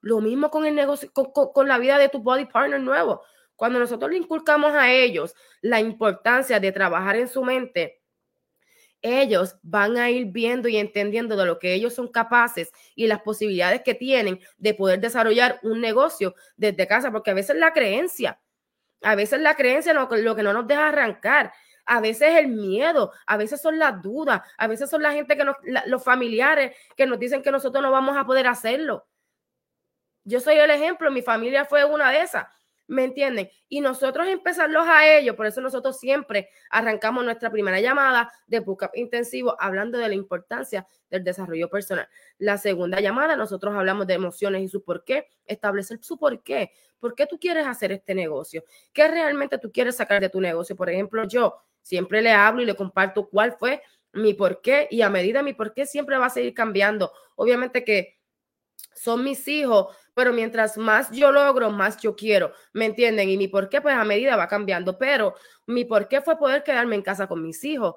Lo 0.07 0.20
mismo 0.20 0.52
con 0.52 0.64
el 0.64 0.76
negocio, 0.76 1.11
con, 1.12 1.66
la 1.66 1.78
vida 1.78 1.98
de 1.98 2.09
tu 2.09 2.20
body 2.20 2.44
partner 2.44 2.78
nuevo. 2.78 3.22
Cuando 3.57 3.80
nosotros 3.80 4.09
le 4.09 4.16
inculcamos 4.16 4.72
a 4.72 4.88
ellos 4.88 5.34
la 5.62 5.80
importancia 5.80 6.61
de 6.61 6.70
trabajar 6.70 7.16
en 7.16 7.26
su 7.26 7.42
mente, 7.42 8.00
ellos 9.02 9.57
van 9.62 9.96
a 9.96 10.09
ir 10.09 10.26
viendo 10.26 10.68
y 10.68 10.76
entendiendo 10.76 11.34
de 11.34 11.44
lo 11.44 11.59
que 11.59 11.74
ellos 11.74 11.92
son 11.92 12.07
capaces 12.07 12.70
y 12.94 13.09
las 13.09 13.20
posibilidades 13.22 13.82
que 13.82 13.94
tienen 13.94 14.38
de 14.59 14.74
poder 14.74 15.00
desarrollar 15.00 15.59
un 15.64 15.80
negocio 15.80 16.36
desde 16.57 16.86
casa, 16.86 17.11
porque 17.11 17.32
a 17.32 17.34
veces 17.34 17.57
la 17.57 17.72
creencia, 17.72 18.40
a 19.02 19.16
veces 19.16 19.40
la 19.40 19.57
creencia 19.57 19.92
lo, 19.92 20.09
lo 20.09 20.36
que 20.36 20.44
no 20.44 20.52
nos 20.52 20.68
deja 20.68 20.86
arrancar, 20.86 21.52
a 21.84 22.00
veces 22.00 22.36
el 22.36 22.46
miedo, 22.46 23.11
a 23.26 23.36
veces 23.36 23.61
son 23.61 23.80
las 23.80 24.00
dudas, 24.00 24.40
a 24.57 24.68
veces 24.68 24.88
son 24.88 25.02
la 25.02 25.11
gente 25.11 25.36
que 25.36 25.44
nos, 25.44 25.57
los 25.86 26.04
familiares 26.04 26.76
que 26.96 27.07
nos 27.07 27.18
dicen 27.18 27.42
que 27.42 27.50
nosotros 27.50 27.82
no 27.82 27.90
vamos 27.90 28.16
a 28.16 28.24
poder 28.24 28.46
hacerlo. 28.46 29.09
Yo 30.26 30.40
soy 30.40 30.56
el 30.56 30.70
ejemplo, 30.70 31.08
mi 31.12 31.22
familia 31.22 31.64
fue 31.64 31.84
una 31.84 32.10
de 32.10 32.22
esas. 32.22 32.46
¿Me 32.88 33.04
entienden? 33.04 33.48
Y 33.68 33.80
nosotros 33.80 34.26
empezarlos 34.26 34.86
a 34.88 35.08
ellos, 35.08 35.36
por 35.36 35.46
eso 35.46 35.60
nosotros 35.60 35.98
siempre 35.98 36.50
arrancamos 36.68 37.24
nuestra 37.24 37.50
primera 37.50 37.80
llamada 37.80 38.30
de 38.48 38.58
Book 38.58 38.90
intensivo 38.94 39.56
hablando 39.60 39.98
de 39.98 40.08
la 40.08 40.14
importancia 40.14 40.86
del 41.10 41.22
desarrollo 41.22 41.70
personal. 41.70 42.08
La 42.38 42.58
segunda 42.58 43.00
llamada, 43.00 43.36
nosotros 43.36 43.72
hablamos 43.74 44.08
de 44.08 44.14
emociones 44.14 44.62
y 44.62 44.68
su 44.68 44.82
por 44.82 45.04
qué, 45.04 45.28
establecer 45.46 45.98
su 46.02 46.18
por 46.18 46.42
qué. 46.42 46.72
¿Por 46.98 47.14
qué 47.14 47.26
tú 47.26 47.38
quieres 47.38 47.66
hacer 47.66 47.92
este 47.92 48.14
negocio? 48.14 48.64
¿Qué 48.92 49.06
realmente 49.06 49.58
tú 49.58 49.70
quieres 49.70 49.96
sacar 49.96 50.20
de 50.20 50.28
tu 50.28 50.40
negocio? 50.40 50.74
Por 50.74 50.90
ejemplo, 50.90 51.24
yo 51.24 51.56
siempre 51.82 52.20
le 52.20 52.32
hablo 52.32 52.62
y 52.62 52.66
le 52.66 52.74
comparto 52.74 53.28
cuál 53.28 53.52
fue 53.52 53.80
mi 54.12 54.34
por 54.34 54.60
qué 54.60 54.88
y 54.90 55.02
a 55.02 55.10
medida 55.10 55.42
mi 55.42 55.52
por 55.52 55.72
qué 55.72 55.86
siempre 55.86 56.18
va 56.18 56.26
a 56.26 56.30
seguir 56.30 56.52
cambiando. 56.52 57.12
Obviamente 57.36 57.84
que 57.84 58.15
son 58.97 59.22
mis 59.22 59.47
hijos, 59.47 59.94
pero 60.14 60.32
mientras 60.32 60.78
más 60.78 61.11
yo 61.11 61.30
logro, 61.30 61.70
más 61.70 61.99
yo 61.99 62.16
quiero, 62.16 62.53
¿me 62.72 62.86
entienden? 62.86 63.28
Y 63.28 63.36
mi 63.36 63.49
por 63.49 63.68
qué, 63.68 63.80
pues 63.80 63.94
a 63.94 64.05
medida 64.05 64.36
va 64.36 64.49
cambiando, 64.49 64.99
pero 64.99 65.34
mi 65.66 65.84
por 65.84 66.09
qué 66.09 66.20
fue 66.22 66.38
poder 66.38 66.62
quedarme 66.64 66.97
en 66.97 67.03
casa 67.03 67.26
con 67.26 67.42
mis 67.42 67.62
hijos. 67.64 67.97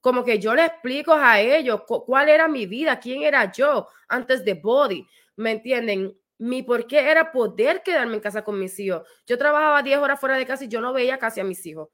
Como 0.00 0.22
que 0.22 0.38
yo 0.38 0.54
le 0.54 0.66
explico 0.66 1.14
a 1.14 1.40
ellos 1.40 1.82
cuál 1.86 2.28
era 2.28 2.46
mi 2.46 2.66
vida, 2.66 3.00
quién 3.00 3.22
era 3.22 3.50
yo 3.50 3.88
antes 4.08 4.44
de 4.44 4.54
Body, 4.54 5.06
¿me 5.36 5.52
entienden? 5.52 6.14
Mi 6.36 6.62
por 6.62 6.86
qué 6.86 7.10
era 7.10 7.32
poder 7.32 7.82
quedarme 7.82 8.14
en 8.14 8.20
casa 8.20 8.44
con 8.44 8.58
mis 8.58 8.78
hijos. 8.78 9.02
Yo 9.26 9.38
trabajaba 9.38 9.82
10 9.82 9.98
horas 9.98 10.20
fuera 10.20 10.36
de 10.36 10.44
casa 10.44 10.64
y 10.64 10.68
yo 10.68 10.80
no 10.82 10.92
veía 10.92 11.18
casi 11.18 11.40
a 11.40 11.44
mis 11.44 11.64
hijos. 11.64 11.88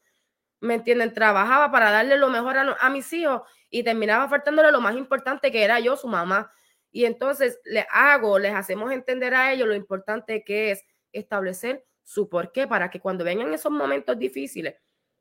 ¿Me 0.61 0.75
entienden? 0.75 1.15
Trabajaba 1.15 1.71
para 1.71 1.91
darle 1.91 2.19
lo 2.19 2.29
mejor 2.31 2.59
a, 2.59 2.77
a 2.81 2.91
mis 2.91 3.13
hijos 3.13 3.43
y 3.71 3.85
terminaba 3.85 4.29
faltándole 4.29 4.73
lo 4.73 4.81
más 4.81 4.97
importante 4.97 5.53
que 5.53 5.63
era 5.63 5.79
yo, 5.79 5.97
su 5.97 6.09
mamá. 6.09 6.53
Y 6.93 7.05
entonces 7.05 7.61
le 7.65 7.87
hago, 7.91 8.39
les 8.39 8.55
hacemos 8.55 8.93
entender 8.93 9.35
a 9.35 9.53
ellos 9.53 9.69
lo 9.69 9.75
importante 9.75 10.45
que 10.45 10.73
es 10.73 10.85
establecer 11.13 11.85
su 12.03 12.29
porqué 12.29 12.67
para 12.67 12.91
que 12.91 13.01
cuando 13.01 13.25
vengan 13.25 13.55
esos 13.55 13.71
momentos 13.71 14.19
difíciles, 14.19 14.75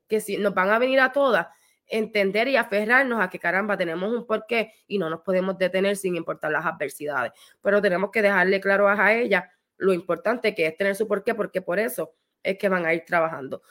que 0.08 0.20
si 0.20 0.38
nos 0.38 0.54
van 0.54 0.70
a 0.72 0.80
venir 0.80 1.00
a 1.00 1.12
todas, 1.12 1.48
entender 1.86 2.48
y 2.48 2.56
aferrarnos 2.56 3.22
a 3.22 3.30
que 3.30 3.40
caramba, 3.40 3.78
tenemos 3.78 4.12
un 4.12 4.26
porqué 4.26 4.74
y 4.88 4.98
no 4.98 5.10
nos 5.10 5.22
podemos 5.22 5.58
detener 5.58 5.98
sin 5.98 6.16
importar 6.16 6.52
las 6.52 6.66
adversidades. 6.66 7.32
Pero 7.62 7.82
tenemos 7.82 8.12
que 8.12 8.22
dejarle 8.22 8.60
claro 8.62 8.88
a 8.88 9.14
ella 9.14 9.52
lo 9.78 9.94
importante 9.94 10.54
que 10.54 10.68
es 10.68 10.78
tener 10.78 10.96
su 10.96 11.08
porqué, 11.08 11.34
porque 11.36 11.62
por 11.62 11.80
eso 11.80 12.16
es 12.44 12.58
que 12.58 12.70
van 12.70 12.86
a 12.86 12.94
ir 12.94 13.04
trabajando. 13.06 13.62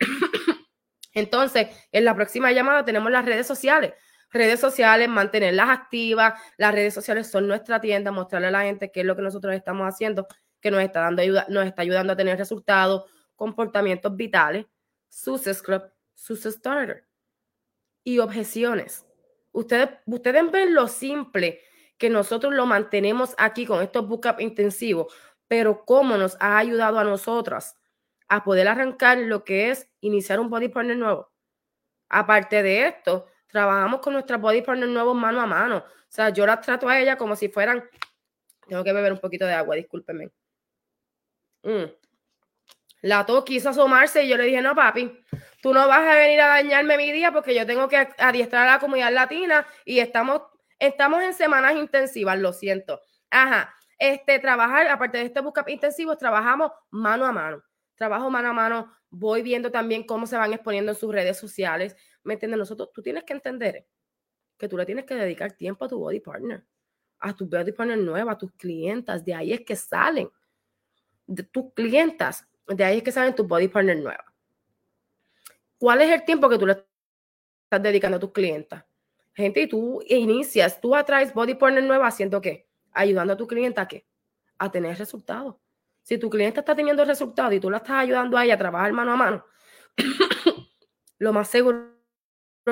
Entonces, 1.12 1.68
en 1.92 2.04
la 2.04 2.14
próxima 2.14 2.52
llamada 2.52 2.84
tenemos 2.84 3.10
las 3.10 3.24
redes 3.24 3.46
sociales 3.46 3.94
redes 4.30 4.60
sociales, 4.60 5.08
mantenerlas 5.08 5.68
activas. 5.68 6.40
Las 6.56 6.74
redes 6.74 6.94
sociales 6.94 7.30
son 7.30 7.46
nuestra 7.46 7.80
tienda, 7.80 8.10
mostrarle 8.10 8.48
a 8.48 8.50
la 8.50 8.62
gente 8.62 8.90
qué 8.90 9.00
es 9.00 9.06
lo 9.06 9.16
que 9.16 9.22
nosotros 9.22 9.54
estamos 9.54 9.86
haciendo, 9.86 10.26
que 10.60 10.70
nos 10.70 10.82
está 10.82 11.00
dando 11.00 11.22
ayuda, 11.22 11.46
nos 11.48 11.66
está 11.66 11.82
ayudando 11.82 12.12
a 12.12 12.16
tener 12.16 12.38
resultados, 12.38 13.04
comportamientos 13.34 14.14
vitales, 14.16 14.66
Success 15.08 15.62
Club, 15.62 15.82
Success 16.14 16.54
Starter 16.54 17.06
y 18.04 18.18
objeciones. 18.18 19.06
Ustedes, 19.52 19.90
ustedes 20.06 20.50
ven 20.50 20.74
lo 20.74 20.88
simple 20.88 21.60
que 21.98 22.10
nosotros 22.10 22.54
lo 22.54 22.66
mantenemos 22.66 23.34
aquí 23.38 23.66
con 23.66 23.82
estos 23.82 24.06
bootcamp 24.06 24.40
intensivos, 24.40 25.12
pero 25.48 25.84
cómo 25.84 26.16
nos 26.16 26.36
ha 26.40 26.58
ayudado 26.58 26.98
a 26.98 27.04
nosotras 27.04 27.76
a 28.28 28.44
poder 28.44 28.68
arrancar 28.68 29.18
lo 29.18 29.44
que 29.44 29.70
es 29.70 29.88
iniciar 30.00 30.40
un 30.40 30.50
body 30.50 30.68
partner 30.68 30.96
nuevo. 30.96 31.32
Aparte 32.08 32.62
de 32.62 32.88
esto, 32.88 33.26
trabajamos 33.56 34.00
con 34.00 34.12
nuestras 34.12 34.38
body 34.38 34.60
partners 34.60 34.92
nuevos 34.92 35.16
mano 35.16 35.40
a 35.40 35.46
mano. 35.46 35.78
O 35.78 36.10
sea, 36.10 36.28
yo 36.28 36.44
las 36.44 36.60
trato 36.60 36.90
a 36.90 37.00
ella 37.00 37.16
como 37.16 37.34
si 37.34 37.48
fueran. 37.48 37.88
Tengo 38.68 38.84
que 38.84 38.92
beber 38.92 39.12
un 39.12 39.18
poquito 39.18 39.46
de 39.46 39.54
agua, 39.54 39.76
discúlpenme. 39.76 40.30
Mm. 41.62 41.84
La 43.00 43.24
to 43.24 43.42
quiso 43.46 43.70
asomarse 43.70 44.24
y 44.24 44.28
yo 44.28 44.36
le 44.36 44.44
dije, 44.44 44.60
no, 44.60 44.74
papi, 44.74 45.10
tú 45.62 45.72
no 45.72 45.88
vas 45.88 46.00
a 46.00 46.16
venir 46.16 46.38
a 46.42 46.48
dañarme 46.48 46.98
mi 46.98 47.10
día 47.12 47.32
porque 47.32 47.54
yo 47.54 47.64
tengo 47.64 47.88
que 47.88 47.96
adiestrar 48.18 48.68
a 48.68 48.72
la 48.72 48.78
comunidad 48.78 49.10
latina 49.10 49.66
y 49.86 50.00
estamos, 50.00 50.42
estamos 50.78 51.22
en 51.22 51.32
semanas 51.32 51.76
intensivas, 51.76 52.38
lo 52.38 52.52
siento. 52.52 53.00
Ajá, 53.30 53.74
este, 53.98 54.38
trabajar, 54.38 54.86
aparte 54.88 55.16
de 55.16 55.24
este 55.24 55.40
busca 55.40 55.64
intensivos, 55.66 56.18
trabajamos 56.18 56.72
mano 56.90 57.24
a 57.24 57.32
mano. 57.32 57.62
Trabajo 57.94 58.28
mano 58.28 58.50
a 58.50 58.52
mano, 58.52 58.92
voy 59.08 59.40
viendo 59.40 59.70
también 59.70 60.04
cómo 60.04 60.26
se 60.26 60.36
van 60.36 60.52
exponiendo 60.52 60.92
en 60.92 60.98
sus 60.98 61.10
redes 61.10 61.38
sociales, 61.38 61.96
¿Me 62.26 62.34
entiendes? 62.34 62.58
Nosotros, 62.58 62.92
tú 62.92 63.02
tienes 63.02 63.22
que 63.24 63.32
entender 63.32 63.86
que 64.58 64.68
tú 64.68 64.76
le 64.76 64.84
tienes 64.84 65.04
que 65.04 65.14
dedicar 65.14 65.52
tiempo 65.52 65.84
a 65.84 65.88
tu 65.88 65.98
body 65.98 66.18
partner, 66.18 66.64
a 67.20 67.34
tu 67.34 67.46
body 67.46 67.70
partner 67.72 67.98
nueva, 67.98 68.32
a 68.32 68.38
tus 68.38 68.52
clientas. 68.52 69.24
De 69.24 69.32
ahí 69.32 69.52
es 69.52 69.60
que 69.60 69.76
salen. 69.76 70.28
De 71.26 71.44
tus 71.44 71.72
clientas, 71.72 72.46
de 72.66 72.84
ahí 72.84 72.98
es 72.98 73.02
que 73.04 73.12
salen 73.12 73.34
tus 73.34 73.46
body 73.46 73.68
partner 73.68 73.96
nuevas. 73.98 74.26
¿Cuál 75.78 76.02
es 76.02 76.10
el 76.10 76.24
tiempo 76.24 76.48
que 76.48 76.58
tú 76.58 76.66
le 76.66 76.72
estás 76.72 77.82
dedicando 77.82 78.16
a 78.16 78.20
tus 78.20 78.32
clientas? 78.32 78.84
Gente, 79.32 79.62
y 79.62 79.68
tú 79.68 80.02
inicias, 80.06 80.80
tú 80.80 80.96
atraes 80.96 81.32
body 81.32 81.54
partner 81.54 81.84
nueva 81.84 82.08
haciendo 82.08 82.40
qué? 82.40 82.68
Ayudando 82.92 83.34
a 83.34 83.36
tu 83.36 83.46
clienta 83.46 83.82
a 83.82 83.88
qué? 83.88 84.06
A 84.58 84.70
tener 84.70 84.98
resultados. 84.98 85.56
Si 86.02 86.18
tu 86.18 86.28
cliente 86.28 86.60
está 86.60 86.74
teniendo 86.74 87.04
resultados 87.04 87.52
y 87.52 87.60
tú 87.60 87.70
la 87.70 87.76
estás 87.76 87.98
ayudando 87.98 88.36
a 88.36 88.44
ella 88.44 88.54
a 88.54 88.58
trabajar 88.58 88.92
mano 88.92 89.12
a 89.12 89.16
mano, 89.16 89.44
lo 91.18 91.32
más 91.32 91.48
seguro 91.48 91.95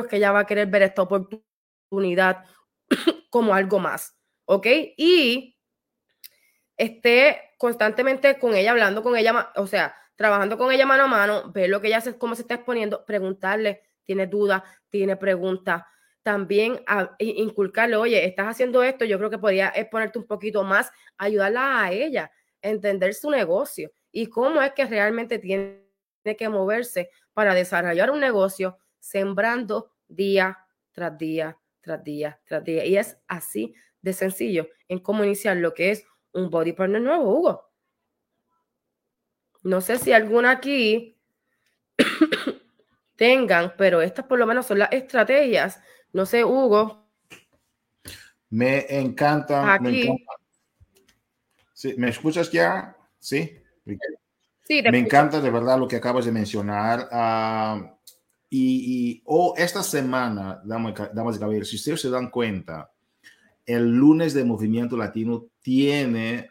que 0.02 0.16
ella 0.16 0.32
va 0.32 0.40
a 0.40 0.46
querer 0.46 0.66
ver 0.66 0.82
esta 0.82 1.02
oportunidad 1.02 2.44
como 3.30 3.54
algo 3.54 3.78
más, 3.78 4.16
¿ok? 4.46 4.66
Y 4.96 5.56
esté 6.76 7.54
constantemente 7.58 8.38
con 8.38 8.54
ella, 8.54 8.72
hablando 8.72 9.02
con 9.02 9.16
ella, 9.16 9.52
o 9.56 9.66
sea, 9.66 9.94
trabajando 10.16 10.58
con 10.58 10.72
ella 10.72 10.86
mano 10.86 11.04
a 11.04 11.08
mano, 11.08 11.52
ver 11.52 11.70
lo 11.70 11.80
que 11.80 11.86
ella 11.86 11.98
hace, 11.98 12.18
cómo 12.18 12.34
se 12.34 12.42
está 12.42 12.54
exponiendo, 12.54 13.04
preguntarle, 13.04 13.82
tiene 14.02 14.26
dudas, 14.26 14.62
tiene 14.90 15.16
preguntas, 15.16 15.82
también 16.22 16.82
a, 16.86 17.14
inculcarle, 17.18 17.96
oye, 17.96 18.24
estás 18.24 18.48
haciendo 18.48 18.82
esto, 18.82 19.04
yo 19.04 19.18
creo 19.18 19.30
que 19.30 19.38
podría 19.38 19.72
exponerte 19.74 20.18
un 20.18 20.26
poquito 20.26 20.64
más, 20.64 20.90
ayudarla 21.18 21.82
a 21.82 21.92
ella, 21.92 22.32
a 22.62 22.68
entender 22.68 23.14
su 23.14 23.30
negocio 23.30 23.92
y 24.10 24.26
cómo 24.26 24.62
es 24.62 24.72
que 24.72 24.86
realmente 24.86 25.38
tiene 25.38 25.84
que 26.36 26.48
moverse 26.48 27.10
para 27.34 27.54
desarrollar 27.54 28.10
un 28.10 28.20
negocio 28.20 28.78
sembrando 29.04 29.92
día 30.08 30.58
tras 30.92 31.18
día, 31.18 31.58
tras 31.82 32.02
día, 32.02 32.40
tras 32.46 32.64
día. 32.64 32.86
Y 32.86 32.96
es 32.96 33.18
así 33.28 33.74
de 34.00 34.12
sencillo 34.12 34.68
en 34.88 34.98
cómo 34.98 35.24
iniciar 35.24 35.58
lo 35.58 35.74
que 35.74 35.90
es 35.90 36.06
un 36.32 36.48
body 36.50 36.72
partner 36.72 37.02
nuevo, 37.02 37.38
Hugo. 37.38 37.70
No 39.62 39.80
sé 39.80 39.98
si 39.98 40.12
alguna 40.12 40.52
aquí 40.52 41.18
tengan, 43.16 43.74
pero 43.76 44.00
estas 44.00 44.24
por 44.26 44.38
lo 44.38 44.46
menos 44.46 44.66
son 44.66 44.78
las 44.78 44.92
estrategias. 44.92 45.80
No 46.12 46.24
sé, 46.24 46.44
Hugo. 46.44 47.06
Me 48.48 48.86
encanta. 48.88 49.78
Me, 49.80 50.16
¿Me 51.98 52.08
escuchas 52.08 52.50
ya? 52.50 52.96
Sí. 53.18 53.60
Sí, 54.62 54.82
me 54.82 54.98
encanta 54.98 55.42
de 55.42 55.50
verdad 55.50 55.78
lo 55.78 55.88
que 55.88 55.96
acabas 55.96 56.24
de 56.24 56.32
mencionar. 56.32 57.08
Uh, 57.10 57.93
y, 58.56 59.22
o 59.24 59.48
oh, 59.48 59.54
esta 59.56 59.82
semana, 59.82 60.60
damas, 60.64 61.36
y 61.36 61.38
caballeros, 61.40 61.68
si 61.68 61.76
ustedes 61.76 62.00
se 62.00 62.10
dan 62.10 62.30
cuenta, 62.30 62.92
el 63.66 63.90
lunes 63.90 64.32
de 64.32 64.44
Movimiento 64.44 64.96
Latino 64.96 65.46
tiene 65.60 66.48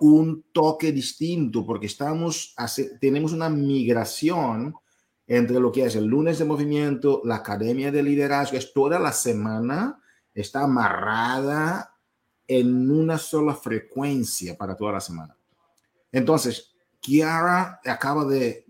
un 0.00 0.44
toque 0.52 0.90
distinto 0.90 1.64
porque 1.64 1.86
estamos, 1.86 2.54
tenemos 3.00 3.32
una 3.32 3.48
migración 3.48 4.74
entre 5.28 5.60
lo 5.60 5.70
que 5.70 5.84
es 5.84 5.94
el 5.94 6.06
lunes 6.06 6.38
de 6.38 6.44
movimiento, 6.44 7.20
la 7.24 7.36
academia 7.36 7.90
de 7.90 8.02
liderazgo, 8.02 8.56
es 8.56 8.72
toda 8.72 8.98
la 8.98 9.12
semana, 9.12 10.00
está 10.34 10.62
amarrada 10.62 11.94
en 12.46 12.90
una 12.90 13.18
sola 13.18 13.54
frecuencia 13.54 14.56
para 14.56 14.76
toda 14.76 14.92
la 14.92 15.00
semana. 15.00 15.36
Entonces, 16.12 16.76
Kiara 17.00 17.80
acaba 17.84 18.24
de, 18.24 18.66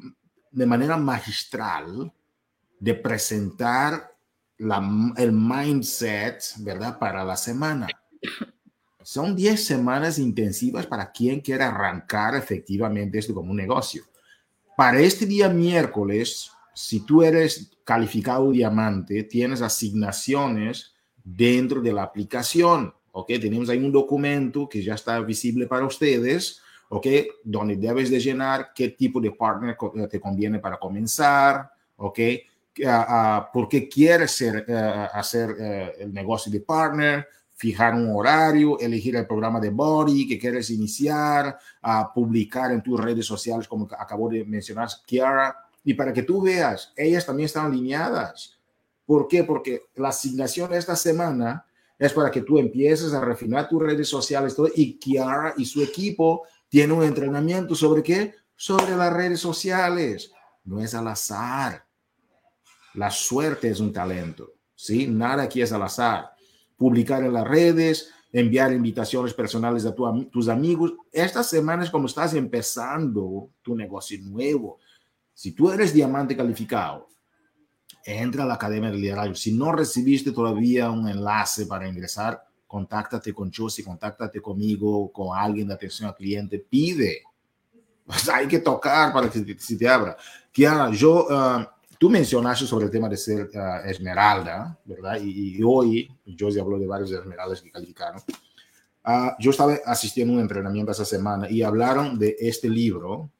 de 0.57 0.65
manera 0.65 0.97
magistral, 0.97 2.11
de 2.81 2.95
presentar 2.95 4.17
la, 4.57 4.83
el 5.19 5.31
mindset, 5.31 6.43
¿verdad? 6.61 6.99
Para 6.99 7.23
la 7.25 7.37
semana. 7.37 7.87
Son 9.03 9.37
10 9.37 9.63
semanas 9.63 10.19
intensivas 10.19 10.87
para 10.87 11.13
quien 11.13 11.43
quiera 11.43 11.69
arrancar 11.69 12.35
efectivamente 12.37 13.19
esto 13.19 13.35
como 13.35 13.51
un 13.51 13.59
negocio. 13.59 14.05
Para 14.79 14.99
este 15.01 15.27
día 15.27 15.51
miércoles, 15.51 16.51
si 16.75 17.05
tú 17.05 17.23
eres 17.23 17.71
calificado 17.85 18.51
diamante, 18.51 19.25
tienes 19.25 19.61
asignaciones 19.61 20.95
dentro 21.23 21.83
de 21.83 21.93
la 21.93 22.03
aplicación. 22.03 22.95
¿ok? 23.13 23.27
Tenemos 23.43 23.69
ahí 23.69 23.79
un 23.79 23.93
documento 23.93 24.71
que 24.71 24.83
ya 24.83 24.95
está 24.95 25.21
visible 25.21 25.67
para 25.67 25.85
ustedes, 25.85 26.63
¿ok? 26.89 27.07
Donde 27.45 27.77
debes 27.77 28.11
de 28.11 28.21
llenar 28.21 28.73
qué 28.75 28.91
tipo 28.91 29.21
de 29.21 29.33
partner 29.33 29.77
eh, 29.97 30.09
te 30.09 30.21
conviene 30.21 30.59
para 30.59 30.79
comenzar, 30.79 31.71
¿ok? 31.97 32.19
¿Por 33.53 33.69
qué 33.69 33.89
quieres 33.89 34.33
ser, 34.33 34.65
eh, 34.69 35.09
hacer 35.13 35.57
eh, 35.59 35.93
el 36.01 36.13
negocio 36.13 36.53
de 36.53 36.61
partner? 36.61 37.27
fijar 37.57 37.95
un 37.95 38.15
horario, 38.15 38.79
elegir 38.79 39.17
el 39.17 39.27
programa 39.27 39.59
de 39.59 39.71
body 39.71 40.29
que 40.29 40.39
quieres 40.39 40.69
iniciar, 40.69 41.59
a 41.81 42.13
publicar 42.13 42.71
en 42.71 42.83
tus 42.83 43.01
redes 43.01 43.25
sociales, 43.25 43.67
como 43.67 43.89
acabó 43.99 44.29
de 44.29 44.45
mencionar 44.45 44.89
Kiara, 45.07 45.57
y 45.83 45.95
para 45.95 46.13
que 46.13 46.23
tú 46.23 46.43
veas, 46.43 46.93
ellas 46.95 47.25
también 47.25 47.47
están 47.47 47.67
alineadas. 47.67 48.59
¿Por 49.07 49.27
qué? 49.27 49.43
Porque 49.43 49.85
la 49.95 50.09
asignación 50.09 50.71
de 50.71 50.77
esta 50.77 50.97
semana 50.97 51.65
es 51.99 52.13
para 52.13 52.31
que 52.31 52.43
tú 52.43 52.59
empieces 52.59 53.15
a 53.15 53.21
refinar 53.21 53.69
tus 53.69 53.83
redes 53.83 54.09
sociales 54.09 54.55
todo, 54.55 54.69
y 54.75 54.99
Kiara 54.99 55.55
y 55.57 55.65
su 55.65 55.83
equipo 55.83 56.43
tienen 56.77 56.99
un 56.99 57.05
entrenamiento 57.05 57.75
sobre 57.75 58.03
qué? 58.03 58.35
Sobre 58.55 58.95
las 58.95 59.11
redes 59.11 59.41
sociales. 59.41 60.31
No 60.63 60.79
es 60.79 60.95
al 60.95 61.09
azar. 61.09 61.87
La 62.93 63.11
suerte 63.11 63.71
es 63.71 63.81
un 63.81 63.95
talento, 63.95 64.53
¿sí? 64.75 65.07
Nada 65.07 65.45
aquí 65.45 65.63
es 65.63 65.73
al 65.73 65.81
azar 65.81 66.33
publicar 66.77 67.25
en 67.25 67.33
las 67.33 67.49
redes, 67.49 68.11
enviar 68.31 68.75
invitaciones 68.75 69.33
personales 69.33 69.87
a 69.87 69.95
tus 70.31 70.49
amigos. 70.49 70.93
Esta 71.11 71.43
semana 71.43 71.83
es 71.83 71.89
como 71.89 72.09
estás 72.09 72.35
empezando 72.35 73.49
tu 73.63 73.75
negocio 73.75 74.19
nuevo. 74.21 74.79
Si 75.33 75.53
tú 75.53 75.71
eres 75.71 75.95
diamante 75.95 76.37
calificado, 76.37 77.09
entra 78.05 78.43
a 78.43 78.47
la 78.47 78.55
Academia 78.57 78.91
de 78.91 78.99
Liderazgo. 78.99 79.35
Si 79.35 79.55
no 79.55 79.73
recibiste 79.73 80.31
todavía 80.31 80.91
un 80.91 81.09
enlace 81.09 81.65
para 81.65 81.89
ingresar, 81.89 82.46
contáctate 82.67 83.33
con 83.33 83.51
Chosy, 83.51 83.83
contáctate 83.83 84.41
conmigo, 84.41 85.13
con 85.13 85.37
alguien 85.37 85.69
de 85.69 85.75
atención 85.75 86.09
al 86.09 86.15
cliente, 86.15 86.59
pide. 86.59 87.23
hay 88.33 88.47
que 88.47 88.59
tocar 88.59 89.13
para 89.13 89.29
que 89.31 89.57
se 89.59 89.77
te 89.77 89.89
abra. 89.89 90.17
Kiara, 90.53 90.91
yo 90.91 91.27
uh, 91.27 91.65
Tú 91.99 92.11
mencionaste 92.11 92.67
sobre 92.67 92.87
el 92.87 92.91
tema 92.91 93.09
de 93.09 93.17
ser 93.17 93.51
uh, 93.55 93.89
esmeralda, 93.89 94.79
¿verdad? 94.85 95.19
Y, 95.23 95.57
y 95.57 95.63
hoy, 95.63 96.11
Josie 96.39 96.61
habló 96.61 96.79
de 96.79 96.87
varios 96.87 97.11
esmeraldas 97.11 97.63
que 97.63 97.71
calificaron. 97.71 98.21
Uh, 99.05 99.31
yo 99.39 99.51
estaba 99.51 99.79
asistiendo 99.87 100.35
a 100.35 100.37
un 100.37 100.43
entrenamiento 100.43 100.93
esa 100.93 101.05
semana 101.05 101.49
y 101.49 101.63
hablaron 101.63 102.19
de 102.19 102.37
este 102.39 102.69
libro 102.69 103.31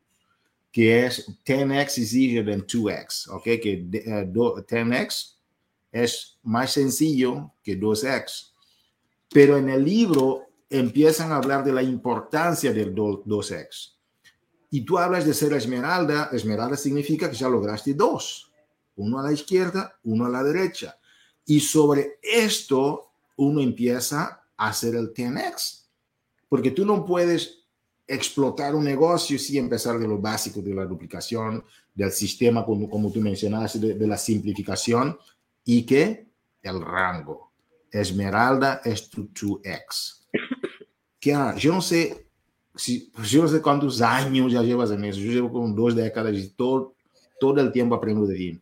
que 0.73 1.07
es 1.07 1.27
10x 1.45 1.99
is 1.99 2.15
easier 2.15 2.45
than 2.45 2.67
2x, 2.67 3.29
¿ok? 3.31 3.43
Que 3.43 3.85
uh, 4.07 4.63
10x 4.63 5.35
es 5.93 6.39
más 6.43 6.73
sencillo 6.73 7.53
que 7.63 7.79
2x. 7.79 8.53
Pero 9.37 9.59
en 9.59 9.69
el 9.69 9.85
libro 9.85 10.47
empiezan 10.71 11.31
a 11.31 11.37
hablar 11.37 11.63
de 11.63 11.71
la 11.71 11.83
importancia 11.83 12.73
del 12.73 12.95
2x. 12.95 13.93
Y 14.71 14.81
tú 14.81 14.97
hablas 14.97 15.27
de 15.27 15.35
ser 15.35 15.53
esmeralda, 15.53 16.31
esmeralda 16.33 16.75
significa 16.75 17.29
que 17.29 17.37
ya 17.37 17.47
lograste 17.47 17.93
dos 17.93 18.51
uno 18.95 19.19
a 19.19 19.25
la 19.25 19.33
izquierda, 19.35 19.95
uno 20.05 20.25
a 20.25 20.31
la 20.31 20.43
derecha. 20.43 20.97
Y 21.45 21.61
sobre 21.61 22.19
esto 22.23 23.11
uno 23.37 23.61
empieza 23.61 24.43
a 24.57 24.69
hacer 24.69 24.95
el 24.95 25.13
10x, 25.13 25.83
porque 26.49 26.71
tú 26.71 26.87
no 26.87 27.05
puedes 27.05 27.59
explotar 28.07 28.75
un 28.75 28.85
negocio 28.85 29.39
sin 29.39 29.65
empezar 29.65 29.99
de 29.99 30.09
lo 30.09 30.19
básico 30.19 30.63
de 30.63 30.75
la 30.75 30.87
duplicación, 30.87 31.63
del 31.95 32.11
sistema, 32.11 32.65
como 32.65 33.13
tú 33.13 33.21
mencionaste, 33.21 33.81
de, 33.81 34.07
la 34.07 34.17
simplificación 34.17 35.19
y 35.63 35.83
que 35.83 36.27
el 36.63 36.81
rango. 36.81 37.46
Esmeralda 37.97 38.81
es 38.85 39.11
tu 39.11 39.29
2x. 39.29 40.27
Que, 41.19 41.37
yo 41.59 41.73
no 41.73 41.81
sé 41.81 42.27
si, 42.75 43.11
yo 43.25 43.43
no 43.43 43.49
sé 43.49 43.61
cuántos 43.63 44.01
años 44.03 44.53
ya 44.53 44.63
llevas 44.63 44.91
en 44.91 45.05
eso. 45.05 45.21
Yo 45.21 45.33
llevo 45.33 45.53
como 45.53 45.75
dos 45.75 45.97
décadas 45.97 46.35
y 46.35 46.51
todo, 46.51 46.95
todo 47.41 47.61
el 47.61 47.73
tiempo 47.73 47.95
aprendo 47.95 48.27
de 48.27 48.37
ti. 48.37 48.61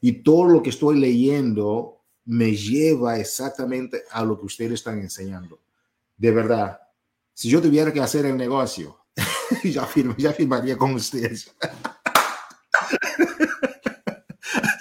Y 0.00 0.22
todo 0.22 0.44
lo 0.44 0.62
que 0.62 0.70
estoy 0.70 0.98
leyendo 0.98 2.00
me 2.24 2.54
lleva 2.54 3.18
exactamente 3.18 4.04
a 4.10 4.24
lo 4.24 4.38
que 4.38 4.46
ustedes 4.46 4.72
están 4.72 5.00
enseñando. 5.00 5.58
De 6.16 6.30
verdad, 6.30 6.78
si 7.32 7.48
yo 7.48 7.60
tuviera 7.60 7.92
que 7.92 8.00
hacer 8.00 8.26
el 8.26 8.36
negocio, 8.36 9.04
ya, 9.64 9.88
ya 10.16 10.32
firmaría 10.32 10.76
con 10.76 10.94
ustedes. 10.94 11.54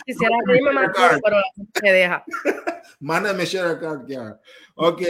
Quisiera 0.06 0.36
pedirme 0.46 0.74
más 0.74 0.92
pero 1.24 1.38
me 1.84 1.92
deja. 1.92 2.24
Mándame 3.00 3.46
share 3.46 3.80
ya. 4.08 4.40
Ok, 4.76 5.02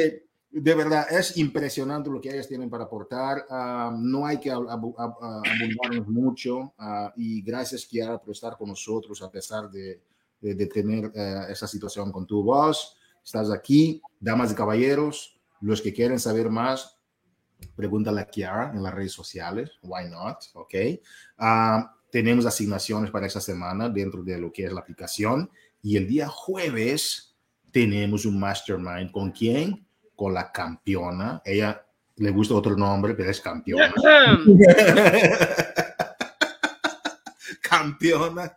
de 0.52 0.76
verdad, 0.76 1.06
es 1.12 1.38
impresionante 1.38 2.10
lo 2.10 2.20
que 2.20 2.30
ellas 2.30 2.48
tienen 2.48 2.70
para 2.70 2.86
aportar. 2.86 3.46
Ah, 3.50 3.96
no 3.96 4.26
hay 4.26 4.40
que 4.40 4.52
abundarnos 4.52 6.08
mucho. 6.08 6.74
Ah, 6.78 7.14
y 7.16 7.42
gracias, 7.42 7.86
Kiara, 7.86 8.20
por 8.20 8.32
estar 8.32 8.58
con 8.58 8.70
nosotros 8.70 9.22
a 9.22 9.32
pesar 9.32 9.70
de, 9.70 10.02
de, 10.42 10.66
tener 10.68 11.12
eh, 11.14 11.46
esa 11.50 11.68
situación 11.68 12.12
con 12.12 12.26
tu 12.26 12.44
voz. 12.44 12.98
Estás 13.24 13.52
aquí, 13.52 14.02
damas 14.20 14.52
y 14.52 14.56
caballeros. 14.56 15.40
Los 15.62 15.82
que 15.82 15.94
quieren 15.94 16.20
saber 16.20 16.50
más, 16.50 16.98
pregúntale 17.76 18.22
a 18.22 18.26
Kiara 18.26 18.72
en 18.74 18.82
las 18.82 18.94
redes 18.94 19.12
sociales. 19.12 19.72
Why 19.84 20.10
not? 20.10 20.38
Ok. 20.54 20.74
Ah, 21.38 21.96
tenemos 22.12 22.48
asignaciones 22.48 23.12
para 23.12 23.28
esta 23.28 23.42
semana 23.42 23.88
dentro 23.88 24.24
de 24.24 24.40
lo 24.40 24.52
que 24.52 24.66
es 24.66 24.74
la 24.74 24.80
aplicación. 24.80 25.52
Y 25.84 25.96
el 25.96 26.08
día 26.08 26.28
jueves 26.28 27.29
tenemos 27.72 28.26
un 28.26 28.40
mastermind. 28.40 29.12
¿Con 29.12 29.32
quién? 29.32 29.86
con 30.20 30.34
la 30.34 30.52
campeona. 30.52 31.42
Ella 31.46 31.82
le 32.18 32.32
gusta 32.32 32.54
otro 32.54 32.76
nombre, 32.76 33.14
pero 33.14 33.32
es 33.32 33.40
campeona. 33.40 33.94
campeona 37.62 38.54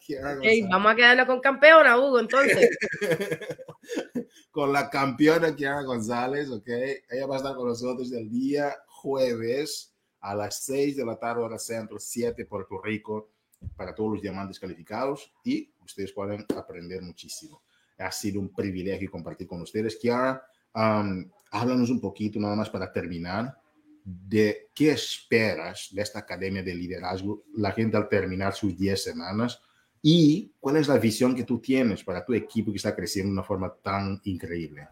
vamos 0.69 0.93
a 0.93 0.97
quedarlo 0.97 1.25
con 1.25 1.39
campeona, 1.39 1.97
Hugo, 1.97 2.19
entonces. 2.19 2.69
con 4.51 4.73
la 4.73 4.91
campeona 4.91 5.55
Kiara 5.55 5.83
González, 5.83 6.51
¿ok? 6.51 6.67
Ella 7.09 7.27
va 7.29 7.37
a 7.37 7.39
estar 7.39 7.55
con 7.55 7.69
nosotros 7.69 8.11
el 8.11 8.29
día 8.29 8.75
jueves 8.89 9.95
a 10.19 10.35
las 10.35 10.65
6 10.65 10.97
de 10.97 11.07
la 11.07 11.17
tarde, 11.17 11.43
hora 11.43 11.61
centro, 11.61 12.01
7 12.01 12.45
Puerto 12.45 12.81
Rico, 12.83 13.31
para 13.77 13.95
todos 13.95 14.15
los 14.15 14.21
diamantes 14.21 14.59
calificados 14.59 15.33
y 15.45 15.73
ustedes 15.85 16.13
pueden 16.13 16.45
aprender 16.57 17.03
muchísimo. 17.03 17.63
Ha 18.03 18.13
sido 18.13 18.41
un 18.41 18.53
privilegio 18.53 19.11
compartir 19.11 19.47
con 19.47 19.63
ustedes. 19.63 19.97
Kiara, 19.97 20.43
um, 20.75 21.29
háblanos 21.51 21.91
un 21.91 22.01
poquito, 22.01 22.41
nada 22.41 22.57
más 22.57 22.71
para 22.71 22.93
terminar, 22.93 23.57
de 24.05 24.71
qué 24.75 24.93
esperas 24.93 25.91
de 25.93 26.03
esta 26.03 26.21
academia 26.21 26.63
de 26.63 26.75
liderazgo, 26.75 27.45
la 27.55 27.73
gente 27.73 27.97
al 27.97 28.09
terminar 28.09 28.53
sus 28.55 28.77
10 28.77 29.03
semanas, 29.03 29.63
y 30.03 30.53
cuál 30.59 30.77
es 30.77 30.89
la 30.89 30.99
visión 30.99 31.35
que 31.37 31.45
tú 31.45 31.61
tienes 31.61 32.03
para 32.03 32.25
tu 32.25 32.35
equipo 32.35 32.73
que 32.73 32.79
está 32.79 32.95
creciendo 32.95 33.29
de 33.29 33.35
una 33.35 33.45
forma 33.45 33.73
tan 33.73 34.21
increíble. 34.25 34.89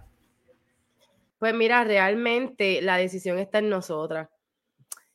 Pues 1.38 1.54
mira, 1.54 1.82
realmente 1.82 2.80
la 2.82 2.96
decisión 2.96 3.38
está 3.38 3.58
en 3.58 3.70
nosotras. 3.70 4.28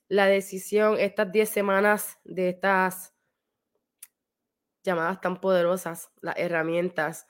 La 0.09 0.25
decisión, 0.25 0.97
estas 0.99 1.31
10 1.31 1.49
semanas 1.49 2.17
de 2.25 2.49
estas 2.49 3.13
llamadas 4.83 5.21
tan 5.21 5.39
poderosas, 5.39 6.09
las 6.21 6.37
herramientas, 6.37 7.27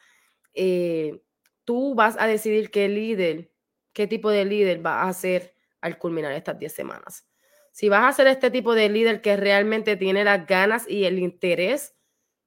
eh, 0.55 1.21
tú 1.65 1.95
vas 1.95 2.15
a 2.19 2.27
decidir 2.27 2.71
qué 2.71 2.87
líder 2.89 3.51
qué 3.95 4.07
tipo 4.07 4.29
de 4.29 4.45
líder 4.45 4.79
vas 4.79 5.07
a 5.07 5.13
ser 5.19 5.55
al 5.81 5.97
culminar 5.97 6.33
estas 6.33 6.59
10 6.59 6.73
semanas. 6.73 7.25
Si 7.71 7.89
vas 7.89 8.03
a 8.03 8.13
ser 8.13 8.27
este 8.27 8.51
tipo 8.51 8.75
de 8.75 8.89
líder 8.89 9.21
que 9.21 9.37
realmente 9.37 9.95
tiene 9.95 10.23
las 10.23 10.45
ganas 10.45 10.87
y 10.87 11.05
el 11.05 11.17
interés 11.17 11.95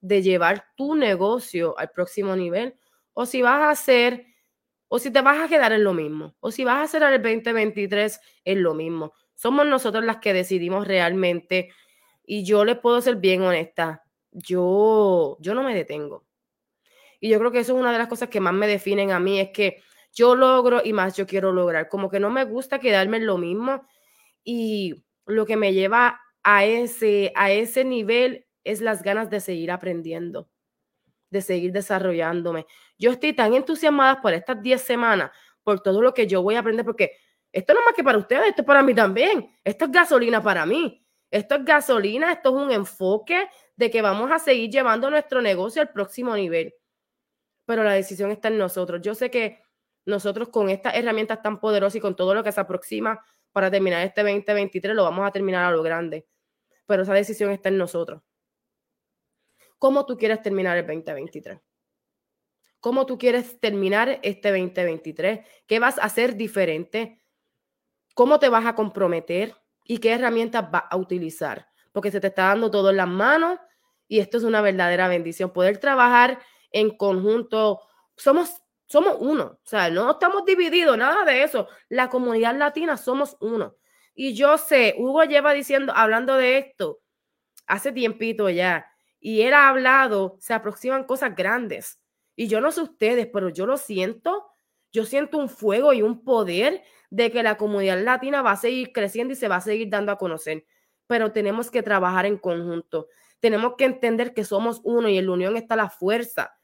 de 0.01 0.23
llevar 0.23 0.67
tu 0.77 0.95
negocio 0.95 1.77
al 1.79 1.91
próximo 1.91 2.37
nivel, 2.37 2.79
o 3.15 3.27
si 3.27 3.43
vas 3.43 3.63
a 3.63 3.71
hacer, 3.71 4.27
o 4.89 4.99
si 4.99 5.11
te 5.11 5.23
vas 5.23 5.39
a 5.45 5.49
quedar 5.49 5.73
en 5.73 5.85
lo 5.85 5.95
mismo, 5.95 6.37
o 6.41 6.51
si 6.51 6.65
vas 6.65 6.77
a 6.77 6.83
hacer 6.83 7.03
el 7.03 7.23
2023 7.23 8.21
en 8.45 8.63
lo 8.63 8.75
mismo. 8.75 9.13
Somos 9.35 9.67
nosotros 9.67 10.05
las 10.05 10.19
que 10.19 10.35
decidimos 10.35 10.87
realmente, 10.87 11.71
y 12.27 12.45
yo 12.45 12.65
les 12.67 12.79
puedo 12.79 13.01
ser 13.01 13.17
bien 13.17 13.43
honesta, 13.43 14.05
yo, 14.33 15.39
yo 15.41 15.55
no 15.55 15.63
me 15.63 15.75
detengo. 15.75 16.28
Y 17.21 17.29
yo 17.31 17.39
creo 17.39 17.51
que 17.51 17.61
eso 17.61 17.75
es 17.75 17.81
una 17.81 17.93
de 17.93 17.99
las 17.99 18.09
cosas 18.09 18.29
que 18.29 18.41
más 18.41 18.55
me 18.55 18.67
definen 18.67 19.11
a 19.11 19.21
mí, 19.21 19.41
es 19.41 19.51
que 19.51 19.83
yo 20.13 20.35
logro 20.35 20.81
y 20.85 20.93
más 20.93 21.17
yo 21.17 21.27
quiero 21.27 21.53
lograr. 21.53 21.89
Como 21.89 22.11
que 22.11 22.21
no 22.21 22.31
me 22.31 22.45
gusta 22.45 22.79
quedarme 22.79 23.19
en 23.19 23.27
lo 23.27 23.39
mismo 23.39 23.87
y 24.45 25.05
lo 25.27 25.47
que 25.47 25.57
me 25.57 25.73
lleva 25.73 26.21
a 26.43 26.65
ese, 26.65 27.33
a 27.37 27.51
ese 27.51 27.85
nivel 27.85 28.47
es 28.65 28.81
las 28.81 29.03
ganas 29.03 29.31
de 29.31 29.41
seguir 29.41 29.71
aprendiendo, 29.71 30.49
de 31.31 31.43
seguir 31.43 31.73
desarrollándome. 31.73 32.67
Yo 32.99 33.11
estoy 33.11 33.33
tan 33.33 33.55
entusiasmada 33.55 34.21
por 34.21 34.33
estas 34.33 34.63
10 34.63 34.81
semanas, 34.81 35.31
por 35.63 35.81
todo 35.81 36.03
lo 36.03 36.15
que 36.15 36.27
yo 36.27 36.43
voy 36.43 36.55
a 36.55 36.61
aprender, 36.61 36.85
porque 36.85 37.13
esto 37.53 37.75
no 37.75 37.81
es 37.81 37.87
más 37.87 37.95
que 37.95 38.05
para 38.05 38.19
ustedes, 38.19 38.49
esto 38.49 38.63
es 38.63 38.67
para 38.67 38.83
mí 38.83 38.95
también. 38.95 39.51
Esto 39.65 39.87
es 39.87 39.93
gasolina 39.93 40.43
para 40.43 40.67
mí. 40.67 41.05
Esto 41.31 41.57
es 41.57 41.65
gasolina, 41.65 42.33
esto 42.33 42.51
es 42.51 42.65
un 42.65 42.73
enfoque 42.73 43.49
de 43.77 43.91
que 43.91 44.01
vamos 44.01 44.31
a 44.31 44.39
seguir 44.39 44.71
llevando 44.71 45.11
nuestro 45.11 45.43
negocio 45.43 45.83
al 45.83 45.91
próximo 45.91 46.35
nivel. 46.35 46.75
Pero 47.69 47.85
la 47.85 47.93
decisión 47.93 48.31
está 48.31 48.49
en 48.49 48.57
nosotros. 48.57 49.03
Yo 49.03 49.15
sé 49.15 49.31
que 49.31 49.61
nosotros 50.07 50.49
con 50.49 50.71
estas 50.71 50.95
herramientas 50.95 51.43
tan 51.43 51.61
poderosas 51.61 51.97
y 51.97 52.01
con 52.01 52.17
todo 52.17 52.33
lo 52.33 52.43
que 52.43 52.51
se 52.51 52.59
aproxima 52.59 53.23
para 53.53 53.71
terminar 53.71 54.03
este 54.07 54.23
2023, 54.23 54.97
lo 54.97 55.05
vamos 55.05 55.29
a 55.29 55.31
terminar 55.31 55.67
a 55.67 55.71
lo 55.71 55.83
grande. 55.83 56.27
Pero 56.87 57.03
esa 57.03 57.13
decisión 57.13 57.51
está 57.51 57.69
en 57.69 57.77
nosotros. 57.77 58.23
¿Cómo 59.79 60.07
tú 60.07 60.17
quieres 60.17 60.41
terminar 60.41 60.79
el 60.79 60.87
2023? 60.87 61.61
¿Cómo 62.81 63.05
tú 63.05 63.19
quieres 63.19 63.61
terminar 63.61 64.19
este 64.23 64.49
2023? 64.49 65.41
¿Qué 65.67 65.79
vas 65.79 65.99
a 65.99 66.05
hacer 66.05 66.37
diferente? 66.37 67.23
¿Cómo 68.15 68.39
te 68.39 68.49
vas 68.49 68.65
a 68.65 68.75
comprometer? 68.75 69.55
¿Y 69.85 69.99
qué 69.99 70.13
herramientas 70.13 70.71
vas 70.71 70.85
a 70.89 70.97
utilizar? 70.97 71.69
Porque 71.93 72.11
se 72.11 72.19
te 72.19 72.29
está 72.29 72.45
dando 72.45 72.71
todo 72.71 72.89
en 72.89 72.97
las 72.97 73.09
manos 73.09 73.59
y 74.09 74.21
esto 74.21 74.39
es 74.39 74.45
una 74.45 74.63
verdadera 74.63 75.07
bendición. 75.07 75.53
Poder 75.53 75.77
trabajar 75.77 76.39
en 76.73 76.97
conjunto. 76.97 77.81
Somos, 78.17 78.63
somos 78.87 79.17
uno. 79.21 79.59
O 79.65 79.69
sea, 79.69 79.91
no 79.91 80.13
estamos 80.13 80.45
divididos, 80.45 80.97
nada 80.99 81.25
de 81.25 81.43
eso. 81.43 81.69
La 81.89 82.09
comunidad 82.09 82.57
latina 82.57 82.97
somos 82.97 83.37
uno. 83.41 83.77
Y 84.15 84.35
yo 84.35 84.59
sé, 84.59 84.95
Hugo 84.99 85.25
lleva 85.25 85.53
diciendo, 85.53 85.93
hablando 85.95 86.35
de 86.37 86.59
esto 86.59 87.01
hace 87.69 87.93
tiempito 87.93 88.49
ya 88.49 88.87
y 89.21 89.43
él 89.43 89.55
ha 89.55 89.69
hablado, 89.69 90.37
se 90.41 90.55
aproximan 90.55 91.05
cosas 91.05 91.35
grandes. 91.37 92.01
Y 92.35 92.49
yo 92.49 92.61
no 92.61 92.73
sé 92.73 92.83
ustedes, 92.83 93.29
pero 93.33 93.49
yo 93.49 93.67
lo 93.67 93.77
siento. 93.77 94.47
Yo 94.93 95.05
siento 95.05 95.39
un 95.39 95.49
fuego 95.49 95.93
y 95.93 96.03
un 96.03 96.25
poder 96.25 96.83
de 97.11 97.31
que 97.31 97.43
la 97.43 97.57
comunidad 97.57 98.01
latina 98.03 98.43
va 98.43 98.53
a 98.53 98.57
seguir 98.57 98.93
creciendo 98.93 99.33
y 99.33 99.37
se 99.37 99.49
va 99.49 99.57
a 99.57 99.61
seguir 99.61 99.89
dando 99.91 100.13
a 100.13 100.19
conocer. 100.19 100.65
Pero 101.07 101.33
tenemos 101.33 101.71
que 101.71 101.83
trabajar 101.83 102.27
en 102.27 102.39
conjunto. 102.39 103.09
Tenemos 103.41 103.75
que 103.77 103.85
entender 103.85 104.35
que 104.35 104.45
somos 104.45 104.81
uno 104.85 105.09
y 105.09 105.19
en 105.19 105.27
la 105.27 105.33
unión 105.33 105.57
está 105.57 105.75
la 105.75 105.91
fuerza. 105.91 106.58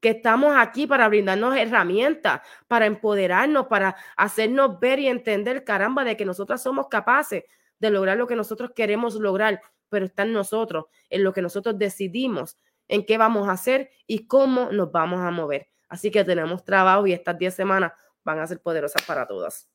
Que 0.00 0.10
estamos 0.10 0.54
aquí 0.56 0.86
para 0.86 1.08
brindarnos 1.08 1.56
herramientas, 1.56 2.40
para 2.66 2.86
empoderarnos, 2.86 3.66
para 3.66 3.96
hacernos 4.16 4.78
ver 4.78 4.98
y 5.00 5.08
entender, 5.08 5.64
caramba, 5.64 6.04
de 6.04 6.16
que 6.16 6.24
nosotros 6.24 6.60
somos 6.62 6.88
capaces 6.88 7.44
de 7.78 7.90
lograr 7.90 8.16
lo 8.16 8.26
que 8.26 8.36
nosotros 8.36 8.72
queremos 8.74 9.14
lograr 9.14 9.60
pero 9.88 10.06
está 10.06 10.22
en 10.22 10.32
nosotros, 10.32 10.86
en 11.10 11.24
lo 11.24 11.32
que 11.32 11.42
nosotros 11.42 11.78
decidimos, 11.78 12.58
en 12.88 13.04
qué 13.04 13.18
vamos 13.18 13.48
a 13.48 13.52
hacer 13.52 13.90
y 14.06 14.26
cómo 14.26 14.70
nos 14.70 14.92
vamos 14.92 15.20
a 15.20 15.30
mover. 15.30 15.68
Así 15.88 16.10
que 16.10 16.24
tenemos 16.24 16.64
trabajo 16.64 17.06
y 17.06 17.12
estas 17.12 17.38
10 17.38 17.54
semanas 17.54 17.92
van 18.24 18.38
a 18.38 18.46
ser 18.46 18.60
poderosas 18.60 19.02
para 19.02 19.26
todas. 19.26 19.68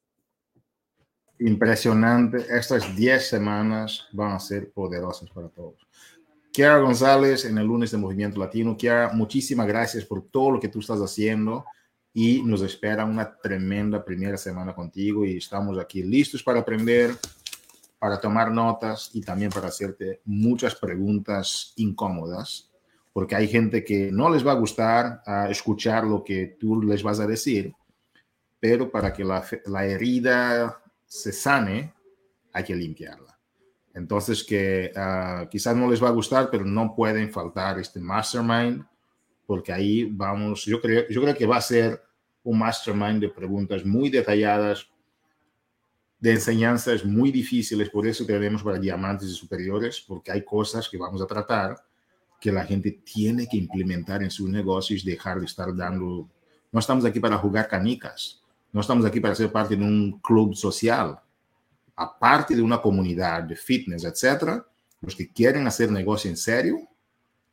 Impresionante, 1.39 2.37
estas 2.49 2.95
10 2.95 3.27
semanas 3.27 4.07
van 4.11 4.33
a 4.33 4.39
ser 4.39 4.71
poderosas 4.71 5.29
para 5.31 5.49
todos. 5.49 5.75
Kiara 6.53 6.77
González 6.77 7.45
en 7.45 7.57
el 7.57 7.65
lunes 7.65 7.89
de 7.89 7.97
Movimiento 7.97 8.39
Latino. 8.39 8.77
Kiara, 8.77 9.09
muchísimas 9.11 9.65
gracias 9.65 10.05
por 10.05 10.21
todo 10.21 10.51
lo 10.51 10.59
que 10.59 10.67
tú 10.67 10.81
estás 10.81 10.99
haciendo 10.99 11.65
y 12.13 12.43
nos 12.43 12.61
espera 12.61 13.05
una 13.05 13.35
tremenda 13.37 14.05
primera 14.05 14.37
semana 14.37 14.75
contigo 14.75 15.25
y 15.25 15.37
estamos 15.37 15.79
aquí 15.79 16.03
listos 16.03 16.43
para 16.43 16.59
aprender, 16.59 17.15
para 17.97 18.21
tomar 18.21 18.51
notas 18.51 19.09
y 19.13 19.21
también 19.21 19.49
para 19.49 19.69
hacerte 19.69 20.21
muchas 20.25 20.75
preguntas 20.75 21.73
incómodas, 21.77 22.69
porque 23.13 23.35
hay 23.35 23.47
gente 23.47 23.83
que 23.83 24.11
no 24.11 24.29
les 24.29 24.45
va 24.45 24.51
a 24.51 24.59
gustar 24.59 25.23
a 25.25 25.49
escuchar 25.49 26.03
lo 26.03 26.23
que 26.23 26.55
tú 26.59 26.83
les 26.83 27.01
vas 27.01 27.19
a 27.19 27.25
decir, 27.25 27.73
pero 28.59 28.91
para 28.91 29.11
que 29.11 29.23
la, 29.23 29.43
la 29.65 29.87
herida 29.87 30.83
se 31.07 31.31
sane, 31.31 31.95
hay 32.51 32.63
que 32.63 32.75
limpiarla. 32.75 33.32
Entonces, 33.93 34.43
que 34.43 34.91
uh, 34.95 35.47
quizás 35.49 35.75
no 35.75 35.89
les 35.89 36.03
va 36.03 36.07
a 36.07 36.13
gustar, 36.13 36.49
pero 36.49 36.65
no 36.65 36.95
pueden 36.95 37.31
faltar 37.31 37.79
este 37.79 37.99
mastermind, 37.99 38.83
porque 39.45 39.71
ahí 39.71 40.05
vamos, 40.05 40.65
yo 40.65 40.81
creo, 40.81 41.07
yo 41.09 41.21
creo 41.21 41.35
que 41.35 41.45
va 41.45 41.57
a 41.57 41.61
ser 41.61 42.01
un 42.43 42.59
mastermind 42.59 43.21
de 43.21 43.29
preguntas 43.29 43.85
muy 43.85 44.09
detalladas, 44.09 44.87
de 46.19 46.31
enseñanzas 46.31 47.03
muy 47.05 47.31
difíciles, 47.31 47.89
por 47.89 48.07
eso 48.07 48.25
tenemos 48.25 48.63
para 48.63 48.79
diamantes 48.79 49.29
y 49.29 49.33
superiores, 49.33 50.03
porque 50.07 50.31
hay 50.31 50.43
cosas 50.43 50.87
que 50.87 50.97
vamos 50.97 51.21
a 51.21 51.27
tratar 51.27 51.75
que 52.39 52.51
la 52.51 52.65
gente 52.65 52.99
tiene 53.03 53.47
que 53.47 53.57
implementar 53.57 54.23
en 54.23 54.31
sus 54.31 54.49
negocios, 54.49 55.05
dejar 55.05 55.39
de 55.39 55.45
estar 55.45 55.75
dando... 55.75 56.29
No 56.71 56.79
estamos 56.79 57.05
aquí 57.05 57.19
para 57.19 57.37
jugar 57.37 57.67
canicas, 57.67 58.41
no 58.71 58.81
estamos 58.81 59.05
aquí 59.05 59.19
para 59.19 59.35
ser 59.35 59.51
parte 59.51 59.75
de 59.75 59.83
un 59.83 60.19
club 60.19 60.55
social, 60.55 61.19
aparte 61.95 62.55
de 62.55 62.61
una 62.61 62.81
comunidad 62.81 63.43
de 63.43 63.55
fitness, 63.55 64.03
etcétera, 64.03 64.65
los 65.01 65.15
que 65.15 65.31
quieren 65.31 65.67
hacer 65.67 65.91
negocio 65.91 66.29
en 66.29 66.37
serio, 66.37 66.77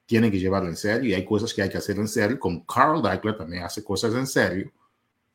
tienen 0.06 0.30
que 0.30 0.38
llevarlo 0.38 0.68
en 0.68 0.76
serio 0.76 1.10
y 1.10 1.14
hay 1.14 1.24
cosas 1.24 1.54
que 1.54 1.62
hay 1.62 1.68
que 1.68 1.78
hacer 1.78 1.96
en 1.98 2.08
serio, 2.08 2.38
como 2.38 2.64
Carl 2.64 3.02
Deichler 3.02 3.36
también 3.36 3.62
hace 3.62 3.84
cosas 3.84 4.14
en 4.14 4.26
serio 4.26 4.72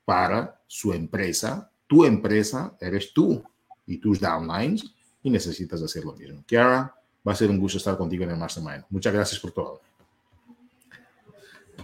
para 0.03 0.61
su 0.67 0.93
empresa 0.93 1.69
tu 1.87 2.05
empresa 2.05 2.75
eres 2.79 3.13
tú 3.13 3.43
y 3.85 3.97
tus 3.97 4.19
downlines 4.19 4.83
y 5.21 5.29
necesitas 5.29 5.81
hacer 5.81 6.03
lo 6.03 6.13
mismo. 6.13 6.43
Kiara, 6.45 6.93
va 7.27 7.31
a 7.31 7.35
ser 7.35 7.49
un 7.49 7.59
gusto 7.59 7.77
estar 7.77 7.97
contigo 7.97 8.23
en 8.23 8.31
el 8.31 8.37
Mastermind. 8.37 8.85
Muchas 8.89 9.13
gracias 9.13 9.39
por 9.39 9.51
todo. 9.51 9.81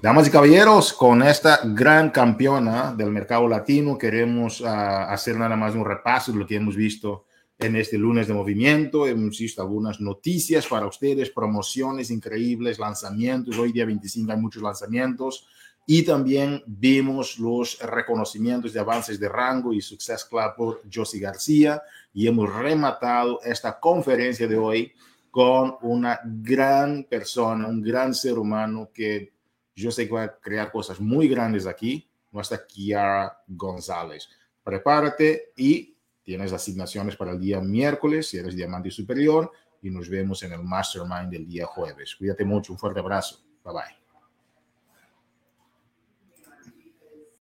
Damas 0.02 0.28
y 0.28 0.32
caballeros, 0.32 0.94
con 0.94 1.22
esta 1.22 1.60
gran 1.64 2.10
campeona 2.10 2.92
del 2.92 3.12
mercado 3.12 3.48
latino, 3.48 4.00
queremos 4.00 4.64
ah, 4.66 5.14
hacer 5.14 5.38
nada 5.38 5.56
más 5.56 5.76
un 5.76 5.86
repaso 5.86 6.32
de 6.32 6.40
lo 6.40 6.48
que 6.48 6.56
hemos 6.56 6.76
visto 6.76 7.26
en 7.60 7.76
este 7.76 8.00
lunes 8.00 8.28
de 8.28 8.34
movimiento. 8.34 9.06
Hemos 9.06 9.38
visto 9.38 9.62
algunas 9.62 10.02
noticias 10.02 10.66
para 10.66 10.88
ustedes, 10.88 11.30
promociones 11.30 12.10
increíbles, 12.10 12.80
lanzamientos. 12.80 13.60
Hoy 13.60 13.72
día 13.72 13.86
25 13.86 14.32
hay 14.32 14.40
muchos 14.40 14.64
lanzamientos. 14.64 15.48
Y 15.86 16.02
también 16.02 16.64
vimos 16.66 17.38
los 17.38 17.78
reconocimientos 17.80 18.74
de 18.74 18.80
avances 18.80 19.20
de 19.20 19.30
rango 19.30 19.72
y 19.72 19.82
Success 19.82 20.26
Club 20.26 20.56
por 20.58 20.82
Josie 20.92 21.20
García 21.20 21.80
y 22.12 22.26
hemos 22.26 22.52
rematado 22.52 23.40
esta 23.44 23.80
conferencia 23.80 24.48
de 24.48 24.58
hoy 24.58 24.94
con 25.30 25.76
una 25.84 26.20
gran 26.26 27.04
persona, 27.04 27.68
un 27.68 27.84
gran 27.84 28.16
ser 28.16 28.40
humano 28.40 28.90
que 28.92 29.31
yo 29.76 29.92
sé 29.92 30.08
que 30.08 30.14
va 30.14 30.24
a 30.24 30.40
crear 30.40 30.72
cosas 30.72 31.00
muy 31.00 31.28
grandes 31.28 31.66
aquí, 31.66 32.10
nuestra 32.32 32.66
Kiara 32.66 33.44
González. 33.48 34.30
Prepárate 34.64 35.54
y 35.56 35.96
tienes 36.24 36.54
asignaciones 36.54 37.16
para 37.16 37.32
el 37.32 37.40
día 37.40 37.60
miércoles 37.60 38.28
si 38.28 38.38
eres 38.38 38.56
diamante 38.56 38.92
superior 38.92 39.52
y 39.82 39.90
nos 39.90 40.08
vemos 40.10 40.44
en 40.44 40.54
el 40.54 40.64
mastermind 40.64 41.32
del 41.32 41.48
día 41.48 41.66
jueves. 41.66 42.16
Cuídate 42.16 42.46
mucho, 42.46 42.74
un 42.74 42.80
fuerte 42.80 43.00
abrazo. 43.00 43.44
Bye 43.64 43.74
bye. 43.74 44.01